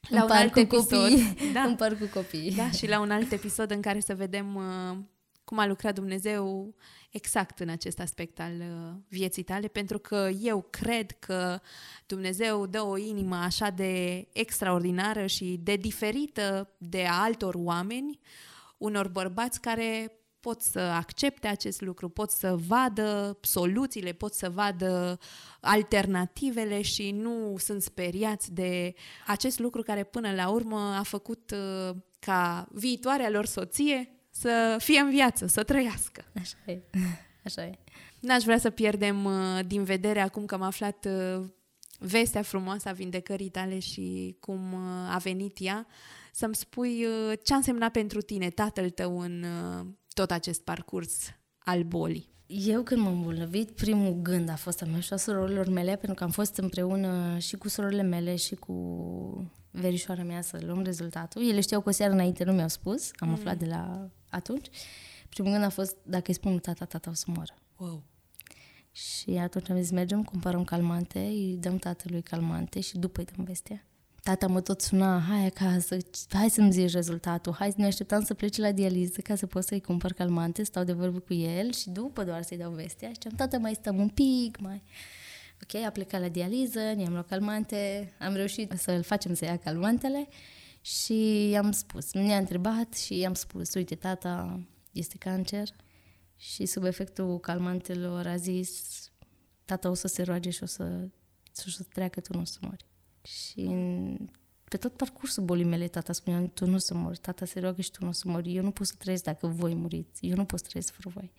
[0.10, 1.10] la un alt episod.
[1.10, 1.52] Copii.
[1.54, 1.62] Da.
[1.62, 2.52] În parc cu copii.
[2.56, 4.56] Da, și la un alt episod în care să vedem
[5.46, 6.76] cum a lucrat Dumnezeu
[7.12, 11.60] exact în acest aspect al uh, vieții tale, pentru că eu cred că
[12.06, 18.20] Dumnezeu dă o inimă așa de extraordinară și de diferită de altor oameni,
[18.78, 25.20] unor bărbați care pot să accepte acest lucru, pot să vadă soluțiile, pot să vadă
[25.62, 28.94] alternativele și nu sunt speriați de
[29.28, 35.00] acest lucru care până la urmă a făcut uh, ca viitoarea lor soție să fie
[35.00, 36.26] în viață, să trăiască.
[36.42, 36.82] Așa e.
[37.44, 37.78] Așa e.
[38.20, 41.46] N-aș vrea să pierdem uh, din vedere acum că am aflat uh,
[42.00, 45.88] vestea frumoasă a vindecării tale și cum uh, a venit ea,
[46.32, 47.06] să-mi spui
[47.44, 49.46] ce a însemnat pentru tine tatăl tău în
[50.14, 51.14] tot acest parcurs
[51.58, 52.34] al bolii.
[52.48, 56.14] Eu când m-am îmbolnăvit, primul gând a fost a meu și a surorilor mele, pentru
[56.14, 61.50] că am fost împreună și cu surorile mele și cu verișoara mea să luăm rezultatul.
[61.50, 63.34] Ele știau că o seară înainte nu mi-au spus, am mm.
[63.34, 64.68] aflat de la atunci.
[65.30, 67.54] Primul gând a fost, dacă îi spun tata, tata o să moară.
[67.78, 68.04] Wow.
[68.92, 73.46] Și atunci am zis, mergem, cumpărăm calmante, îi dăm tatălui calmante și după îi dăm
[73.46, 73.86] vestea.
[74.24, 75.98] Tata mă tot suna, hai acasă,
[76.30, 79.64] hai să-mi zici rezultatul, hai să ne așteptam să plece la dializă ca să pot
[79.64, 83.10] să-i cumpăr calmante, stau de vorbă cu el și după doar să-i dau vestea.
[83.10, 84.84] Și am tata, mai stăm un pic, mai...
[85.64, 90.28] Ok, a plecat la dializă, ne-am luat calmante, am reușit să-l facem să ia calmantele
[90.86, 94.60] și i-am spus, ne-a întrebat și i-am spus, uite, tata
[94.92, 95.70] este cancer
[96.36, 99.12] și sub efectul calmantelor a zis,
[99.66, 101.10] tata o să se roage și o să,
[101.60, 102.86] și o să treacă, tu nu o să mori.
[103.22, 104.18] Și în,
[104.64, 107.82] pe tot parcursul bolii mele, tata spunea, tu nu o să mori, tata se roagă
[107.82, 110.36] și tu nu o să mori, eu nu pot să trăiesc dacă voi muriți, eu
[110.36, 111.32] nu pot să trăiesc fără voi.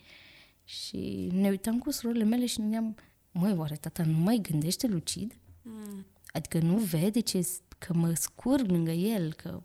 [0.65, 2.97] Și ne uitam cu surorile mele și ne gândeam,
[3.31, 5.39] măi, oare tata nu mai gândește lucid?
[5.63, 6.07] Mm.
[6.27, 7.49] Adică nu vede ce,
[7.79, 9.63] că mă scurg lângă el, că,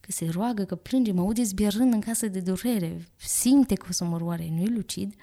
[0.00, 3.92] că se roagă, că plânge, mă aude zbierând în casă de durere, simte că o
[3.92, 5.14] să mă roare, nu-i lucid?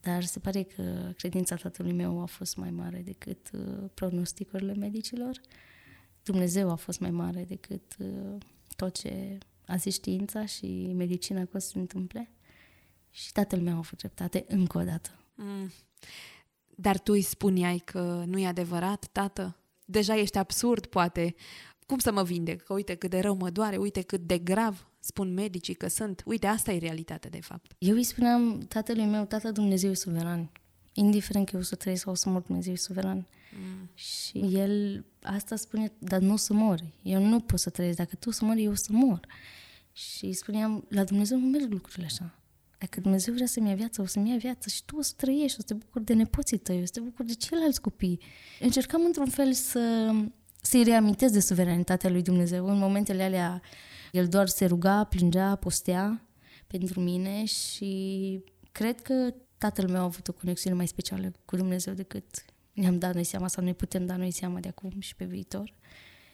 [0.00, 5.40] Dar se pare că credința tatălui meu a fost mai mare decât uh, pronosticurile medicilor.
[6.22, 8.36] Dumnezeu a fost mai mare decât uh,
[8.76, 12.30] tot ce a zis știința și medicina că o să se întâmple.
[13.10, 15.10] Și tatăl meu a avut dreptate încă o dată.
[15.34, 15.70] Mm.
[16.76, 19.61] Dar tu îi spuneai că nu e adevărat, tată?
[19.84, 21.34] Deja ești absurd, poate.
[21.86, 22.62] Cum să mă vindec?
[22.62, 26.22] Că uite cât de rău mă doare, uite cât de grav spun medicii că sunt.
[26.26, 27.72] Uite, asta e realitatea, de fapt.
[27.78, 30.50] Eu îi spuneam tatălui meu, tata Dumnezeu e suveran.
[30.92, 33.26] Indiferent că eu o să trăiesc sau o să mor, Dumnezeu e suveran.
[33.58, 33.90] Mm.
[33.94, 36.80] Și el asta spune, dar nu o să mor.
[37.02, 37.96] Eu nu pot să trăiesc.
[37.96, 39.20] Dacă tu o să mori, eu o să mor.
[39.92, 42.34] Și îi spuneam, la Dumnezeu nu merg lucrurile așa.
[42.82, 45.58] Dacă Dumnezeu vrea să-mi ia viața, o să-mi ia viața și tu o să trăiești,
[45.58, 48.20] o să te bucuri de nepoții tăi, o să te bucuri de ceilalți copii.
[48.60, 50.12] Încercam într-un fel să,
[50.62, 52.66] să-i reamintesc de suveranitatea lui Dumnezeu.
[52.66, 53.62] În momentele alea,
[54.12, 56.26] el doar se ruga, plângea, postea
[56.66, 58.40] pentru mine și
[58.72, 63.14] cred că tatăl meu a avut o conexiune mai specială cu Dumnezeu decât ne-am dat
[63.14, 65.74] noi seama sau ne putem da noi seama de acum și pe viitor,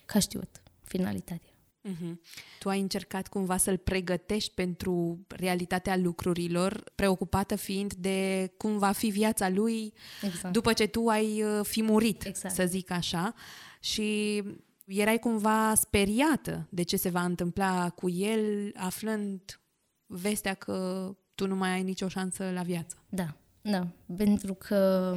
[0.04, 1.57] ca știut finalitatea.
[1.88, 2.14] Uh-huh.
[2.58, 9.08] Tu ai încercat cumva să-l pregătești pentru realitatea lucrurilor, preocupată fiind de cum va fi
[9.08, 9.92] viața lui
[10.22, 10.52] exact.
[10.52, 12.54] după ce tu ai uh, fi murit, exact.
[12.54, 13.34] să zic așa.
[13.80, 14.42] Și
[14.84, 19.60] erai cumva speriată de ce se va întâmpla cu el, aflând
[20.06, 22.96] vestea că tu nu mai ai nicio șansă la viață.
[23.08, 23.86] Da, da,
[24.16, 25.14] pentru că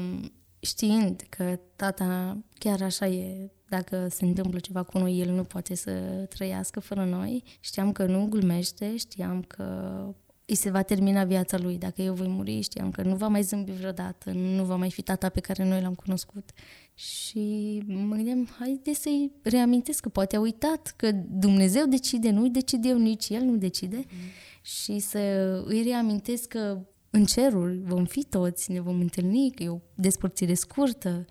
[0.61, 5.75] știind că tata chiar așa e, dacă se întâmplă ceva cu noi, el nu poate
[5.75, 5.91] să
[6.29, 7.43] trăiască fără noi.
[7.59, 9.65] Știam că nu glmește, știam că
[10.45, 11.77] îi se va termina viața lui.
[11.77, 15.01] Dacă eu voi muri, știam că nu va mai zâmbi vreodată, nu va mai fi
[15.01, 16.51] tata pe care noi l-am cunoscut.
[16.93, 22.87] Și mă gândeam, haide să-i reamintesc că poate a uitat că Dumnezeu decide, nu-i decide
[22.87, 23.95] eu, nici el nu decide.
[23.95, 24.03] Mm.
[24.61, 25.19] Și să
[25.65, 30.53] îi reamintesc că în cerul vom fi toți, ne vom întâlni, că e o despărțire
[30.53, 31.25] scurtă,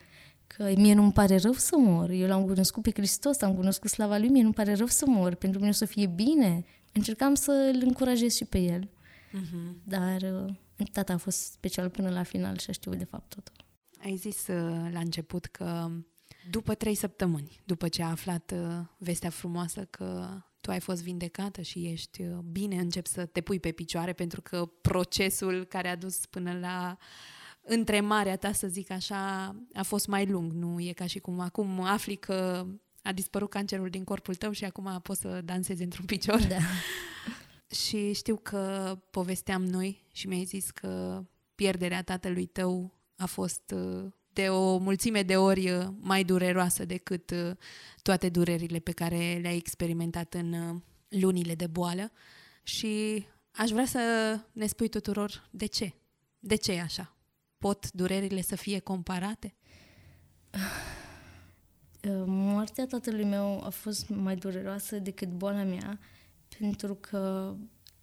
[0.47, 2.11] că mie nu-mi pare rău să mor.
[2.11, 5.35] Eu l-am cunoscut pe Hristos, am cunoscut slava Lui, mie nu-mi pare rău să mor,
[5.35, 6.65] pentru mine o să fie bine.
[6.93, 8.89] Încercam să îl încurajez și pe el.
[8.89, 9.85] Uh-huh.
[9.85, 13.55] Dar uh, tata a fost special până la final și a știut de fapt totul.
[14.05, 15.91] Ai zis uh, la început că
[16.51, 21.61] după trei săptămâni, după ce a aflat uh, vestea frumoasă că tu ai fost vindecată
[21.61, 25.97] și ești uh, bine, încep să te pui pe picioare pentru că procesul care a
[25.97, 26.97] dus până la
[27.61, 30.53] întremarea ta, să zic așa, a fost mai lung.
[30.53, 32.67] Nu e ca și cum acum afli că
[33.03, 36.47] a dispărut cancerul din corpul tău și acum poți să dansezi într-un picior.
[36.47, 36.57] Da.
[37.85, 41.25] și știu că povesteam noi și mi-ai zis că
[41.55, 47.31] pierderea tatălui tău a fost uh, de o mulțime de ori uh, mai dureroasă decât
[47.31, 47.51] uh,
[48.03, 52.13] toate durerile pe care le-ai experimentat în uh, lunile de boală
[52.63, 54.01] și aș vrea să
[54.53, 55.95] ne spui tuturor de ce.
[56.39, 57.17] De ce e așa?
[57.59, 59.55] Pot durerile să fie comparate?
[62.27, 65.99] Moartea tatălui meu a fost mai dureroasă decât boala mea,
[66.59, 67.55] pentru că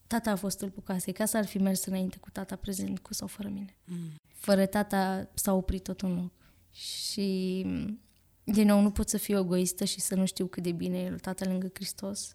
[0.07, 1.13] tata a fost stâlpul casei.
[1.13, 3.75] Casa ar fi mers înainte cu tata prezent, cu sau fără mine.
[3.85, 4.15] Mm.
[4.27, 6.31] Fără tata s-a oprit tot în loc.
[6.71, 7.61] Și,
[8.43, 11.09] din nou, nu pot să fiu egoistă și să nu știu cât de bine e
[11.09, 12.31] tata lângă Hristos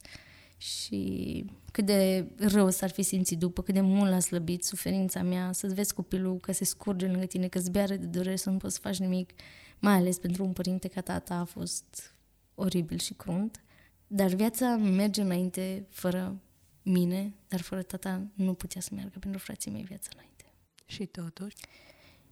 [0.56, 5.52] și cât de rău s-ar fi simțit după, cât de mult l-a slăbit suferința mea,
[5.52, 8.74] să-ți vezi copilul că se scurge lângă tine, că zbeară de durere, să nu poți
[8.74, 9.30] să faci nimic,
[9.78, 12.14] mai ales pentru un părinte ca tata a fost
[12.54, 13.62] oribil și crunt.
[14.06, 16.40] Dar viața merge înainte fără
[16.82, 20.44] mine, dar fără tata nu putea să meargă pentru frații mei viața înainte.
[20.86, 21.56] Și totuși?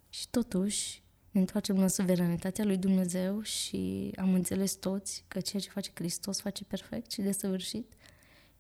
[0.09, 5.70] Și totuși, ne întoarcem la suveranitatea lui Dumnezeu și am înțeles toți că ceea ce
[5.70, 7.94] face Hristos face perfect și desăvârșit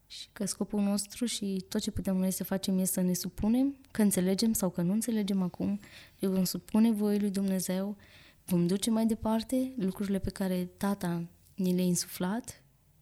[0.06, 3.76] și că scopul nostru și tot ce putem noi să facem este să ne supunem,
[3.90, 5.80] că înțelegem sau că nu înțelegem acum,
[6.18, 7.96] îi vom supune voii lui Dumnezeu,
[8.44, 12.59] vom duce mai departe lucrurile pe care tata ni le-a insuflat,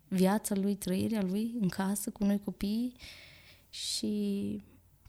[0.08, 2.96] viața lui, trăirea lui în casă cu noi copiii
[3.68, 4.62] și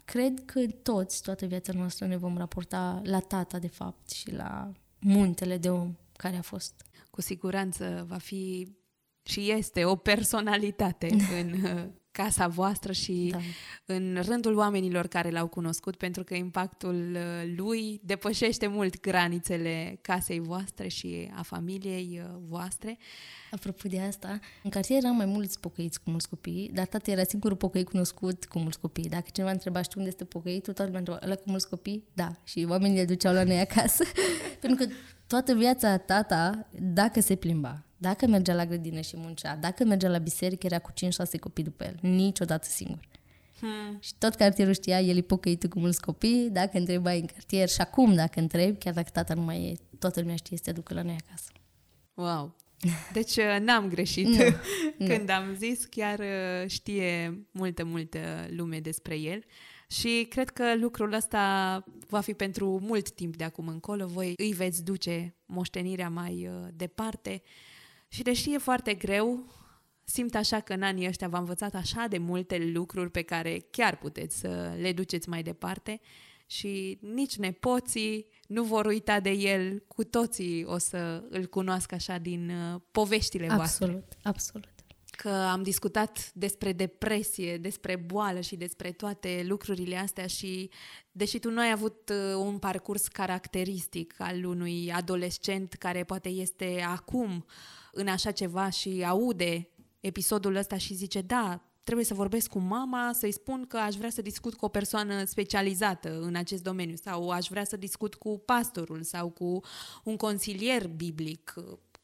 [0.06, 4.72] cred că toți, toată viața noastră, ne vom raporta la tata, de fapt, și la
[5.00, 6.86] muntele de om care a fost.
[7.12, 8.78] Cu siguranță va fi
[9.24, 11.10] și este o personalitate
[11.40, 11.86] în uh,
[12.24, 13.40] casa voastră și da.
[13.86, 20.40] în rândul oamenilor care l-au cunoscut, pentru că impactul uh, lui depășește mult granițele casei
[20.40, 22.98] voastre și a familiei uh, voastre.
[23.52, 27.24] Apropo de asta, în cartier eram mai mulți pocăiți cu mulți copii, dar tata era
[27.24, 29.10] singurul pocăit cunoscut cu mulți copii.
[29.10, 32.04] Dacă cineva întreba știu unde este pocăitul, toată lumea întreba, ăla cu mulți copii?
[32.14, 32.36] Da.
[32.44, 34.04] Și oamenii le duceau la noi acasă.
[34.62, 34.92] pentru că
[35.28, 40.18] toată viața tata, dacă se plimba, dacă mergea la grădină și muncea, dacă mergea la
[40.18, 43.08] biserică, era cu 5-6 copii după el, niciodată singur.
[43.60, 43.98] Hmm.
[44.00, 47.82] Și tot cartierul știa, el e pocăit cu mulți copii, dacă întrebai în cartier și
[47.82, 50.94] acum dacă întrebi, chiar dacă tata nu mai e, toată lumea știe să te ducă
[50.94, 51.52] la noi acasă.
[52.14, 52.56] Wow!
[53.14, 54.28] Deci uh, n-am greșit
[54.98, 55.34] nu, când nu.
[55.34, 58.20] am zis, chiar uh, știe multă, multă
[58.50, 59.44] lume despre el.
[59.88, 64.06] Și cred că lucrul ăsta va fi pentru mult timp de acum încolo.
[64.06, 67.42] Voi îi veți duce moștenirea mai uh, departe.
[68.10, 69.54] Și deși e foarte greu,
[70.04, 73.98] simt așa că în anii ăștia v-am învățat așa de multe lucruri pe care chiar
[73.98, 76.02] puteți să le duceți mai departe
[76.46, 82.18] și nici nepoții nu vor uita de el, cu toții o să îl cunoască așa
[82.18, 83.86] din uh, poveștile voastre.
[83.86, 84.80] Absolut, absolut
[85.22, 90.70] că am discutat despre depresie, despre boală și despre toate lucrurile astea și
[91.12, 96.86] deși tu nu ai avut uh, un parcurs caracteristic al unui adolescent care poate este
[96.88, 97.46] acum
[97.92, 103.14] în așa ceva și aude episodul ăsta și zice da, trebuie să vorbesc cu mama,
[103.14, 107.30] să-i spun că aș vrea să discut cu o persoană specializată în acest domeniu sau
[107.30, 109.60] aș vrea să discut cu pastorul sau cu
[110.04, 111.54] un consilier biblic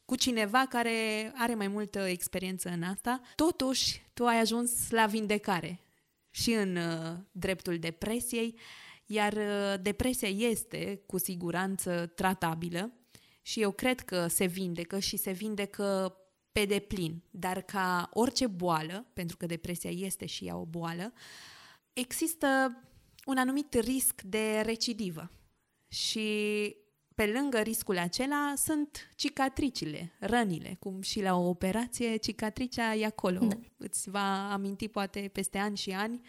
[0.06, 5.80] cu cineva care are mai multă experiență în asta, totuși tu ai ajuns la vindecare
[6.30, 8.58] și în uh, dreptul depresiei,
[9.06, 12.92] iar uh, depresia este cu siguranță tratabilă
[13.46, 16.16] și eu cred că se vindecă și se vindecă
[16.52, 21.12] pe deplin, dar ca orice boală, pentru că depresia este și ea o boală,
[21.92, 22.80] există
[23.24, 25.30] un anumit risc de recidivă.
[25.88, 26.28] Și
[27.14, 33.38] pe lângă riscul acela sunt cicatricile, rănile, cum și la o operație, cicatricea e acolo.
[33.38, 33.58] Da.
[33.76, 36.20] Îți va aminti poate peste ani și ani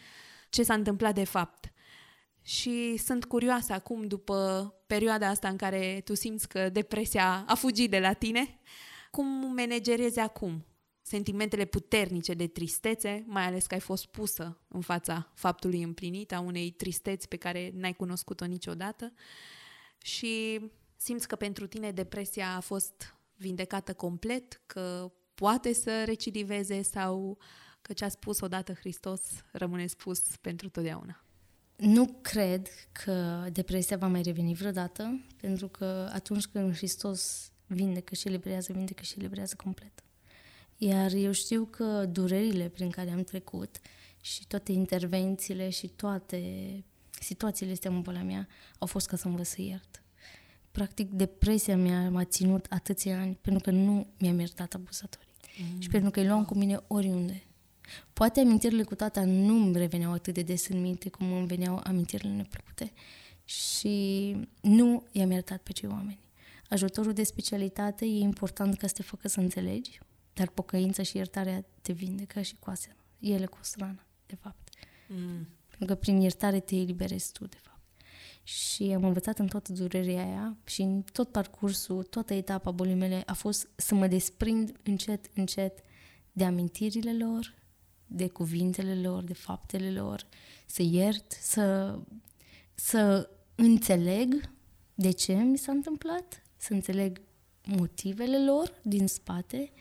[0.49, 1.71] ce s-a întâmplat de fapt.
[2.47, 7.89] Și sunt curioasă acum, după perioada asta în care tu simți că depresia a fugit
[7.89, 8.59] de la tine,
[9.11, 9.25] cum
[9.55, 10.65] managerezi acum
[11.01, 16.39] sentimentele puternice de tristețe, mai ales că ai fost pusă în fața faptului împlinit, a
[16.39, 19.13] unei tristeți pe care n-ai cunoscut-o niciodată
[19.97, 20.59] și
[20.95, 27.37] simți că pentru tine depresia a fost vindecată complet, că poate să recidiveze sau
[27.81, 29.21] că ce a spus odată Hristos
[29.51, 31.21] rămâne spus pentru totdeauna?
[31.77, 38.27] Nu cred că depresia va mai reveni vreodată, pentru că atunci când Hristos vindecă și
[38.27, 40.03] eliberează, vindecă și eliberează complet.
[40.77, 43.79] Iar eu știu că durerile prin care am trecut
[44.21, 46.41] și toate intervențiile și toate
[47.19, 48.47] situațiile astea în boala mea
[48.77, 50.01] au fost ca să învăț să iert
[50.77, 55.27] practic depresia mea m-a ținut atâția ani pentru că nu mi-am iertat abuzatorii.
[55.73, 55.79] Mm.
[55.79, 57.46] Și pentru că îi luam cu mine oriunde.
[58.13, 61.81] Poate amintirile cu tata nu îmi reveneau atât de des în minte cum îmi veneau
[61.83, 62.91] amintirile neplăcute
[63.45, 66.19] și nu i-am iertat pe cei oameni.
[66.69, 69.99] Ajutorul de specialitate e important ca să te facă să înțelegi,
[70.33, 72.95] dar pocăința și iertarea te vindecă și coase.
[73.19, 74.69] Ele cu strana, de fapt.
[75.07, 75.47] Mm.
[75.67, 77.67] Pentru că prin iertare te eliberezi tu, de fapt
[78.47, 83.23] și am învățat în toată durerea aia și în tot parcursul, toată etapa bolii mele
[83.25, 85.79] a fost să mă desprind încet, încet
[86.31, 87.55] de amintirile lor,
[88.07, 90.25] de cuvintele lor, de faptele lor,
[90.65, 91.99] să iert, să,
[92.75, 94.49] să înțeleg
[94.93, 97.21] de ce mi s-a întâmplat, să înțeleg
[97.63, 99.71] motivele lor din spate,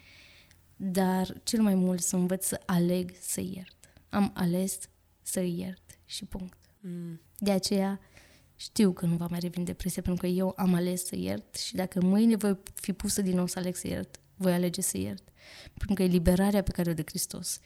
[0.76, 3.76] dar cel mai mult să învăț să aleg să iert.
[4.08, 4.78] Am ales
[5.22, 6.58] să iert și punct.
[6.80, 7.20] Mm.
[7.38, 8.00] De aceea
[8.56, 11.74] știu că nu va mai reveni depresia pentru că eu am ales să iert și
[11.74, 15.28] dacă mâine voi fi pusă din nou să aleg să iert, voi alege să iert.
[15.74, 17.60] Pentru că e liberarea pe care o de Hristos.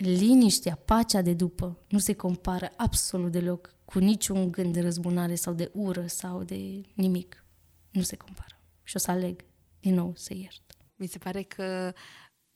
[0.00, 5.52] Liniștea, pacea de după nu se compară absolut deloc cu niciun gând de răzbunare sau
[5.52, 7.44] de ură sau de nimic.
[7.90, 8.60] Nu se compară.
[8.82, 9.44] Și o să aleg
[9.80, 10.76] din nou să iert.
[10.96, 11.92] Mi se pare că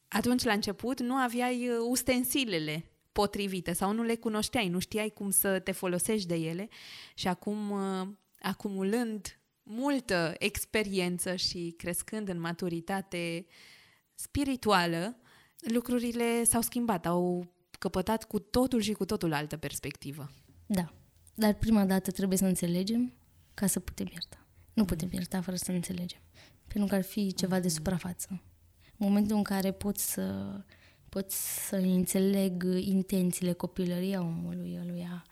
[0.08, 5.30] atunci la început nu aveai uh, ustensilele potrivite sau nu le cunoșteai, nu știai cum
[5.30, 6.68] să te folosești de ele
[7.14, 8.08] și acum, uh,
[8.38, 13.46] acumulând multă experiență și crescând în maturitate
[14.14, 15.18] spirituală,
[15.72, 17.46] lucrurile s-au schimbat, au
[17.78, 20.30] căpătat cu totul și cu totul altă perspectivă.
[20.66, 20.92] Da,
[21.34, 23.12] dar prima dată trebuie să înțelegem
[23.54, 24.46] ca să putem ierta.
[24.72, 26.20] Nu putem ierta fără să înțelegem,
[26.66, 28.26] pentru că ar fi ceva de suprafață.
[28.96, 30.56] În momentul în care poți să
[31.08, 35.24] pot să înțeleg intențiile copilării a omului, aluia,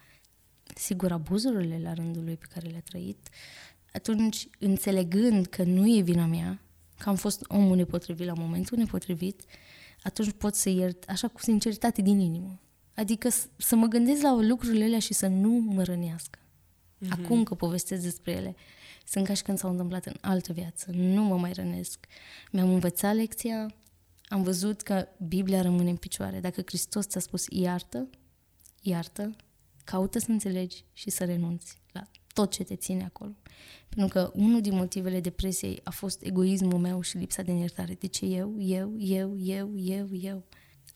[0.74, 3.28] sigur, abuzurile la rândul lui pe care le-a trăit,
[3.92, 6.60] atunci, înțelegând că nu e vina mea,
[6.98, 9.42] că am fost omul nepotrivit la momentul nepotrivit,
[10.03, 12.61] atunci pot să iert așa cu sinceritate din inimă.
[12.95, 16.39] Adică să mă gândesc la lucrurile alea și să nu mă rănească.
[16.39, 17.09] Mm-hmm.
[17.09, 18.57] Acum că povestesc despre ele,
[19.07, 20.91] sunt ca și când s-au întâmplat în altă viață.
[20.91, 22.07] Nu mă mai rănesc.
[22.51, 23.74] Mi-am învățat lecția,
[24.29, 26.41] am văzut că Biblia rămâne în picioare.
[26.41, 28.09] Dacă Hristos ți-a spus iartă,
[28.81, 29.37] iartă,
[29.85, 33.36] caută să înțelegi și să renunți la tot ce te ține acolo.
[33.88, 37.94] Pentru că unul din motivele depresiei a fost egoismul meu și lipsa de iertare.
[37.94, 40.44] De ce eu, eu, eu, eu, eu, eu?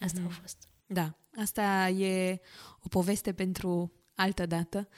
[0.01, 0.27] Asta mm.
[0.27, 0.69] a fost.
[0.87, 2.41] Da, asta e
[2.83, 4.89] o poveste pentru altă dată.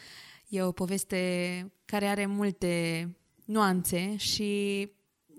[0.49, 4.93] E o poveste care are multe nuanțe și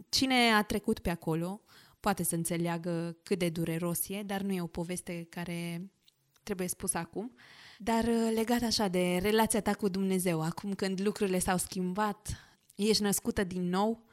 [0.09, 1.61] cine a trecut pe acolo
[1.99, 5.91] poate să înțeleagă cât de dureros e, dar nu e o poveste care
[6.43, 7.35] trebuie spusă acum.
[7.81, 12.27] Dar uh, legat așa de relația ta cu Dumnezeu, acum când lucrurile s-au schimbat,
[12.75, 14.03] ești născută din nou,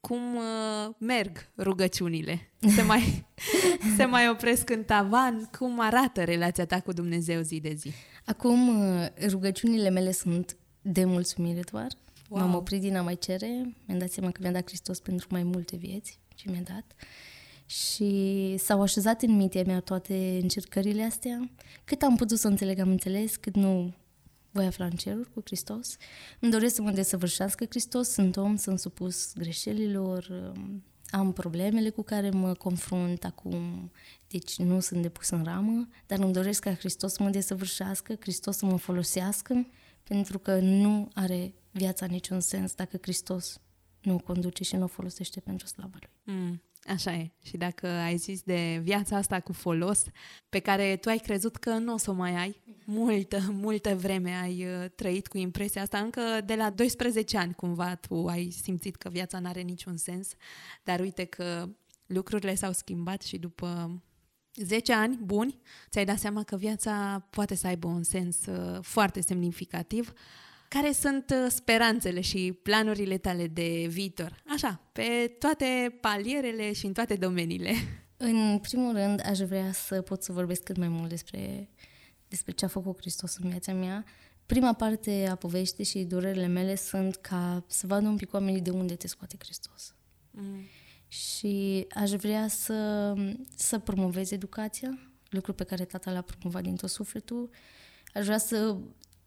[0.00, 2.52] cum uh, merg rugăciunile?
[2.74, 3.26] Se mai,
[3.96, 5.44] se mai opresc în tavan?
[5.58, 7.92] Cum arată relația ta cu Dumnezeu zi de zi?
[8.24, 11.90] Acum uh, rugăciunile mele sunt de mulțumire doar.
[12.28, 12.40] Wow.
[12.40, 15.42] M-am oprit din a mai cere, mi-am dat seama că mi-a dat Hristos pentru mai
[15.42, 16.84] multe vieți ce mi-a dat.
[17.66, 21.50] Și s-au așezat în mintea mea toate încercările astea.
[21.84, 23.94] Cât am putut să înțeleg, am înțeles, cât nu
[24.50, 25.96] voi afla în ceruri cu Hristos.
[26.40, 30.52] Îmi doresc să mă desăvârșească Hristos, sunt om, sunt supus greșelilor,
[31.10, 33.90] am problemele cu care mă confrunt acum,
[34.28, 38.56] deci nu sunt depus în ramă, dar îmi doresc ca Hristos să mă desăvârșească, Hristos
[38.56, 39.66] să mă folosească,
[40.02, 43.60] pentru că nu are viața niciun sens dacă Hristos
[44.02, 46.34] nu o conduce și nu o folosește pentru slava Lui.
[46.36, 46.62] Mm.
[46.86, 47.30] Așa e.
[47.42, 50.02] Și dacă ai zis de viața asta cu folos,
[50.48, 54.30] pe care tu ai crezut că nu o să o mai ai, multă, multă vreme
[54.30, 58.96] ai uh, trăit cu impresia asta, încă de la 12 ani cumva tu ai simțit
[58.96, 60.28] că viața nu are niciun sens,
[60.82, 61.68] dar uite că
[62.06, 64.02] lucrurile s-au schimbat și după
[64.54, 65.58] 10 ani buni,
[65.90, 70.12] ți-ai dat seama că viața poate să aibă un sens uh, foarte semnificativ
[70.74, 74.42] care sunt uh, speranțele și planurile tale de viitor?
[74.48, 77.72] Așa, pe toate palierele și în toate domeniile.
[78.16, 81.68] În primul rând, aș vrea să pot să vorbesc cât mai mult despre,
[82.28, 84.04] despre ce a făcut Hristos în viața mea.
[84.46, 88.70] Prima parte a poveștii și durerile mele sunt ca să vadă un pic oamenii de
[88.70, 89.94] unde te scoate Hristos.
[90.30, 90.60] Mm.
[91.08, 93.12] Și aș vrea să,
[93.56, 94.98] să promovez educația,
[95.28, 97.50] lucru pe care tata l-a promovat din tot sufletul.
[98.14, 98.76] Aș vrea să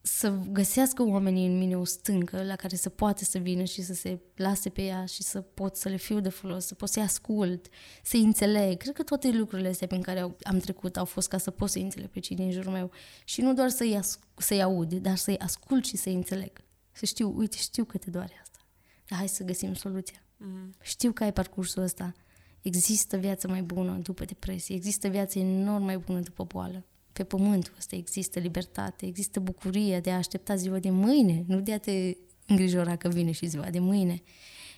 [0.07, 3.93] să găsească oamenii în mine o stâncă la care să poate să vină și să
[3.93, 7.01] se lase pe ea și să pot să le fiu de folos, să pot să-i
[7.01, 7.67] ascult,
[8.03, 8.77] să-i înțeleg.
[8.77, 11.81] Cred că toate lucrurile astea prin care am trecut au fost ca să pot să-i
[11.81, 12.91] înțeleg pe cei din jurul meu.
[13.23, 16.51] Și nu doar să-i, as- să-i aud, dar să-i ascult și să-i înțeleg.
[16.91, 18.59] Să știu, uite, știu că te doare asta,
[19.07, 20.23] dar hai să găsim soluția.
[20.23, 20.81] Mm-hmm.
[20.81, 22.13] Știu că ai parcursul ăsta.
[22.61, 26.85] Există viață mai bună după depresie, există viață enorm mai bună după boală
[27.17, 31.73] pe pământul ăsta există libertate, există bucurie de a aștepta ziua de mâine, nu de
[31.73, 32.17] a te
[32.47, 34.21] îngrijora că vine și ziua de mâine.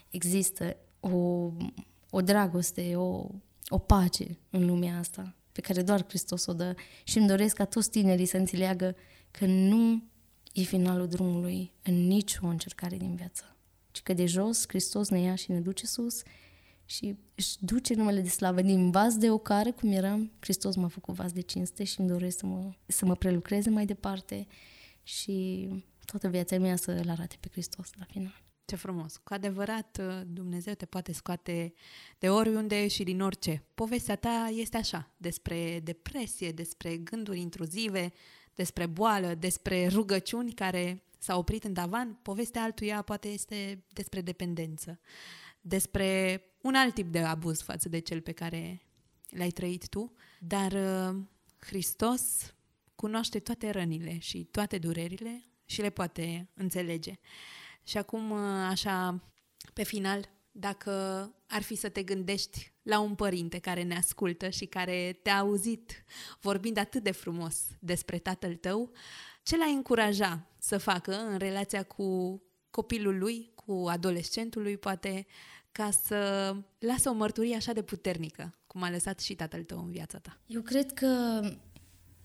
[0.09, 1.51] Există o,
[2.09, 3.27] o dragoste, o,
[3.67, 7.65] o pace în lumea asta pe care doar Hristos o dă și îmi doresc ca
[7.65, 8.95] toți tinerii să înțeleagă
[9.31, 10.03] că nu
[10.53, 13.55] e finalul drumului în nicio încercare din viață,
[13.91, 16.21] ci că de jos Hristos ne ia și ne duce sus
[16.89, 21.13] și își duce numele de slavă din vas de ocară, cum eram, Hristos m-a făcut
[21.15, 24.47] vas de cinste și îmi doresc să mă, să mă prelucreze mai departe
[25.03, 25.67] și
[26.05, 28.43] toată viața mea să-L arate pe Hristos la final.
[28.65, 29.17] Ce frumos!
[29.17, 31.73] Cu adevărat, Dumnezeu te poate scoate
[32.19, 33.63] de oriunde și din orice.
[33.75, 38.11] Povestea ta este așa, despre depresie, despre gânduri intruzive,
[38.55, 42.19] despre boală, despre rugăciuni care s-au oprit în tavan.
[42.21, 44.99] Povestea altuia poate este despre dependență,
[45.61, 48.81] despre un alt tip de abuz față de cel pe care
[49.29, 51.21] l-ai trăit tu, dar uh,
[51.59, 52.53] Hristos
[52.95, 57.13] cunoaște toate rănile și toate durerile și le poate înțelege.
[57.83, 59.23] Și acum, uh, așa,
[59.73, 60.91] pe final, dacă
[61.47, 66.03] ar fi să te gândești la un părinte care ne ascultă și care te-a auzit
[66.41, 68.91] vorbind atât de frumos despre tatăl tău,
[69.43, 72.41] ce l-ai încuraja să facă în relația cu
[72.71, 75.25] copilul lui, cu adolescentul lui, poate,
[75.71, 79.91] ca să lasă o mărturie așa de puternică, cum a lăsat și tatăl tău în
[79.91, 80.39] viața ta?
[80.45, 81.41] Eu cred că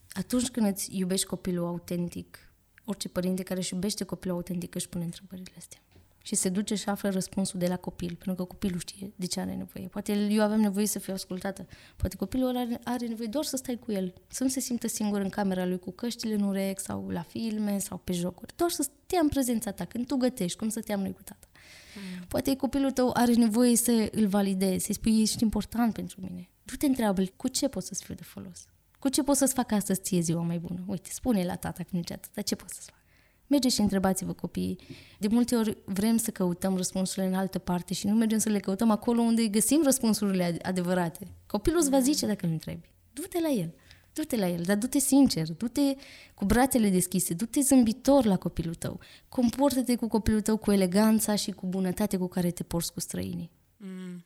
[0.08, 2.52] atunci când îți iubești copilul autentic,
[2.84, 5.78] orice părinte care își iubește copilul autentic își pune întrebările astea.
[6.26, 9.40] Și se duce și află răspunsul de la copil, pentru că copilul știe de ce
[9.40, 9.88] are nevoie.
[9.88, 13.78] Poate eu aveam nevoie să fiu ascultată, poate copilul are, are nevoie doar să stai
[13.78, 17.08] cu el, să nu se simtă singur în camera lui cu căștile în urechi sau
[17.08, 20.68] la filme sau pe jocuri, doar să stea în prezența ta, când tu gătești, cum
[20.68, 21.48] stăteam noi cu tata.
[21.96, 22.24] Mm.
[22.28, 26.48] Poate copilul tău are nevoie să îl validezi, să-i spui, ești important pentru mine.
[26.64, 28.66] Tu te întreabă, cu ce pot să-ți fiu de folos?
[28.98, 30.84] Cu ce pot să-ți fac astăzi ție ziua mai bună?
[30.86, 33.03] Uite, spune la tata când ce atât, ce pot să-ți fac?
[33.46, 34.78] Mergeți și întrebați-vă copiii.
[35.18, 38.58] De multe ori vrem să căutăm răspunsurile în altă parte și nu mergem să le
[38.58, 41.26] căutăm acolo unde găsim răspunsurile adevărate.
[41.46, 42.92] Copilul îți va zice dacă nu întrebi.
[43.12, 43.74] Du-te la el.
[44.12, 45.94] Du-te la el, dar du-te sincer, du-te
[46.34, 49.00] cu brațele deschise, du-te zâmbitor la copilul tău.
[49.28, 53.50] Comportă-te cu copilul tău cu eleganța și cu bunătate cu care te porți cu străinii.
[53.76, 54.24] Mm.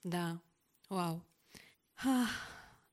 [0.00, 0.42] Da.
[0.88, 1.24] Wow.
[1.94, 2.30] Ah.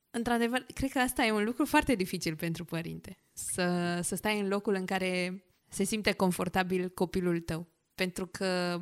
[0.10, 3.18] Într-adevăr, cred că asta e un lucru foarte dificil pentru părinte.
[3.34, 7.68] Să, să stai în locul în care se simte confortabil copilul tău.
[7.95, 8.81] Pentru că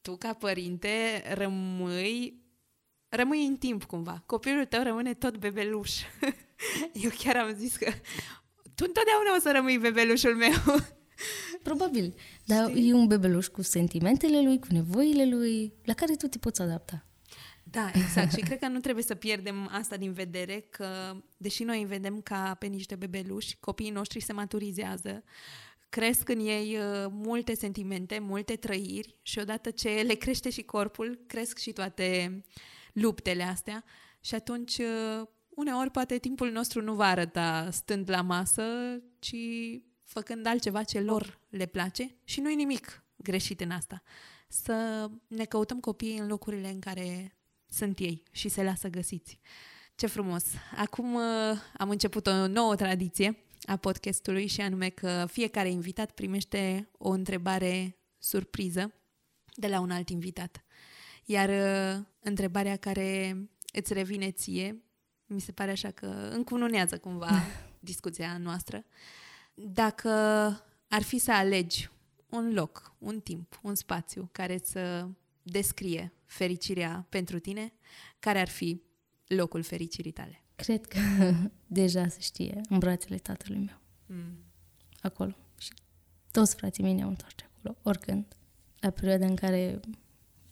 [0.00, 2.42] tu, ca părinte, rămâi,
[3.08, 4.22] rămâi în timp cumva.
[4.26, 6.00] Copilul tău rămâne tot bebeluș.
[7.04, 7.90] Eu chiar am zis că
[8.74, 10.76] tu întotdeauna o să rămâi bebelușul meu.
[11.62, 12.14] Probabil.
[12.44, 12.88] Dar Știi?
[12.88, 17.06] e un bebeluș cu sentimentele lui, cu nevoile lui, la care tu te poți adapta.
[17.62, 18.32] Da, exact.
[18.32, 22.20] și cred că nu trebuie să pierdem asta din vedere, că deși noi îi vedem
[22.20, 25.24] ca pe niște bebeluși, copiii noștri se maturizează,
[25.92, 31.24] cresc în ei uh, multe sentimente, multe trăiri și odată ce le crește și corpul,
[31.26, 32.40] cresc și toate
[32.92, 33.84] luptele astea
[34.20, 38.62] și atunci uh, uneori poate timpul nostru nu va arăta stând la masă,
[39.18, 39.36] ci
[40.04, 44.02] făcând altceva ce lor le place și nu e nimic greșit în asta.
[44.48, 47.36] Să ne căutăm copiii în locurile în care
[47.68, 49.38] sunt ei și se lasă găsiți.
[49.94, 50.44] Ce frumos!
[50.76, 51.22] Acum uh,
[51.76, 57.96] am început o nouă tradiție a podcastului și anume că fiecare invitat primește o întrebare
[58.18, 58.92] surpriză
[59.54, 60.64] de la un alt invitat.
[61.24, 63.36] Iar uh, întrebarea care
[63.72, 64.82] îți revine ție,
[65.26, 67.42] mi se pare așa că încununează cumva
[67.80, 68.84] discuția noastră.
[69.54, 70.08] Dacă
[70.88, 71.90] ar fi să alegi
[72.28, 75.08] un loc, un timp, un spațiu care să
[75.42, 77.72] descrie fericirea pentru tine,
[78.18, 78.82] care ar fi
[79.26, 80.41] locul fericirii tale?
[80.56, 80.98] Cred că
[81.66, 83.80] deja se știe, în brațele tatălui meu.
[84.06, 84.38] Mm.
[85.00, 85.34] Acolo.
[85.58, 85.72] Și
[86.30, 88.24] toți frații mei ne-au întors acolo, oricând.
[88.80, 89.80] La perioada în care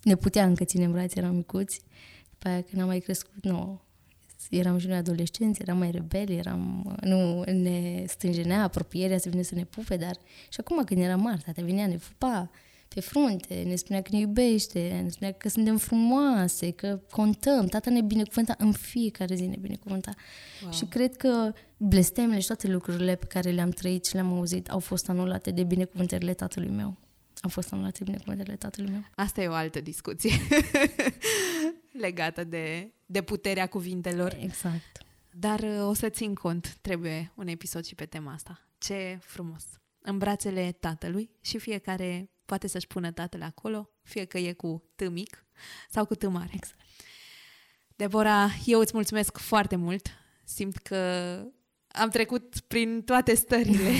[0.03, 1.81] ne putea încă ține în brațe, eram micuți.
[2.31, 3.81] După aia, când am mai crescut, nu,
[4.51, 9.65] eram juniori adolescenți, eram mai rebeli, eram, nu ne stângenea apropierea să vină să ne
[9.65, 10.17] pupe, dar
[10.49, 12.51] și acum când eram mare, tata venea, ne pupa,
[12.95, 17.67] pe frunte, ne spunea că ne iubește, ne spunea că suntem frumoase, că contăm.
[17.67, 20.15] Tata ne binecuvânta în fiecare zi, ne binecuvânta.
[20.63, 20.73] Wow.
[20.73, 24.79] Și cred că blestemele și toate lucrurile pe care le-am trăit și le-am auzit au
[24.79, 26.97] fost anulate de binecuvântările tatălui meu.
[27.41, 29.05] Au fost anulate de binecuvântările tatălui meu.
[29.15, 30.31] Asta e o altă discuție
[32.07, 34.39] legată de, de puterea cuvintelor.
[34.41, 34.99] Exact.
[35.31, 38.61] Dar uh, o să țin cont, trebuie un episod și pe tema asta.
[38.79, 39.65] Ce frumos!
[40.03, 45.09] În brațele tatălui și fiecare poate să-și pună tatăl acolo, fie că e cu T
[45.09, 45.45] mic
[45.91, 46.51] sau cu T mare.
[46.55, 46.81] Exact.
[47.97, 50.07] Deborah, eu îți mulțumesc foarte mult.
[50.45, 50.99] Simt că
[51.89, 53.93] am trecut prin toate stările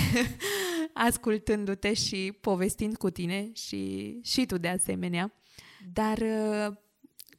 [1.07, 5.33] ascultându-te și povestind cu tine și, și tu de asemenea.
[5.93, 6.23] Dar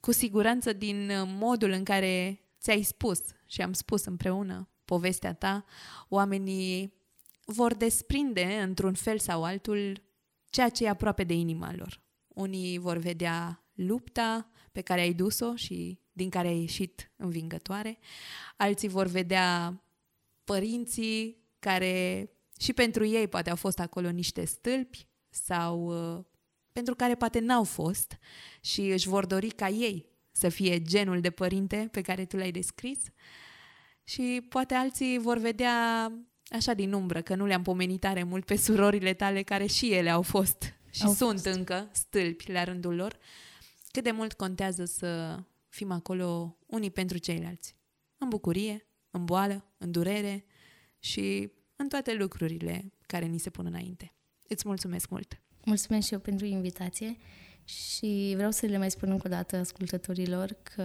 [0.01, 5.65] cu siguranță din modul în care ți-ai spus și am spus împreună povestea ta,
[6.09, 6.95] oamenii
[7.45, 10.11] vor desprinde într-un fel sau altul
[10.53, 12.01] ceea ce e aproape de inima lor.
[12.29, 17.99] Unii vor vedea lupta pe care ai dus-o și din care ai ieșit învingătoare,
[18.57, 19.83] alții vor vedea
[20.45, 25.85] părinții care și pentru ei poate au fost acolo niște stâlpi sau
[26.17, 26.25] uh,
[26.73, 28.19] pentru care poate n-au fost
[28.61, 32.51] și își vor dori ca ei să fie genul de părinte pe care tu l-ai
[32.51, 32.99] descris
[34.05, 36.13] și poate alții vor vedea
[36.53, 40.11] așa din umbră, că nu le-am pomenit tare mult pe surorile tale, care și ele
[40.11, 41.47] au fost și au sunt fost.
[41.57, 43.19] încă stâlpi la rândul lor,
[43.91, 45.39] cât de mult contează să
[45.69, 47.77] fim acolo unii pentru ceilalți.
[48.19, 50.45] În bucurie, în boală, în durere
[50.99, 54.15] și în toate lucrurile care ni se pun înainte.
[54.49, 55.41] Îți mulțumesc mult!
[55.65, 57.17] Mulțumesc și eu pentru invitație
[57.65, 60.85] și vreau să le mai spun încă o dată ascultătorilor că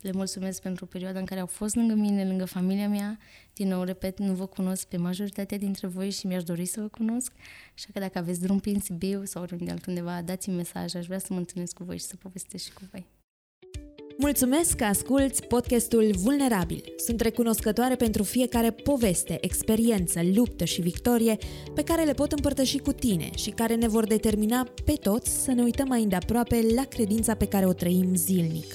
[0.00, 3.18] le mulțumesc pentru perioada în care au fost lângă mine, lângă familia mea.
[3.52, 6.88] Din nou, repet, nu vă cunosc pe majoritatea dintre voi și mi-aș dori să vă
[6.88, 7.32] cunosc.
[7.74, 11.26] Așa că dacă aveți drum prin Sibiu sau oriunde altundeva, dați-mi mesaj, aș vrea să
[11.30, 13.17] mă întâlnesc cu voi și să povestesc și cu voi.
[14.20, 16.84] Mulțumesc că asculți podcastul Vulnerabil.
[16.96, 21.36] Sunt recunoscătoare pentru fiecare poveste, experiență, luptă și victorie
[21.74, 25.52] pe care le pot împărtăși cu tine și care ne vor determina pe toți să
[25.52, 28.74] ne uităm mai îndeaproape la credința pe care o trăim zilnic.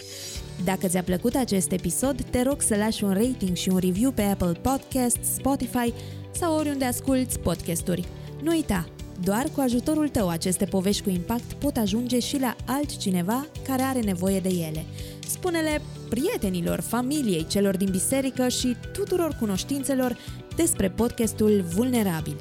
[0.63, 4.21] Dacă ți-a plăcut acest episod, te rog să lași un rating și un review pe
[4.21, 5.93] Apple Podcasts, Spotify
[6.31, 8.07] sau oriunde asculti podcasturi.
[8.41, 8.87] Nu uita,
[9.23, 13.99] doar cu ajutorul tău aceste povești cu impact pot ajunge și la altcineva care are
[13.99, 14.85] nevoie de ele.
[15.27, 20.17] Spune-le prietenilor, familiei, celor din biserică și tuturor cunoștințelor
[20.55, 22.35] despre podcastul Vulnerabil.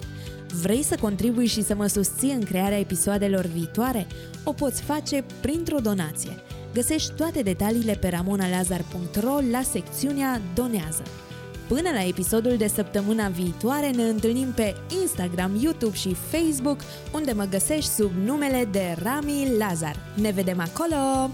[0.62, 4.06] Vrei să contribui și să mă susții în crearea episoadelor viitoare?
[4.44, 6.30] O poți face printr-o donație.
[6.74, 11.02] Găsești toate detaliile pe ramonalazar.ro la secțiunea Donează.
[11.68, 16.80] Până la episodul de săptămâna viitoare ne întâlnim pe Instagram, YouTube și Facebook,
[17.14, 19.96] unde mă găsești sub numele de Rami Lazar.
[20.14, 21.30] Ne vedem acolo!